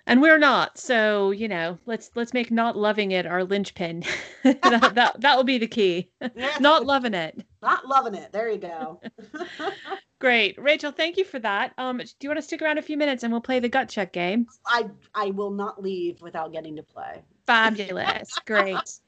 And 0.05 0.21
we're 0.21 0.37
not. 0.37 0.77
So, 0.77 1.31
you 1.31 1.47
know, 1.47 1.77
let's 1.85 2.11
let's 2.13 2.33
make 2.33 2.51
not 2.51 2.77
loving 2.77 3.11
it 3.11 3.25
our 3.25 3.43
linchpin. 3.45 4.03
that, 4.43 4.91
that 4.95 5.21
that 5.21 5.37
will 5.37 5.45
be 5.45 5.57
the 5.57 5.67
key. 5.67 6.11
not 6.59 6.85
loving 6.85 7.13
it. 7.13 7.45
Not 7.61 7.87
loving 7.87 8.13
it. 8.15 8.31
There 8.33 8.49
you 8.49 8.57
go. 8.57 9.01
Great. 10.19 10.57
Rachel, 10.61 10.91
thank 10.91 11.17
you 11.17 11.23
for 11.23 11.39
that. 11.39 11.73
Um, 11.77 11.97
do 11.97 12.05
you 12.21 12.29
want 12.29 12.37
to 12.37 12.41
stick 12.41 12.61
around 12.61 12.77
a 12.79 12.81
few 12.81 12.97
minutes 12.97 13.23
and 13.23 13.31
we'll 13.31 13.41
play 13.41 13.59
the 13.61 13.69
gut 13.69 13.87
check 13.87 14.11
game? 14.11 14.47
I 14.65 14.89
I 15.15 15.27
will 15.27 15.51
not 15.51 15.81
leave 15.81 16.21
without 16.21 16.51
getting 16.51 16.75
to 16.75 16.83
play. 16.83 17.23
Fabulous. 17.47 18.33
Great. 18.45 18.99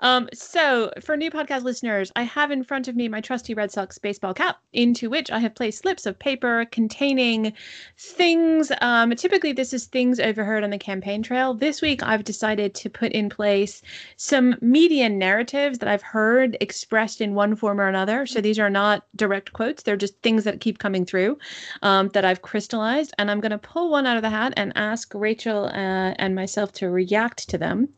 Um, 0.00 0.28
so, 0.32 0.92
for 1.00 1.16
new 1.16 1.30
podcast 1.30 1.64
listeners, 1.64 2.12
I 2.14 2.22
have 2.22 2.50
in 2.52 2.62
front 2.62 2.86
of 2.86 2.94
me 2.94 3.08
my 3.08 3.20
trusty 3.20 3.52
Red 3.52 3.72
Sox 3.72 3.98
baseball 3.98 4.32
cap, 4.32 4.58
into 4.72 5.10
which 5.10 5.30
I 5.30 5.40
have 5.40 5.56
placed 5.56 5.80
slips 5.80 6.06
of 6.06 6.18
paper 6.18 6.66
containing 6.70 7.52
things. 7.96 8.70
Um, 8.80 9.10
typically, 9.16 9.52
this 9.52 9.72
is 9.72 9.86
things 9.86 10.20
overheard 10.20 10.62
on 10.62 10.70
the 10.70 10.78
campaign 10.78 11.22
trail. 11.22 11.52
This 11.52 11.82
week, 11.82 12.02
I've 12.02 12.22
decided 12.22 12.74
to 12.76 12.88
put 12.88 13.10
in 13.12 13.28
place 13.28 13.82
some 14.16 14.54
media 14.60 15.08
narratives 15.08 15.78
that 15.78 15.88
I've 15.88 16.02
heard 16.02 16.56
expressed 16.60 17.20
in 17.20 17.34
one 17.34 17.56
form 17.56 17.80
or 17.80 17.88
another. 17.88 18.24
So, 18.24 18.40
these 18.40 18.60
are 18.60 18.70
not 18.70 19.04
direct 19.16 19.52
quotes, 19.52 19.82
they're 19.82 19.96
just 19.96 20.20
things 20.22 20.44
that 20.44 20.60
keep 20.60 20.78
coming 20.78 21.04
through 21.04 21.38
um, 21.82 22.08
that 22.10 22.24
I've 22.24 22.42
crystallized. 22.42 23.14
And 23.18 23.30
I'm 23.30 23.40
going 23.40 23.50
to 23.50 23.58
pull 23.58 23.90
one 23.90 24.06
out 24.06 24.16
of 24.16 24.22
the 24.22 24.30
hat 24.30 24.52
and 24.56 24.72
ask 24.76 25.12
Rachel 25.14 25.64
uh, 25.66 26.14
and 26.18 26.36
myself 26.36 26.70
to 26.74 26.88
react 26.88 27.48
to 27.48 27.58
them. 27.58 27.88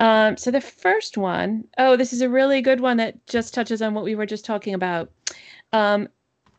Um, 0.00 0.36
so 0.38 0.50
the 0.50 0.60
first 0.62 1.16
one, 1.18 1.64
oh, 1.78 1.94
this 1.94 2.12
is 2.12 2.22
a 2.22 2.28
really 2.28 2.62
good 2.62 2.80
one 2.80 2.96
that 2.96 3.26
just 3.26 3.54
touches 3.54 3.82
on 3.82 3.94
what 3.94 4.04
we 4.04 4.14
were 4.14 4.26
just 4.26 4.46
talking 4.46 4.74
about. 4.74 5.10
Um, 5.72 6.08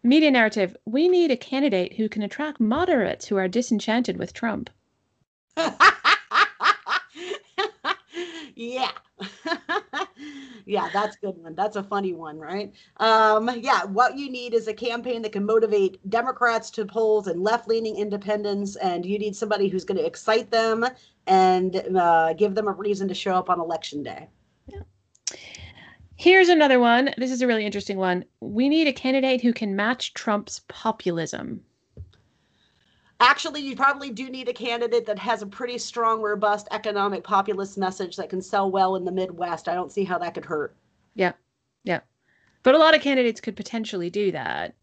media 0.04 0.32
narrative. 0.32 0.78
We 0.86 1.10
need 1.10 1.32
a 1.32 1.38
candidate 1.38 1.94
who 1.94 2.08
can 2.08 2.22
attract 2.22 2.60
moderates 2.60 3.26
who 3.28 3.38
are 3.38 3.48
disenchanted 3.48 4.18
with 4.18 4.34
Trump. 4.34 4.70
yeah. 8.56 8.92
yeah, 10.66 10.90
that's 10.94 11.16
a 11.16 11.20
good 11.20 11.38
one. 11.38 11.56
That's 11.56 11.76
a 11.76 11.84
funny 11.84 12.14
one, 12.14 12.38
right? 12.40 12.72
Um, 12.98 13.50
yeah, 13.58 13.84
what 13.86 14.18
you 14.18 14.32
need 14.32 14.54
is 14.54 14.68
a 14.68 14.74
campaign 14.74 15.22
that 15.24 15.32
can 15.32 15.46
motivate 15.46 15.98
Democrats 16.10 16.70
to 16.72 16.86
polls 16.86 17.28
and 17.28 17.42
left 17.42 17.68
leaning 17.68 17.98
independents, 17.98 18.76
and 18.78 19.06
you 19.06 19.20
need 19.20 19.36
somebody 19.36 19.68
who's 19.68 19.86
going 19.86 19.98
to 19.98 20.06
excite 20.06 20.50
them 20.52 20.86
and 21.28 21.76
uh, 21.96 22.34
give 22.34 22.56
them 22.56 22.68
a 22.68 22.72
reason 22.72 23.08
to 23.08 23.14
show 23.14 23.36
up 23.36 23.50
on 23.50 23.60
election 23.60 24.04
day. 24.04 24.28
Yeah. 24.68 24.82
Here's 26.16 26.50
another 26.50 26.80
one. 26.80 27.14
This 27.18 27.32
is 27.32 27.42
a 27.42 27.48
really 27.48 27.66
interesting 27.66 27.98
one. 27.98 28.26
We 28.42 28.70
need 28.70 28.88
a 28.88 28.94
candidate 28.94 29.42
who 29.42 29.54
can 29.54 29.76
match 29.76 30.14
Trump's 30.14 30.62
populism. 30.68 31.62
Actually, 33.20 33.62
you 33.62 33.76
probably 33.76 34.10
do 34.10 34.30
need 34.30 34.50
a 34.50 34.54
candidate 34.54 35.06
that 35.06 35.20
has 35.20 35.42
a 35.42 35.48
pretty 35.48 35.78
strong, 35.78 36.22
robust 36.22 36.68
economic 36.72 37.24
populist 37.24 37.78
message 37.78 38.16
that 38.16 38.30
can 38.30 38.42
sell 38.42 38.72
well 38.72 38.96
in 38.96 39.06
the 39.06 39.12
Midwest. 39.12 39.68
I 39.68 39.76
don't 39.76 39.92
see 39.92 40.04
how 40.04 40.18
that 40.18 40.34
could 40.34 40.46
hurt. 40.46 40.76
Yeah. 41.14 41.34
Yeah. 41.84 42.02
But 42.64 42.76
a 42.76 42.80
lot 42.80 42.96
of 42.96 43.02
candidates 43.02 43.42
could 43.42 43.56
potentially 43.56 44.10
do 44.10 44.32
that. 44.32 44.76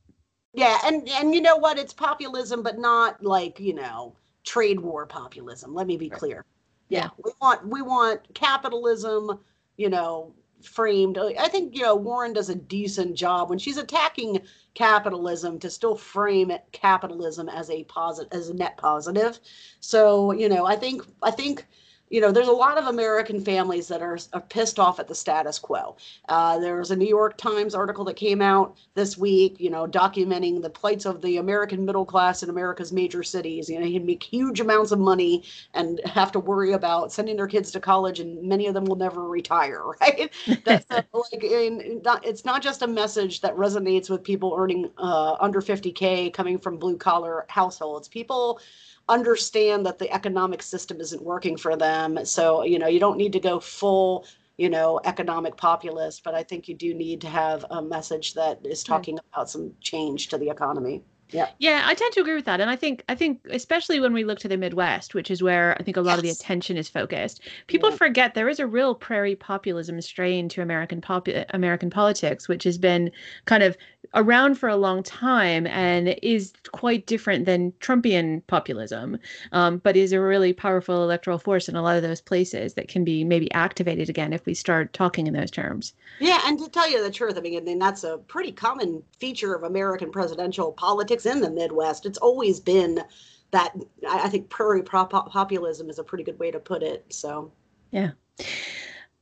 Yeah, 0.54 0.78
and 0.84 1.08
and 1.08 1.34
you 1.34 1.40
know 1.40 1.56
what? 1.56 1.78
It's 1.78 1.92
populism, 1.92 2.62
but 2.62 2.78
not 2.78 3.22
like 3.22 3.60
you 3.60 3.74
know 3.74 4.16
trade 4.44 4.80
war 4.80 5.06
populism. 5.06 5.74
Let 5.74 5.86
me 5.86 5.96
be 5.96 6.08
Right. 6.08 6.18
clear. 6.18 6.44
Yeah. 6.88 7.10
we 7.22 7.32
want 7.40 7.66
we 7.68 7.82
want 7.82 8.20
capitalism. 8.34 9.40
You 9.76 9.88
know, 9.90 10.34
framed. 10.62 11.18
Uh, 11.18 11.30
I 11.38 11.48
think 11.48 11.76
you 11.76 11.82
know 11.82 11.94
Warren 11.94 12.32
does 12.32 12.48
a 12.48 12.54
decent 12.54 13.14
job 13.14 13.50
when 13.50 13.58
she's 13.58 13.76
attacking 13.76 14.40
capitalism 14.74 15.58
to 15.60 15.70
still 15.70 15.96
frame 15.96 16.50
it, 16.50 16.64
capitalism 16.72 17.48
as 17.48 17.70
a 17.70 17.84
positive 17.84 18.32
as 18.32 18.48
a 18.48 18.54
net 18.54 18.76
positive. 18.76 19.38
So 19.80 20.32
you 20.32 20.48
know, 20.48 20.66
I 20.66 20.76
think 20.76 21.02
I 21.22 21.30
think 21.30 21.66
you 22.10 22.20
know 22.20 22.32
there's 22.32 22.48
a 22.48 22.52
lot 22.52 22.78
of 22.78 22.86
American 22.86 23.40
families 23.40 23.88
that 23.88 24.02
are, 24.02 24.18
are 24.32 24.40
pissed 24.40 24.78
off 24.78 24.98
at 24.98 25.08
the 25.08 25.14
status 25.14 25.58
quo. 25.58 25.96
Uh, 26.28 26.58
there 26.58 26.76
was 26.76 26.90
a 26.90 26.96
New 26.96 27.08
York 27.08 27.36
Times 27.36 27.74
article 27.74 28.04
that 28.04 28.16
came 28.16 28.40
out 28.40 28.76
this 28.94 29.16
week, 29.18 29.56
you 29.58 29.70
know, 29.70 29.86
documenting 29.86 30.62
the 30.62 30.70
plights 30.70 31.04
of 31.04 31.20
the 31.22 31.36
American 31.36 31.84
middle 31.84 32.04
class 32.04 32.42
in 32.42 32.50
America's 32.50 32.92
major 32.92 33.22
cities. 33.22 33.68
You 33.68 33.80
know, 33.80 33.86
he'd 33.86 34.04
make 34.04 34.22
huge 34.22 34.60
amounts 34.60 34.92
of 34.92 34.98
money 34.98 35.44
and 35.74 36.00
have 36.04 36.32
to 36.32 36.40
worry 36.40 36.72
about 36.72 37.12
sending 37.12 37.36
their 37.36 37.46
kids 37.46 37.70
to 37.72 37.80
college, 37.80 38.20
and 38.20 38.42
many 38.42 38.66
of 38.66 38.74
them 38.74 38.84
will 38.84 38.96
never 38.96 39.28
retire, 39.28 39.84
right? 40.00 40.32
That's 40.64 40.86
uh, 40.90 41.02
like, 41.32 41.44
in, 41.44 42.00
not, 42.04 42.24
it's 42.24 42.44
not 42.44 42.62
just 42.62 42.82
a 42.82 42.86
message 42.86 43.40
that 43.40 43.54
resonates 43.56 44.10
with 44.10 44.22
people 44.22 44.54
earning 44.56 44.90
uh, 44.98 45.36
under 45.40 45.60
50K 45.60 46.32
coming 46.32 46.58
from 46.58 46.78
blue 46.78 46.96
collar 46.96 47.44
households. 47.48 48.08
People 48.08 48.60
understand 49.08 49.86
that 49.86 49.98
the 49.98 50.10
economic 50.12 50.62
system 50.62 51.00
isn't 51.00 51.22
working 51.22 51.56
for 51.56 51.76
them. 51.76 52.24
So, 52.24 52.62
you 52.64 52.78
know, 52.78 52.88
you 52.88 53.00
don't 53.00 53.16
need 53.16 53.32
to 53.32 53.40
go 53.40 53.60
full, 53.60 54.26
you 54.56 54.68
know, 54.68 55.00
economic 55.04 55.56
populist, 55.56 56.24
but 56.24 56.34
I 56.34 56.42
think 56.42 56.68
you 56.68 56.74
do 56.74 56.94
need 56.94 57.20
to 57.22 57.28
have 57.28 57.64
a 57.70 57.82
message 57.82 58.34
that 58.34 58.60
is 58.64 58.82
hmm. 58.82 58.92
talking 58.92 59.18
about 59.32 59.50
some 59.50 59.72
change 59.80 60.28
to 60.28 60.38
the 60.38 60.48
economy. 60.50 61.02
Yeah. 61.30 61.48
Yeah, 61.58 61.82
I 61.84 61.94
tend 61.94 62.12
to 62.14 62.20
agree 62.20 62.34
with 62.34 62.46
that. 62.46 62.60
And 62.60 62.70
I 62.70 62.76
think 62.76 63.04
I 63.08 63.14
think 63.14 63.40
especially 63.50 64.00
when 64.00 64.12
we 64.12 64.24
look 64.24 64.38
to 64.40 64.48
the 64.48 64.56
Midwest, 64.56 65.14
which 65.14 65.30
is 65.30 65.42
where 65.42 65.76
I 65.78 65.82
think 65.82 65.96
a 65.96 66.00
lot 66.00 66.12
yes. 66.12 66.18
of 66.18 66.22
the 66.22 66.30
attention 66.30 66.76
is 66.76 66.88
focused, 66.88 67.42
people 67.66 67.90
yeah. 67.90 67.96
forget 67.96 68.34
there 68.34 68.48
is 68.48 68.60
a 68.60 68.66
real 68.66 68.94
prairie 68.94 69.36
populism 69.36 70.00
strain 70.00 70.48
to 70.50 70.62
American 70.62 71.00
pop- 71.00 71.28
American 71.50 71.90
politics, 71.90 72.48
which 72.48 72.64
has 72.64 72.78
been 72.78 73.10
kind 73.44 73.62
of 73.62 73.76
around 74.14 74.54
for 74.56 74.68
a 74.68 74.76
long 74.76 75.02
time 75.02 75.66
and 75.66 76.16
is 76.22 76.52
quite 76.72 77.06
different 77.06 77.44
than 77.44 77.72
Trumpian 77.72 78.42
populism, 78.46 79.18
um, 79.52 79.78
but 79.78 79.96
is 79.96 80.12
a 80.12 80.20
really 80.20 80.52
powerful 80.52 81.02
electoral 81.02 81.38
force 81.38 81.68
in 81.68 81.76
a 81.76 81.82
lot 81.82 81.96
of 81.96 82.02
those 82.02 82.20
places 82.20 82.74
that 82.74 82.88
can 82.88 83.04
be 83.04 83.24
maybe 83.24 83.52
activated 83.52 84.08
again 84.08 84.32
if 84.32 84.46
we 84.46 84.54
start 84.54 84.92
talking 84.92 85.26
in 85.26 85.34
those 85.34 85.50
terms. 85.50 85.92
Yeah, 86.20 86.40
and 86.46 86.58
to 86.58 86.68
tell 86.68 86.90
you 86.90 87.02
the 87.02 87.10
truth, 87.10 87.36
I 87.36 87.40
mean, 87.40 87.58
I 87.58 87.60
mean 87.60 87.78
that's 87.78 88.04
a 88.04 88.18
pretty 88.18 88.52
common 88.52 89.02
feature 89.18 89.54
of 89.54 89.64
American 89.64 90.10
presidential 90.10 90.72
politics 90.72 91.26
in 91.26 91.40
the 91.40 91.50
Midwest. 91.50 92.06
It's 92.06 92.18
always 92.18 92.60
been 92.60 93.02
that. 93.50 93.74
I 94.08 94.28
think 94.28 94.48
prairie 94.48 94.82
populism 94.82 95.90
is 95.90 95.98
a 95.98 96.04
pretty 96.04 96.24
good 96.24 96.38
way 96.38 96.50
to 96.50 96.58
put 96.58 96.82
it. 96.82 97.04
So. 97.10 97.52
Yeah. 97.90 98.10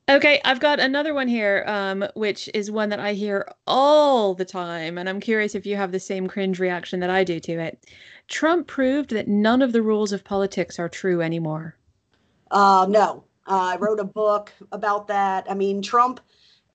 Okay, 0.08 0.40
I've 0.44 0.60
got 0.60 0.78
another 0.78 1.14
one 1.14 1.26
here, 1.26 1.64
um, 1.66 2.06
which 2.14 2.48
is 2.54 2.70
one 2.70 2.90
that 2.90 3.00
I 3.00 3.12
hear 3.14 3.50
all 3.66 4.34
the 4.34 4.44
time, 4.44 4.98
and 4.98 5.08
I'm 5.08 5.18
curious 5.18 5.56
if 5.56 5.66
you 5.66 5.74
have 5.74 5.90
the 5.90 5.98
same 5.98 6.28
cringe 6.28 6.60
reaction 6.60 7.00
that 7.00 7.10
I 7.10 7.24
do 7.24 7.40
to 7.40 7.52
it. 7.58 7.84
Trump 8.28 8.68
proved 8.68 9.10
that 9.10 9.26
none 9.26 9.62
of 9.62 9.72
the 9.72 9.82
rules 9.82 10.12
of 10.12 10.22
politics 10.22 10.78
are 10.78 10.88
true 10.88 11.22
anymore. 11.22 11.74
Uh, 12.52 12.86
no, 12.88 13.24
uh, 13.48 13.72
I 13.74 13.76
wrote 13.78 13.98
a 13.98 14.04
book 14.04 14.52
about 14.70 15.08
that. 15.08 15.44
I 15.50 15.54
mean, 15.54 15.82
Trump. 15.82 16.20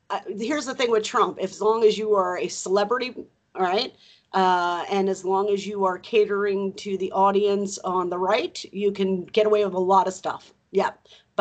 Uh, 0.10 0.20
here's 0.38 0.66
the 0.66 0.76
thing 0.76 0.92
with 0.92 1.06
Trump: 1.06 1.38
if, 1.40 1.52
as 1.52 1.62
long 1.62 1.86
as 1.86 1.98
you 1.98 2.14
are 2.14 2.38
a 2.38 2.50
celebrity, 2.50 3.16
all 3.56 3.62
right, 3.62 3.96
uh, 4.34 4.84
and 4.92 5.08
as 5.08 5.24
long 5.24 5.50
as 5.50 5.66
you 5.66 5.86
are 5.86 5.98
catering 5.98 6.74
to 6.74 6.98
the 6.98 7.10
audience 7.14 7.78
on 7.80 8.10
the 8.10 8.18
right, 8.18 8.62
you 8.74 8.92
can 8.92 9.24
get 9.24 9.46
away 9.46 9.64
with 9.64 9.74
a 9.74 9.80
lot 9.80 10.06
of 10.06 10.14
stuff. 10.14 10.54
Yeah. 10.72 10.92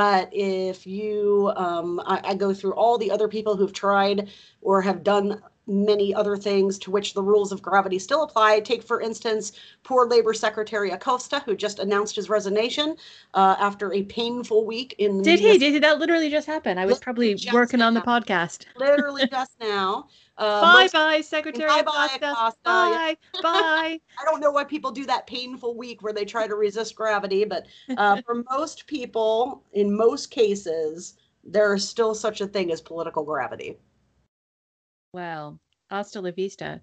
But 0.01 0.31
if 0.33 0.87
you, 0.87 1.53
um, 1.57 2.01
I, 2.07 2.31
I 2.31 2.35
go 2.35 2.55
through 2.55 2.73
all 2.73 2.97
the 2.97 3.11
other 3.11 3.29
people 3.29 3.55
who've 3.55 3.75
tried 3.75 4.31
or 4.63 4.81
have 4.81 5.05
done 5.05 5.43
many 5.67 6.15
other 6.15 6.39
things 6.39 6.79
to 6.79 6.91
which 6.91 7.13
the 7.13 7.23
rules 7.23 7.53
of 7.53 7.61
gravity 7.61 7.99
still 7.99 8.23
apply. 8.23 8.61
Take, 8.61 8.83
for 8.83 9.03
instance, 9.03 9.53
poor 9.83 10.07
Labor 10.07 10.33
Secretary 10.33 10.91
Acosta, 10.91 11.41
who 11.41 11.55
just 11.55 11.81
announced 11.81 12.17
his 12.17 12.31
resignation 12.31 12.97
uh, 13.35 13.57
after 13.59 13.93
a 13.93 14.03
painful 14.05 14.65
week 14.65 14.95
in. 14.97 15.21
Did 15.21 15.39
he? 15.39 15.59
Did 15.59 15.83
that 15.83 15.99
literally 15.99 16.31
just 16.31 16.47
happen? 16.47 16.79
I 16.79 16.87
was 16.87 16.99
probably 16.99 17.37
working 17.53 17.83
on 17.83 17.93
the 17.93 18.01
podcast. 18.01 18.65
literally 18.77 19.27
just 19.31 19.53
now. 19.61 20.09
Uh, 20.41 20.63
bye 20.63 20.89
bye, 20.91 21.21
Secretary 21.21 21.69
bye 21.69 21.81
Acosta. 21.81 22.19
Bye, 22.19 22.27
Acosta. 22.31 22.59
Bye 22.65 23.17
bye. 23.43 24.01
I 24.19 24.25
don't 24.25 24.41
know 24.41 24.51
why 24.51 24.65
people 24.65 24.91
do 24.91 25.05
that 25.05 25.27
painful 25.27 25.77
week 25.77 26.03
where 26.03 26.15
they 26.15 26.25
try 26.25 26.47
to 26.47 26.55
resist 26.55 26.95
gravity, 26.95 27.45
but 27.45 27.67
uh, 27.99 28.23
for 28.25 28.43
most 28.51 28.87
people, 28.87 29.63
in 29.75 29.95
most 29.95 30.31
cases, 30.31 31.19
there 31.45 31.75
is 31.75 31.87
still 31.87 32.15
such 32.15 32.41
a 32.41 32.47
thing 32.47 32.73
as 32.73 32.81
political 32.81 33.23
gravity. 33.23 33.77
Well, 35.13 35.61
hasta 35.91 36.23
la 36.23 36.31
vista. 36.31 36.81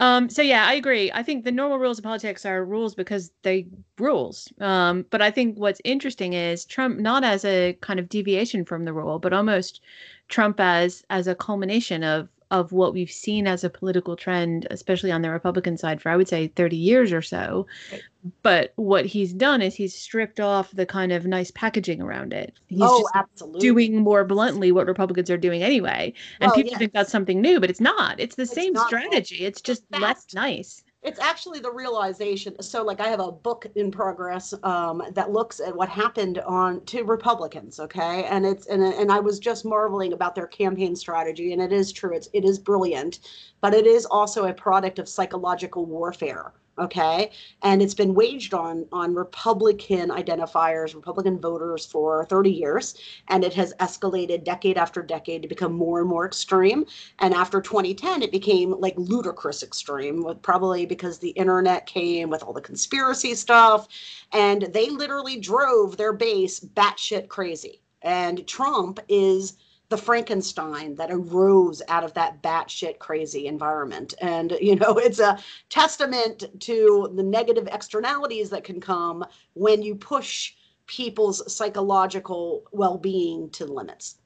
Um, 0.00 0.28
so 0.28 0.42
yeah, 0.42 0.66
I 0.66 0.74
agree. 0.74 1.12
I 1.12 1.22
think 1.22 1.44
the 1.44 1.52
normal 1.52 1.78
rules 1.78 1.98
of 1.98 2.04
politics 2.04 2.44
are 2.44 2.64
rules 2.64 2.94
because 2.94 3.30
they 3.42 3.66
rules. 3.98 4.52
Um, 4.60 5.04
but 5.10 5.22
I 5.22 5.30
think 5.30 5.56
what's 5.56 5.80
interesting 5.84 6.32
is 6.32 6.64
Trump 6.64 6.98
not 6.98 7.22
as 7.24 7.44
a 7.44 7.74
kind 7.80 8.00
of 8.00 8.08
deviation 8.08 8.64
from 8.64 8.86
the 8.86 8.92
rule, 8.92 9.18
but 9.18 9.32
almost 9.32 9.82
Trump 10.28 10.58
as 10.58 11.04
as 11.10 11.28
a 11.28 11.34
culmination 11.34 12.02
of 12.02 12.28
of 12.54 12.70
what 12.70 12.94
we've 12.94 13.10
seen 13.10 13.48
as 13.48 13.64
a 13.64 13.68
political 13.68 14.14
trend, 14.14 14.64
especially 14.70 15.10
on 15.10 15.22
the 15.22 15.30
Republican 15.30 15.76
side, 15.76 16.00
for 16.00 16.08
I 16.08 16.16
would 16.16 16.28
say 16.28 16.46
30 16.46 16.76
years 16.76 17.12
or 17.12 17.20
so. 17.20 17.66
Right. 17.90 18.02
But 18.42 18.72
what 18.76 19.06
he's 19.06 19.32
done 19.32 19.60
is 19.60 19.74
he's 19.74 19.92
stripped 19.92 20.38
off 20.38 20.70
the 20.70 20.86
kind 20.86 21.10
of 21.10 21.26
nice 21.26 21.50
packaging 21.50 22.00
around 22.00 22.32
it. 22.32 22.54
He's 22.68 22.78
oh, 22.80 23.08
absolutely. 23.12 23.60
doing 23.60 23.96
more 23.96 24.24
bluntly 24.24 24.70
what 24.70 24.86
Republicans 24.86 25.30
are 25.30 25.36
doing 25.36 25.64
anyway. 25.64 26.14
And 26.40 26.48
well, 26.48 26.54
people 26.54 26.70
yes. 26.70 26.78
think 26.78 26.92
that's 26.92 27.10
something 27.10 27.40
new, 27.40 27.58
but 27.58 27.70
it's 27.70 27.80
not. 27.80 28.20
It's 28.20 28.36
the 28.36 28.42
it's 28.42 28.54
same 28.54 28.76
strategy. 28.76 29.44
It's 29.44 29.60
just 29.60 29.82
less 29.90 30.32
nice 30.32 30.84
it's 31.04 31.20
actually 31.20 31.60
the 31.60 31.70
realization 31.70 32.60
so 32.60 32.82
like 32.82 33.00
i 33.00 33.06
have 33.08 33.20
a 33.20 33.30
book 33.30 33.66
in 33.76 33.90
progress 33.90 34.54
um, 34.64 35.02
that 35.12 35.30
looks 35.30 35.60
at 35.60 35.76
what 35.76 35.88
happened 35.88 36.38
on 36.40 36.84
to 36.86 37.04
republicans 37.04 37.78
okay? 37.78 38.24
And 38.24 38.44
it's 38.44 38.66
and, 38.66 38.82
and 38.82 39.12
i 39.12 39.20
was 39.20 39.38
just 39.38 39.64
marveling 39.64 40.12
about 40.12 40.34
their 40.34 40.46
campaign 40.46 40.96
strategy 40.96 41.52
and 41.52 41.62
it 41.62 41.72
is 41.72 41.92
true 41.92 42.14
it's 42.14 42.28
it 42.32 42.44
is 42.44 42.58
brilliant 42.58 43.20
but 43.60 43.74
it 43.74 43.86
is 43.86 44.06
also 44.06 44.46
a 44.46 44.54
product 44.54 44.98
of 44.98 45.08
psychological 45.08 45.84
warfare 45.84 46.52
okay? 46.78 47.30
And 47.62 47.82
it's 47.82 47.94
been 47.94 48.14
waged 48.14 48.54
on 48.54 48.86
on 48.92 49.14
republican 49.14 50.10
identifiers 50.10 50.94
republican 50.94 51.38
voters 51.40 51.86
for 51.86 52.26
30 52.26 52.50
years 52.50 52.94
and 53.28 53.44
it 53.44 53.54
has 53.54 53.74
escalated 53.80 54.44
decade 54.44 54.76
after 54.76 55.02
decade 55.02 55.42
to 55.42 55.48
become 55.48 55.72
more 55.72 56.00
and 56.00 56.08
more 56.08 56.26
extreme. 56.26 56.84
And 57.18 57.34
after 57.34 57.60
2010 57.60 58.22
it 58.22 58.32
became 58.32 58.72
like 58.78 58.94
ludicrous 58.96 59.62
extreme 59.62 60.22
with 60.24 60.42
probably 60.42 60.86
because 60.86 61.18
the 61.18 61.30
internet 61.30 61.86
came 61.86 62.30
with 62.30 62.42
all 62.42 62.52
the 62.52 62.60
conspiracy 62.60 63.34
stuff 63.34 63.88
and 64.32 64.62
they 64.72 64.90
literally 64.90 65.38
drove 65.38 65.96
their 65.96 66.12
base 66.12 66.60
batshit 66.60 67.28
crazy. 67.28 67.80
And 68.02 68.46
trump 68.46 69.00
is 69.08 69.54
the 69.88 69.96
Frankenstein 69.96 70.94
that 70.96 71.10
arose 71.10 71.82
out 71.88 72.04
of 72.04 72.14
that 72.14 72.42
batshit 72.42 72.98
crazy 72.98 73.46
environment. 73.46 74.14
And, 74.20 74.52
you 74.60 74.76
know, 74.76 74.98
it's 74.98 75.20
a 75.20 75.38
testament 75.68 76.44
to 76.60 77.12
the 77.14 77.22
negative 77.22 77.68
externalities 77.70 78.50
that 78.50 78.64
can 78.64 78.80
come 78.80 79.24
when 79.54 79.82
you 79.82 79.94
push 79.94 80.54
people's 80.86 81.52
psychological 81.52 82.64
well 82.72 82.98
being 82.98 83.50
to 83.50 83.64
the 83.64 83.72
limits. 83.72 84.16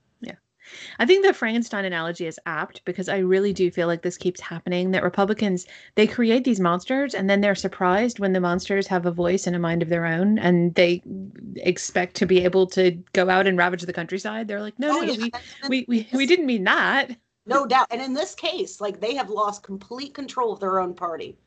I 0.98 1.06
think 1.06 1.24
the 1.24 1.32
Frankenstein 1.32 1.84
analogy 1.84 2.26
is 2.26 2.40
apt 2.46 2.84
because 2.84 3.08
I 3.08 3.18
really 3.18 3.52
do 3.52 3.70
feel 3.70 3.86
like 3.86 4.02
this 4.02 4.16
keeps 4.16 4.40
happening 4.40 4.90
that 4.90 5.02
Republicans 5.02 5.66
they 5.94 6.06
create 6.06 6.44
these 6.44 6.60
monsters 6.60 7.14
and 7.14 7.28
then 7.28 7.40
they're 7.40 7.54
surprised 7.54 8.18
when 8.18 8.32
the 8.32 8.40
monsters 8.40 8.86
have 8.86 9.06
a 9.06 9.10
voice 9.10 9.46
and 9.46 9.56
a 9.56 9.58
mind 9.58 9.82
of 9.82 9.88
their 9.88 10.06
own 10.06 10.38
and 10.38 10.74
they 10.74 11.02
expect 11.56 12.16
to 12.16 12.26
be 12.26 12.44
able 12.44 12.66
to 12.68 12.92
go 13.12 13.28
out 13.28 13.46
and 13.46 13.58
ravage 13.58 13.82
the 13.82 13.92
countryside. 13.92 14.48
They're 14.48 14.60
like, 14.60 14.78
"No, 14.78 14.98
oh, 14.98 15.00
no, 15.00 15.12
yeah. 15.12 15.28
we, 15.68 15.68
we 15.68 15.84
we 15.88 16.08
we 16.12 16.26
didn't 16.26 16.46
mean 16.46 16.64
that." 16.64 17.16
No 17.46 17.66
doubt. 17.66 17.86
And 17.90 18.02
in 18.02 18.12
this 18.12 18.34
case, 18.34 18.80
like 18.80 19.00
they 19.00 19.14
have 19.14 19.30
lost 19.30 19.62
complete 19.62 20.14
control 20.14 20.52
of 20.52 20.60
their 20.60 20.80
own 20.80 20.94
party. 20.94 21.38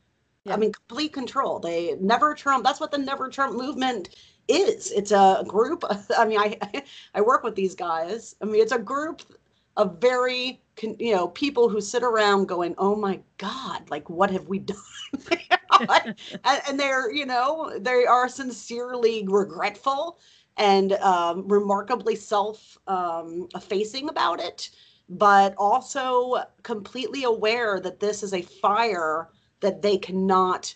Yeah. 0.44 0.54
I 0.54 0.56
mean, 0.56 0.72
complete 0.72 1.12
control. 1.12 1.60
They 1.60 1.94
never 2.00 2.34
Trump. 2.34 2.64
That's 2.64 2.80
what 2.80 2.90
the 2.90 2.98
never 2.98 3.28
Trump 3.28 3.56
movement 3.56 4.08
is. 4.48 4.90
It's 4.90 5.12
a 5.12 5.44
group. 5.46 5.84
I 6.18 6.24
mean, 6.24 6.38
I 6.38 6.58
I 7.14 7.20
work 7.20 7.44
with 7.44 7.54
these 7.54 7.74
guys. 7.74 8.34
I 8.42 8.46
mean, 8.46 8.60
it's 8.60 8.72
a 8.72 8.78
group 8.78 9.22
of 9.76 10.00
very 10.00 10.60
you 10.80 11.14
know 11.14 11.28
people 11.28 11.68
who 11.68 11.80
sit 11.80 12.02
around 12.02 12.46
going, 12.48 12.74
"Oh 12.78 12.96
my 12.96 13.20
God, 13.38 13.88
like 13.90 14.10
what 14.10 14.30
have 14.30 14.48
we 14.48 14.58
done?" 14.60 14.78
and, 15.88 16.62
and 16.68 16.80
they're 16.80 17.12
you 17.12 17.26
know 17.26 17.78
they 17.78 18.04
are 18.04 18.28
sincerely 18.28 19.24
regretful 19.28 20.18
and 20.58 20.92
um, 20.94 21.48
remarkably 21.48 22.14
self-effacing 22.16 24.04
um, 24.04 24.08
about 24.10 24.38
it, 24.40 24.70
but 25.08 25.54
also 25.56 26.36
completely 26.62 27.24
aware 27.24 27.80
that 27.80 28.00
this 28.00 28.22
is 28.22 28.34
a 28.34 28.42
fire 28.42 29.28
that 29.62 29.82
they 29.82 29.96
cannot 29.96 30.74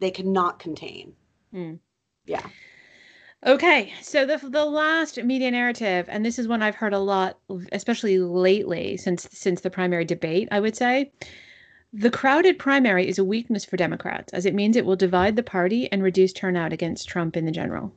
they 0.00 0.10
cannot 0.10 0.58
contain. 0.58 1.14
Mm. 1.52 1.78
Yeah. 2.24 2.46
Okay, 3.46 3.92
so 4.02 4.26
the 4.26 4.38
the 4.48 4.64
last 4.64 5.22
media 5.22 5.50
narrative, 5.50 6.06
and 6.08 6.24
this 6.24 6.38
is 6.38 6.48
one 6.48 6.62
I've 6.62 6.74
heard 6.74 6.94
a 6.94 6.98
lot, 6.98 7.38
especially 7.70 8.18
lately 8.18 8.96
since 8.96 9.28
since 9.30 9.60
the 9.60 9.70
primary 9.70 10.04
debate. 10.04 10.48
I 10.50 10.58
would 10.58 10.74
say, 10.74 11.12
the 11.92 12.10
crowded 12.10 12.58
primary 12.58 13.06
is 13.08 13.18
a 13.18 13.24
weakness 13.24 13.64
for 13.64 13.76
Democrats, 13.76 14.32
as 14.32 14.44
it 14.44 14.54
means 14.54 14.76
it 14.76 14.84
will 14.84 14.96
divide 14.96 15.36
the 15.36 15.42
party 15.42 15.90
and 15.92 16.02
reduce 16.02 16.32
turnout 16.32 16.72
against 16.72 17.08
Trump 17.08 17.36
in 17.36 17.44
the 17.44 17.52
general. 17.52 17.92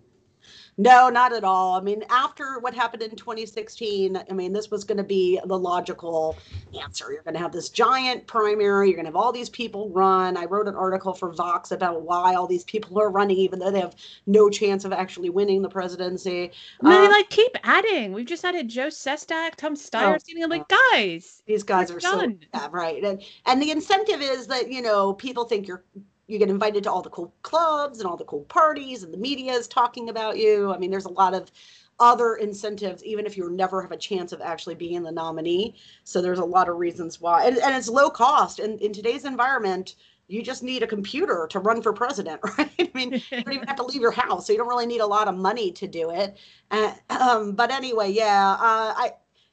No, 0.81 1.09
not 1.09 1.31
at 1.31 1.43
all. 1.43 1.75
I 1.75 1.81
mean, 1.81 2.03
after 2.09 2.57
what 2.57 2.73
happened 2.73 3.03
in 3.03 3.11
2016, 3.11 4.17
I 4.17 4.33
mean, 4.33 4.51
this 4.51 4.71
was 4.71 4.83
going 4.83 4.97
to 4.97 5.03
be 5.03 5.39
the 5.45 5.57
logical 5.57 6.35
answer. 6.81 7.11
You're 7.11 7.21
going 7.21 7.35
to 7.35 7.39
have 7.39 7.51
this 7.51 7.69
giant 7.69 8.25
primary. 8.25 8.87
You're 8.87 8.95
going 8.95 9.05
to 9.05 9.09
have 9.09 9.15
all 9.15 9.31
these 9.31 9.49
people 9.49 9.91
run. 9.91 10.37
I 10.37 10.45
wrote 10.45 10.67
an 10.67 10.73
article 10.73 11.13
for 11.13 11.31
Vox 11.33 11.69
about 11.69 12.01
why 12.01 12.33
all 12.33 12.47
these 12.47 12.63
people 12.63 12.99
are 12.99 13.11
running, 13.11 13.37
even 13.37 13.59
though 13.59 13.69
they 13.69 13.79
have 13.79 13.95
no 14.25 14.49
chance 14.49 14.83
of 14.83 14.91
actually 14.91 15.29
winning 15.29 15.61
the 15.61 15.69
presidency. 15.69 16.51
I 16.83 16.89
mean, 16.89 17.05
um, 17.05 17.11
like 17.11 17.29
keep 17.29 17.55
adding. 17.63 18.11
We've 18.11 18.25
just 18.25 18.43
added 18.43 18.67
Joe 18.67 18.87
Sestak, 18.87 19.57
Tom 19.57 19.75
Steyer. 19.75 20.17
Oh, 20.19 20.43
I'm 20.43 20.49
like, 20.49 20.67
guys, 20.67 21.43
these 21.45 21.61
guys 21.61 21.91
are 21.91 21.99
done. 21.99 22.39
so 22.41 22.47
yeah, 22.55 22.67
right. 22.71 23.03
And 23.03 23.21
and 23.45 23.61
the 23.61 23.69
incentive 23.69 24.21
is 24.21 24.47
that 24.47 24.71
you 24.71 24.81
know 24.81 25.13
people 25.13 25.45
think 25.45 25.67
you're 25.67 25.83
you 26.31 26.39
get 26.39 26.49
invited 26.49 26.83
to 26.83 26.91
all 26.91 27.01
the 27.01 27.09
cool 27.09 27.33
clubs 27.41 27.99
and 27.99 28.07
all 28.07 28.17
the 28.17 28.23
cool 28.25 28.43
parties 28.45 29.03
and 29.03 29.13
the 29.13 29.17
media 29.17 29.53
is 29.53 29.67
talking 29.67 30.09
about 30.09 30.37
you 30.37 30.73
i 30.73 30.77
mean 30.77 30.91
there's 30.91 31.05
a 31.05 31.09
lot 31.09 31.33
of 31.33 31.51
other 31.99 32.35
incentives 32.35 33.03
even 33.03 33.25
if 33.25 33.37
you 33.37 33.49
never 33.51 33.81
have 33.81 33.91
a 33.91 33.97
chance 33.97 34.31
of 34.31 34.41
actually 34.41 34.73
being 34.73 35.03
the 35.03 35.11
nominee 35.11 35.75
so 36.03 36.21
there's 36.21 36.39
a 36.39 36.45
lot 36.45 36.67
of 36.69 36.77
reasons 36.77 37.21
why 37.21 37.45
and, 37.45 37.57
and 37.57 37.75
it's 37.75 37.89
low 37.89 38.09
cost 38.09 38.59
and 38.59 38.79
in 38.81 38.91
today's 38.91 39.25
environment 39.25 39.95
you 40.31 40.41
just 40.41 40.63
need 40.63 40.81
a 40.81 40.87
computer 40.87 41.45
to 41.49 41.59
run 41.59 41.81
for 41.81 41.91
president, 41.91 42.39
right? 42.57 42.71
I 42.79 42.89
mean, 42.93 43.13
you 43.13 43.43
don't 43.43 43.53
even 43.53 43.67
have 43.67 43.75
to 43.75 43.83
leave 43.83 44.01
your 44.01 44.11
house, 44.11 44.47
so 44.47 44.53
you 44.53 44.59
don't 44.59 44.69
really 44.69 44.85
need 44.85 45.01
a 45.01 45.05
lot 45.05 45.27
of 45.27 45.35
money 45.35 45.73
to 45.73 45.87
do 45.87 46.09
it. 46.09 46.37
Uh, 46.71 46.93
um, 47.09 47.51
but 47.51 47.69
anyway, 47.69 48.11
yeah, 48.11 48.53
uh, 48.53 48.93
I 48.95 49.11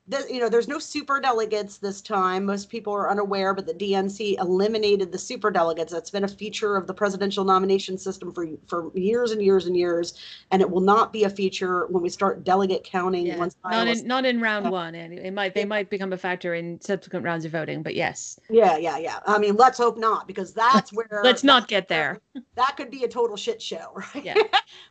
the, 0.09 0.27
you 0.31 0.41
know, 0.41 0.49
there's 0.49 0.69
no 0.69 0.79
super 0.79 1.21
delegates 1.21 1.77
this 1.77 2.01
time. 2.01 2.47
Most 2.47 2.71
people 2.71 2.95
are 2.95 3.11
unaware, 3.11 3.53
but 3.53 3.67
the 3.67 3.75
DNC 3.75 4.39
eliminated 4.39 5.13
the 5.13 5.19
super 5.19 5.51
delegates. 5.51 5.93
That's 5.93 6.11
been 6.11 6.25
a 6.25 6.29
feature 6.29 6.77
of 6.77 6.87
the 6.87 6.95
presidential 6.95 7.45
nomination 7.45 7.99
system 7.99 8.33
for 8.33 8.47
for 8.67 8.91
years 8.95 9.33
and 9.33 9.43
years 9.43 9.67
and 9.67 9.77
years, 9.77 10.15
and 10.51 10.63
it 10.63 10.71
will 10.71 10.81
not 10.81 11.13
be 11.13 11.25
a 11.25 11.31
feature 11.31 11.87
when 11.89 12.03
we 12.03 12.09
start 12.09 12.43
delegate 12.43 12.85
counting. 12.85 13.27
Yeah. 13.27 13.37
Once 13.37 13.57
not 13.63 13.87
in 13.87 14.07
not 14.07 14.25
in 14.25 14.41
round 14.41 14.71
one, 14.71 14.95
and 14.95 15.13
it 15.13 15.33
might 15.33 15.55
they 15.55 15.67
might 15.67 15.91
become 15.91 16.13
a 16.15 16.19
factor 16.19 16.55
in 16.55 16.81
subsequent 16.81 17.25
rounds 17.25 17.45
of 17.45 17.53
voting. 17.53 17.83
But 17.83 17.95
yes. 17.95 18.41
Yeah, 18.49 18.79
yeah, 18.79 18.97
yeah. 18.97 19.19
I 19.27 19.39
mean, 19.39 19.57
let's 19.57 19.77
hope 19.77 19.99
not, 19.99 20.27
because 20.27 20.55
that's 20.55 20.91
where. 20.93 21.21
let's 21.23 21.45
not 21.45 21.69
get 21.69 21.89
there. 21.89 22.19
That 22.57 22.77
could 22.79 22.91
be 22.91 23.05
a 23.05 23.09
total 23.09 23.37
shit 23.37 23.61
show, 23.61 23.93
right? 24.15 24.25
Yeah. 24.25 24.35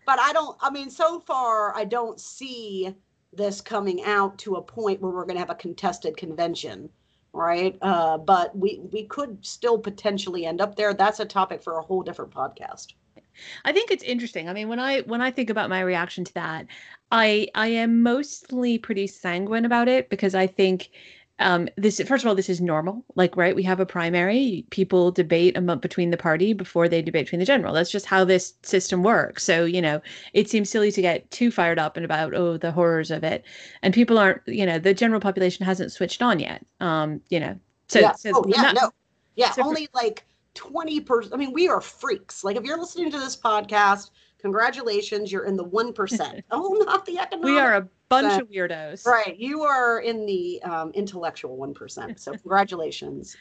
but 0.06 0.20
I 0.20 0.32
don't. 0.32 0.56
I 0.62 0.70
mean, 0.70 0.92
so 0.92 1.20
far, 1.20 1.76
I 1.76 1.86
don't 1.86 2.20
see 2.20 2.96
this 3.38 3.62
coming 3.62 4.04
out 4.04 4.38
to 4.40 4.56
a 4.56 4.62
point 4.62 5.02
where 5.02 5.12
we're 5.12 5.24
going 5.24 5.36
to 5.36 5.40
have 5.40 5.50
a 5.50 5.56
contested 5.56 6.18
convention 6.18 6.90
right? 7.34 7.78
Uh, 7.82 8.18
but 8.18 8.58
we 8.58 8.82
we 8.92 9.04
could 9.04 9.46
still 9.46 9.78
potentially 9.78 10.46
end 10.46 10.60
up 10.60 10.76
there. 10.76 10.94
That's 10.94 11.20
a 11.20 11.26
topic 11.26 11.62
for 11.62 11.78
a 11.78 11.84
whole 11.84 12.02
different 12.02 12.32
podcast. 12.32 12.94
I 13.64 13.72
think 13.72 13.92
it's 13.92 14.04
interesting. 14.04 14.50
I 14.50 14.54
mean 14.54 14.68
when 14.68 14.80
i 14.80 15.02
when 15.02 15.22
i 15.22 15.30
think 15.30 15.52
about 15.52 15.70
my 15.70 15.82
reaction 15.82 16.24
to 16.24 16.34
that 16.34 16.66
i 17.12 17.48
i 17.56 17.68
am 17.68 18.02
mostly 18.02 18.78
pretty 18.78 19.08
sanguine 19.08 19.66
about 19.66 19.88
it 19.88 20.10
because 20.10 20.36
i 20.36 20.48
think 20.48 20.90
um, 21.40 21.70
this 21.76 22.02
first 22.02 22.24
of 22.24 22.28
all, 22.28 22.36
this 22.36 22.50
is 22.50 22.62
normal. 22.62 23.06
Like, 23.16 23.38
right, 23.38 23.56
we 23.56 23.64
have 23.64 23.80
a 23.80 23.86
primary. 23.86 24.66
People 24.72 25.12
debate 25.12 25.56
a 25.56 25.62
month 25.62 25.82
between 25.82 26.10
the 26.10 26.18
party 26.18 26.54
before 26.54 26.90
they 26.90 27.02
debate 27.02 27.28
between 27.28 27.40
the 27.40 27.46
general. 27.46 27.74
That's 27.74 27.92
just 27.92 28.08
how 28.08 28.24
this 28.24 28.54
system 28.64 29.04
works. 29.04 29.44
So, 29.44 29.66
you 29.66 29.82
know, 29.82 30.02
it 30.34 30.50
seems 30.50 30.70
silly 30.70 30.92
to 30.92 31.02
get 31.02 31.30
too 31.30 31.52
fired 31.52 31.78
up 31.78 31.96
and 31.96 32.04
about 32.04 32.34
oh 32.34 32.58
the 32.58 32.72
horrors 32.72 33.12
of 33.12 33.24
it, 33.24 33.44
and 33.84 33.94
people 33.94 34.18
aren't. 34.18 34.42
You 34.48 34.66
know, 34.66 34.80
the 34.80 34.94
general 34.94 35.22
population 35.22 35.66
hasn't 35.66 35.92
switched 35.92 36.22
on 36.22 36.40
yet. 36.40 36.66
Um, 36.80 37.22
you 37.30 37.40
know, 37.40 37.60
so 37.88 38.00
yeah, 38.00 38.14
so 38.14 38.32
oh, 38.34 38.46
yeah, 38.48 38.62
not, 38.62 38.76
no, 38.76 38.92
yeah, 39.36 39.52
so 39.52 39.64
only 39.64 39.86
for, 39.86 39.92
like 39.98 40.26
twenty 40.56 41.00
percent. 41.00 41.36
I 41.36 41.38
mean, 41.38 41.54
we 41.54 41.68
are 41.68 41.82
freaks. 41.82 42.44
Like, 42.44 42.56
if 42.56 42.64
you're 42.64 42.80
listening 42.80 43.12
to 43.12 43.20
this 43.20 43.38
podcast 43.38 44.10
congratulations, 44.40 45.32
you're 45.32 45.46
in 45.46 45.56
the 45.58 45.66
1%. 45.66 46.44
oh, 46.52 46.84
not 46.86 47.06
the 47.06 47.20
economic. 47.20 47.46
We 47.46 47.60
are 47.60 47.76
a 47.76 47.88
bunch 48.10 48.42
of 48.42 48.50
weirdos. 48.50 49.06
Right. 49.06 49.38
You 49.38 49.64
are 49.64 50.00
in 50.00 50.26
the 50.26 50.62
um, 50.64 50.92
intellectual 50.92 51.58
1%. 51.58 52.20
So 52.20 52.32
congratulations. 52.38 53.36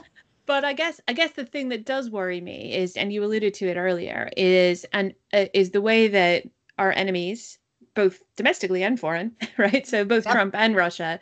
but 0.46 0.64
I 0.64 0.72
guess 0.72 1.00
I 1.08 1.12
guess 1.12 1.32
the 1.32 1.44
thing 1.44 1.68
that 1.70 1.84
does 1.84 2.10
worry 2.10 2.40
me 2.40 2.74
is, 2.74 2.96
and 2.96 3.12
you 3.12 3.24
alluded 3.24 3.54
to 3.54 3.68
it 3.68 3.76
earlier, 3.76 4.30
is 4.36 4.86
and 4.92 5.14
uh, 5.32 5.46
is 5.54 5.70
the 5.70 5.80
way 5.80 6.08
that 6.08 6.44
our 6.78 6.92
enemies, 6.92 7.58
both 7.94 8.22
domestically 8.36 8.82
and 8.82 8.98
foreign, 8.98 9.32
right? 9.58 9.86
So 9.86 10.04
both 10.04 10.24
yep. 10.24 10.34
Trump 10.34 10.54
and 10.56 10.76
Russia, 10.76 11.20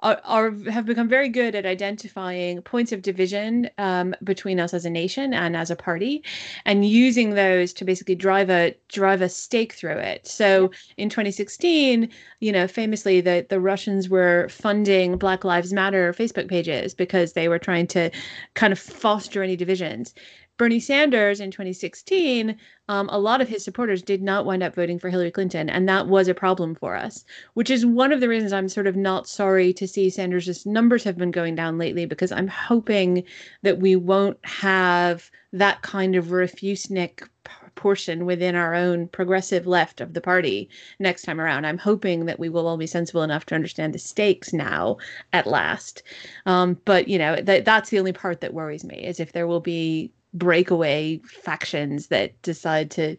are, 0.00 0.20
are, 0.24 0.50
have 0.70 0.84
become 0.84 1.08
very 1.08 1.28
good 1.28 1.54
at 1.54 1.64
identifying 1.64 2.60
points 2.62 2.92
of 2.92 3.02
division 3.02 3.70
um, 3.78 4.14
between 4.22 4.60
us 4.60 4.74
as 4.74 4.84
a 4.84 4.90
nation 4.90 5.32
and 5.32 5.56
as 5.56 5.70
a 5.70 5.76
party, 5.76 6.22
and 6.64 6.86
using 6.86 7.30
those 7.30 7.72
to 7.74 7.84
basically 7.84 8.14
drive 8.14 8.50
a 8.50 8.74
drive 8.88 9.22
a 9.22 9.28
stake 9.28 9.72
through 9.72 9.96
it. 9.96 10.26
So 10.26 10.70
in 10.96 11.08
2016, 11.08 12.10
you 12.40 12.52
know, 12.52 12.68
famously, 12.68 13.20
the 13.20 13.46
the 13.48 13.60
Russians 13.60 14.08
were 14.08 14.48
funding 14.48 15.16
Black 15.16 15.44
Lives 15.44 15.72
Matter 15.72 16.12
Facebook 16.12 16.48
pages 16.48 16.92
because 16.92 17.32
they 17.32 17.48
were 17.48 17.58
trying 17.58 17.86
to 17.88 18.10
kind 18.54 18.72
of 18.72 18.78
foster 18.78 19.42
any 19.42 19.56
divisions. 19.56 20.14
Bernie 20.58 20.80
Sanders 20.80 21.40
in 21.40 21.50
2016, 21.50 22.56
um, 22.88 23.08
a 23.10 23.18
lot 23.18 23.42
of 23.42 23.48
his 23.48 23.62
supporters 23.62 24.00
did 24.00 24.22
not 24.22 24.46
wind 24.46 24.62
up 24.62 24.74
voting 24.74 24.98
for 24.98 25.10
Hillary 25.10 25.30
Clinton, 25.30 25.68
and 25.68 25.88
that 25.88 26.06
was 26.06 26.28
a 26.28 26.34
problem 26.34 26.74
for 26.74 26.96
us. 26.96 27.24
Which 27.54 27.68
is 27.68 27.84
one 27.84 28.12
of 28.12 28.20
the 28.20 28.28
reasons 28.28 28.52
I'm 28.52 28.68
sort 28.68 28.86
of 28.86 28.96
not 28.96 29.28
sorry 29.28 29.72
to 29.74 29.86
see 29.86 30.08
Sanders' 30.08 30.64
numbers 30.64 31.04
have 31.04 31.18
been 31.18 31.30
going 31.30 31.56
down 31.56 31.76
lately, 31.76 32.06
because 32.06 32.32
I'm 32.32 32.48
hoping 32.48 33.24
that 33.62 33.80
we 33.80 33.96
won't 33.96 34.38
have 34.44 35.30
that 35.52 35.82
kind 35.82 36.16
of 36.16 36.26
refusenik 36.26 37.28
portion 37.74 38.24
within 38.24 38.54
our 38.54 38.74
own 38.74 39.06
progressive 39.08 39.66
left 39.66 40.00
of 40.00 40.14
the 40.14 40.20
party 40.20 40.68
next 40.98 41.22
time 41.22 41.40
around. 41.40 41.66
I'm 41.66 41.78
hoping 41.78 42.24
that 42.24 42.40
we 42.40 42.48
will 42.48 42.66
all 42.66 42.78
be 42.78 42.86
sensible 42.86 43.22
enough 43.22 43.44
to 43.46 43.54
understand 43.54 43.92
the 43.92 43.98
stakes 43.98 44.52
now 44.52 44.96
at 45.34 45.46
last. 45.46 46.02
Um, 46.46 46.80
but 46.86 47.08
you 47.08 47.18
know, 47.18 47.36
that 47.36 47.64
that's 47.66 47.90
the 47.90 47.98
only 47.98 48.12
part 48.12 48.40
that 48.40 48.54
worries 48.54 48.84
me 48.84 49.04
is 49.04 49.20
if 49.20 49.32
there 49.32 49.46
will 49.46 49.60
be 49.60 50.10
breakaway 50.36 51.18
factions 51.18 52.08
that 52.08 52.40
decide 52.42 52.90
to 52.92 53.16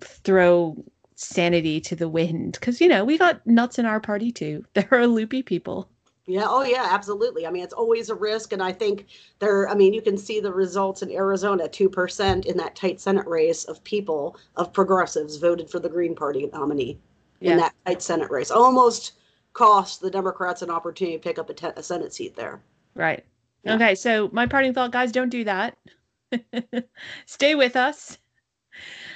throw 0.00 0.82
sanity 1.14 1.80
to 1.80 1.96
the 1.96 2.08
wind. 2.08 2.52
Because 2.54 2.80
you 2.80 2.88
know 2.88 3.04
we 3.04 3.18
got 3.18 3.46
nuts 3.46 3.78
in 3.78 3.86
our 3.86 4.00
party 4.00 4.32
too. 4.32 4.64
There 4.74 4.88
are 4.90 5.06
loopy 5.06 5.42
people. 5.42 5.88
Yeah 6.26 6.46
oh 6.46 6.62
yeah 6.62 6.88
absolutely. 6.90 7.46
I 7.46 7.50
mean 7.50 7.62
it's 7.62 7.72
always 7.72 8.08
a 8.08 8.14
risk 8.14 8.52
and 8.52 8.62
i 8.62 8.72
think 8.72 9.06
there 9.38 9.68
i 9.68 9.74
mean 9.74 9.92
you 9.92 10.02
can 10.02 10.16
see 10.16 10.40
the 10.40 10.52
results 10.52 11.02
in 11.02 11.10
arizona 11.10 11.68
2% 11.68 12.46
in 12.46 12.56
that 12.56 12.76
tight 12.76 13.00
senate 13.00 13.26
race 13.26 13.64
of 13.64 13.82
people 13.84 14.36
of 14.56 14.72
progressives 14.72 15.36
voted 15.36 15.68
for 15.68 15.80
the 15.80 15.88
green 15.88 16.14
party 16.14 16.48
nominee 16.52 16.98
yeah. 17.40 17.52
in 17.52 17.56
that 17.58 17.74
tight 17.86 18.02
senate 18.02 18.30
race. 18.30 18.50
Almost 18.50 19.12
cost 19.52 20.00
the 20.00 20.10
democrats 20.10 20.62
an 20.62 20.70
opportunity 20.70 21.16
to 21.16 21.22
pick 21.22 21.38
up 21.38 21.50
a, 21.50 21.54
te- 21.54 21.76
a 21.76 21.82
senate 21.82 22.14
seat 22.14 22.36
there. 22.36 22.62
Right. 22.94 23.24
Yeah. 23.64 23.74
okay 23.74 23.94
so 23.94 24.28
my 24.32 24.46
parting 24.46 24.74
thought 24.74 24.90
guys 24.90 25.12
don't 25.12 25.28
do 25.28 25.44
that 25.44 25.76
Stay 27.26 27.54
with 27.54 27.76
us. 27.76 28.18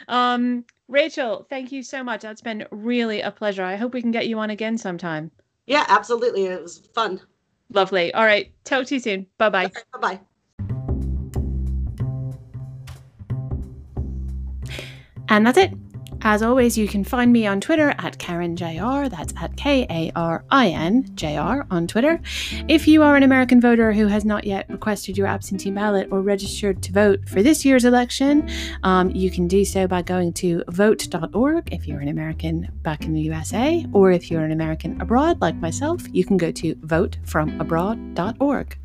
Um, 0.08 0.64
Rachel, 0.88 1.46
thank 1.50 1.72
you 1.72 1.82
so 1.82 2.04
much. 2.04 2.22
That's 2.22 2.40
been 2.40 2.66
really 2.70 3.20
a 3.20 3.30
pleasure. 3.30 3.64
I 3.64 3.76
hope 3.76 3.94
we 3.94 4.02
can 4.02 4.12
get 4.12 4.28
you 4.28 4.38
on 4.38 4.50
again 4.50 4.78
sometime. 4.78 5.30
Yeah, 5.66 5.84
absolutely. 5.88 6.46
It 6.46 6.62
was 6.62 6.78
fun. 6.94 7.20
Lovely. 7.72 8.14
All 8.14 8.24
right. 8.24 8.52
Talk 8.64 8.86
to 8.86 8.94
you 8.94 9.00
soon. 9.00 9.26
Bye 9.38 9.48
bye. 9.50 9.64
Okay, 9.66 9.80
bye 9.92 9.98
bye. 9.98 10.20
And 15.28 15.44
that's 15.44 15.58
it. 15.58 15.72
As 16.22 16.42
always, 16.42 16.76
you 16.76 16.88
can 16.88 17.04
find 17.04 17.32
me 17.32 17.46
on 17.46 17.60
Twitter 17.60 17.94
at 17.98 18.18
KarinJR, 18.18 19.10
That's 19.10 19.32
at 19.40 19.56
K 19.56 19.86
A 19.90 20.12
R 20.16 20.44
I 20.50 20.68
N 20.68 21.08
J 21.14 21.36
R 21.36 21.66
on 21.70 21.86
Twitter. 21.86 22.20
If 22.68 22.88
you 22.88 23.02
are 23.02 23.16
an 23.16 23.22
American 23.22 23.60
voter 23.60 23.92
who 23.92 24.06
has 24.06 24.24
not 24.24 24.44
yet 24.44 24.66
requested 24.68 25.16
your 25.16 25.26
absentee 25.26 25.70
ballot 25.70 26.08
or 26.10 26.22
registered 26.22 26.82
to 26.84 26.92
vote 26.92 27.28
for 27.28 27.42
this 27.42 27.64
year's 27.64 27.84
election, 27.84 28.48
um, 28.82 29.10
you 29.10 29.30
can 29.30 29.46
do 29.46 29.64
so 29.64 29.86
by 29.86 30.02
going 30.02 30.32
to 30.34 30.64
vote.org 30.68 31.72
if 31.72 31.86
you're 31.86 32.00
an 32.00 32.08
American 32.08 32.70
back 32.82 33.04
in 33.04 33.12
the 33.12 33.20
USA, 33.20 33.86
or 33.92 34.10
if 34.10 34.30
you're 34.30 34.44
an 34.44 34.52
American 34.52 35.00
abroad 35.00 35.40
like 35.40 35.56
myself, 35.56 36.02
you 36.12 36.24
can 36.24 36.36
go 36.36 36.50
to 36.50 36.74
votefromabroad.org. 36.76 38.78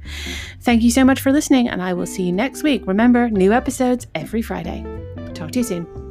Thank 0.61 0.83
you 0.83 0.91
so 0.91 1.05
much 1.05 1.21
for 1.21 1.31
listening, 1.31 1.69
and 1.69 1.81
I 1.81 1.93
will 1.93 2.05
see 2.05 2.23
you 2.23 2.31
next 2.31 2.63
week. 2.63 2.85
Remember, 2.85 3.29
new 3.29 3.53
episodes 3.53 4.07
every 4.15 4.41
Friday. 4.41 4.85
Talk 5.33 5.51
to 5.51 5.59
you 5.59 5.63
soon. 5.63 6.10